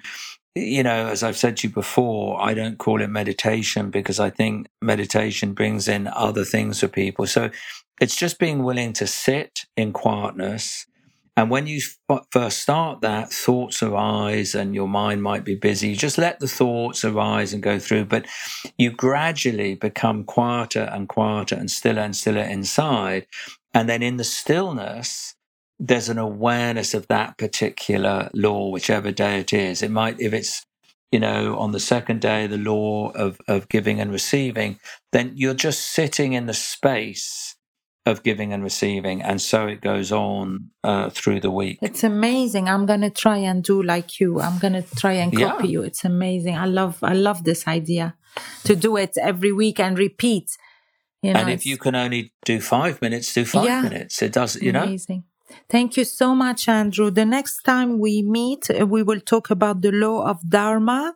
you 0.56 0.84
know, 0.84 1.08
as 1.08 1.24
I've 1.24 1.38
said 1.38 1.58
to 1.58 1.68
you 1.68 1.74
before, 1.74 2.42
I 2.42 2.54
don't 2.54 2.78
call 2.78 3.02
it 3.02 3.10
meditation 3.10 3.92
because 3.92 4.20
I 4.20 4.30
think 4.30 4.68
meditation 4.82 5.54
brings 5.54 5.88
in 5.88 6.08
other 6.08 6.44
things 6.44 6.80
for 6.80 6.88
people. 6.88 7.28
So 7.28 7.52
it's 8.00 8.16
just 8.16 8.40
being 8.40 8.64
willing 8.64 8.94
to 8.94 9.08
sit 9.08 9.66
in 9.78 9.94
quietness 9.94 10.88
and 11.38 11.50
when 11.50 11.66
you 11.66 11.80
first 12.32 12.60
start 12.60 13.02
that, 13.02 13.32
thoughts 13.32 13.82
arise 13.82 14.54
and 14.54 14.76
your 14.76 14.88
mind 14.88 15.24
might 15.24 15.46
be 15.46 15.56
busy. 15.56 15.90
You 15.90 15.96
just 15.96 16.18
let 16.18 16.40
the 16.40 16.48
thoughts 16.48 17.06
arise 17.06 17.54
and 17.54 17.64
go 17.64 17.80
through, 17.80 18.06
but 18.06 18.26
you 18.78 18.92
gradually 18.92 19.76
become 19.76 20.26
quieter 20.26 20.90
and 20.92 21.08
quieter 21.08 21.56
and 21.56 21.72
stiller 21.72 22.02
and 22.02 22.16
stiller 22.16 22.42
inside. 22.42 23.28
And 23.74 23.88
then 23.88 24.04
in 24.04 24.18
the 24.18 24.26
stillness, 24.26 25.36
there's 25.80 26.10
an 26.10 26.18
awareness 26.18 26.94
of 26.94 27.08
that 27.08 27.38
particular 27.38 28.30
law, 28.34 28.70
whichever 28.70 29.12
day 29.12 29.40
it 29.40 29.54
is. 29.54 29.82
It 29.82 29.90
might, 29.90 30.20
if 30.20 30.34
it's, 30.34 30.66
you 31.14 31.20
know, 31.20 31.58
on 31.58 31.72
the 31.72 31.80
second 31.80 32.20
day, 32.20 32.46
the 32.46 32.58
law 32.58 33.12
of, 33.12 33.40
of 33.48 33.70
giving 33.70 34.02
and 34.02 34.12
receiving, 34.12 34.80
then 35.14 35.32
you're 35.36 35.54
just 35.54 35.94
sitting 35.94 36.34
in 36.34 36.46
the 36.46 36.54
space 36.54 37.56
of 38.06 38.24
giving 38.24 38.52
and 38.52 38.64
receiving. 38.64 39.22
And 39.22 39.40
so 39.42 39.68
it 39.68 39.82
goes 39.82 40.12
on 40.12 40.72
uh, 40.84 41.10
through 41.12 41.40
the 41.40 41.52
week. 41.52 41.78
It's 41.82 42.04
amazing. 42.04 42.68
I'm 42.68 42.86
going 42.86 43.02
to 43.02 43.12
try 43.12 43.38
and 43.38 43.64
do 43.64 43.82
like 43.84 44.20
you. 44.20 44.42
I'm 44.42 44.58
going 44.58 44.74
to 44.74 44.84
try 44.96 45.14
and 45.14 45.32
copy 45.32 45.68
yeah. 45.68 45.72
you. 45.72 45.82
It's 45.84 46.04
amazing. 46.04 46.56
I 46.56 46.66
love, 46.66 46.98
I 47.04 47.14
love 47.14 47.44
this 47.44 47.68
idea 47.68 48.16
to 48.64 48.76
do 48.76 48.98
it 48.98 49.18
every 49.22 49.52
week 49.52 49.80
and 49.80 49.98
repeat. 49.98 50.58
You 51.22 51.34
know, 51.34 51.42
and 51.42 51.50
if 51.52 51.66
you 51.66 51.78
can 51.78 51.96
only 51.96 52.34
do 52.44 52.60
five 52.60 53.00
minutes, 53.02 53.32
do 53.34 53.46
five 53.46 53.66
yeah, 53.66 53.82
minutes. 53.82 54.24
It 54.24 54.34
does, 54.34 54.56
you 54.56 54.72
know. 54.72 54.84
Amazing. 54.84 55.24
Thank 55.70 55.98
you 55.98 56.06
so 56.06 56.34
much, 56.34 56.68
Andrew. 56.68 57.12
The 57.12 57.26
next 57.26 57.62
time 57.62 58.00
we 58.00 58.24
meet, 58.24 58.72
uh, 58.72 58.88
we 58.88 59.04
will 59.04 59.20
talk 59.20 59.52
about 59.52 59.82
the 59.82 59.92
law 59.92 60.26
of 60.26 60.40
Dharma 60.50 61.14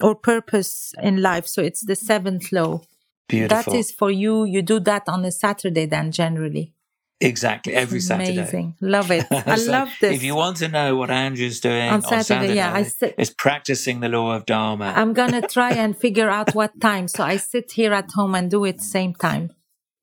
or 0.00 0.14
purpose 0.14 0.92
in 1.02 1.22
life. 1.22 1.46
So 1.46 1.62
it's 1.62 1.86
the 1.86 1.96
seventh 1.96 2.52
law. 2.52 2.82
Beautiful. 3.28 3.72
That 3.72 3.78
is 3.78 3.90
for 3.90 4.10
you. 4.10 4.44
You 4.44 4.62
do 4.62 4.80
that 4.80 5.04
on 5.06 5.24
a 5.24 5.30
Saturday 5.30 5.86
then 5.86 6.10
generally. 6.12 6.72
Exactly, 7.20 7.74
every 7.74 8.00
Saturday. 8.00 8.38
Amazing. 8.38 8.76
Love 8.80 9.10
it. 9.10 9.26
I 9.30 9.56
so 9.56 9.72
love 9.72 9.90
this. 10.00 10.14
If 10.14 10.22
you 10.22 10.36
want 10.36 10.58
to 10.58 10.68
know 10.68 10.96
what 10.96 11.10
Andrew's 11.10 11.60
doing 11.60 11.88
on 11.88 12.00
Saturday, 12.00 12.16
on 12.16 12.24
Saturday 12.24 12.54
yeah, 12.54 12.72
I 12.72 12.84
sit, 12.84 13.16
is 13.18 13.30
practicing 13.30 14.00
the 14.00 14.08
law 14.08 14.36
of 14.36 14.46
Dharma. 14.46 14.92
I'm 14.96 15.14
going 15.14 15.32
to 15.40 15.42
try 15.42 15.72
and 15.72 15.96
figure 15.96 16.30
out 16.30 16.54
what 16.54 16.80
time. 16.80 17.08
So 17.08 17.24
I 17.24 17.36
sit 17.36 17.72
here 17.72 17.92
at 17.92 18.12
home 18.12 18.36
and 18.36 18.48
do 18.48 18.64
it 18.64 18.80
same 18.80 19.14
time. 19.14 19.50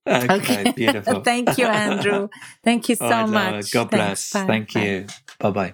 Okay, 0.06 0.36
okay. 0.36 0.74
beautiful. 0.76 1.22
Thank 1.24 1.58
you, 1.58 1.66
Andrew. 1.66 2.28
Thank 2.64 2.90
you 2.90 2.96
so 2.96 3.10
right, 3.10 3.30
much. 3.30 3.72
God 3.72 3.90
bless. 3.90 4.30
Thank 4.30 4.74
bye. 4.74 4.82
you. 4.82 5.08
Bye 5.40 5.52
bye. 5.52 5.74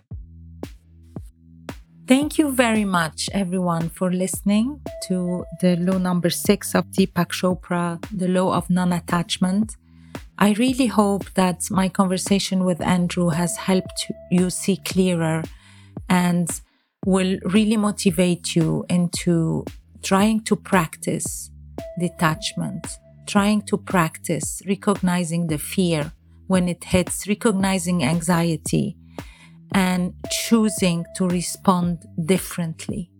Thank 2.12 2.38
you 2.38 2.52
very 2.52 2.84
much, 2.84 3.30
everyone, 3.32 3.88
for 3.88 4.12
listening 4.12 4.82
to 5.08 5.46
the 5.62 5.78
law 5.78 5.98
number 5.98 6.30
six 6.30 6.76
of 6.76 6.84
Deepak 6.88 7.30
Chopra, 7.32 8.04
the 8.12 8.28
law 8.28 8.54
of 8.54 8.70
non 8.70 8.92
attachment. 8.92 9.78
I 10.38 10.52
really 10.52 10.88
hope 10.88 11.34
that 11.36 11.62
my 11.72 11.88
conversation 11.88 12.66
with 12.66 12.82
Andrew 12.82 13.30
has 13.30 13.56
helped 13.56 14.12
you 14.30 14.50
see 14.50 14.76
clearer 14.76 15.44
and 16.10 16.50
will 17.06 17.40
really 17.46 17.78
motivate 17.78 18.58
you 18.58 18.84
into 18.90 19.64
trying 20.04 20.42
to 20.44 20.58
practice 20.58 21.50
detachment, 21.98 23.00
trying 23.26 23.62
to 23.62 23.78
practice 23.78 24.62
recognizing 24.68 25.48
the 25.48 25.58
fear 25.58 26.12
when 26.48 26.68
it 26.68 26.84
hits, 26.84 27.26
recognizing 27.26 28.04
anxiety, 28.04 28.98
and 29.74 30.14
choosing 30.30 31.06
to 31.16 31.28
respond 31.28 32.06
differently. 32.26 33.12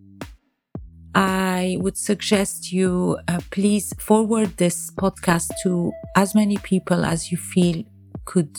I 1.14 1.78
would 1.82 1.98
suggest 1.98 2.72
you 2.72 3.18
uh, 3.28 3.40
please 3.50 3.94
forward 4.00 4.58
this 4.58 4.92
podcast 4.92 5.50
to 5.64 5.92
as 6.16 6.34
many 6.34 6.58
people 6.58 7.04
as 7.06 7.32
you 7.32 7.38
feel 7.38 7.84
could 8.26 8.58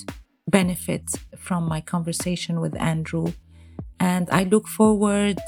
benefit 0.49 1.11
from 1.39 1.67
my 1.67 1.81
conversation 1.81 2.61
with 2.61 2.79
Andrew. 2.81 3.33
And 3.99 4.29
I 4.31 4.45
look 4.45 4.67
forward 4.69 5.39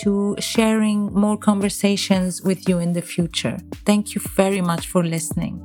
to 0.00 0.36
sharing 0.38 1.12
more 1.12 1.36
conversations 1.36 2.40
with 2.42 2.68
you 2.68 2.78
in 2.78 2.92
the 2.92 3.02
future. 3.02 3.58
Thank 3.84 4.14
you 4.14 4.20
very 4.20 4.60
much 4.60 4.86
for 4.86 5.04
listening. 5.04 5.60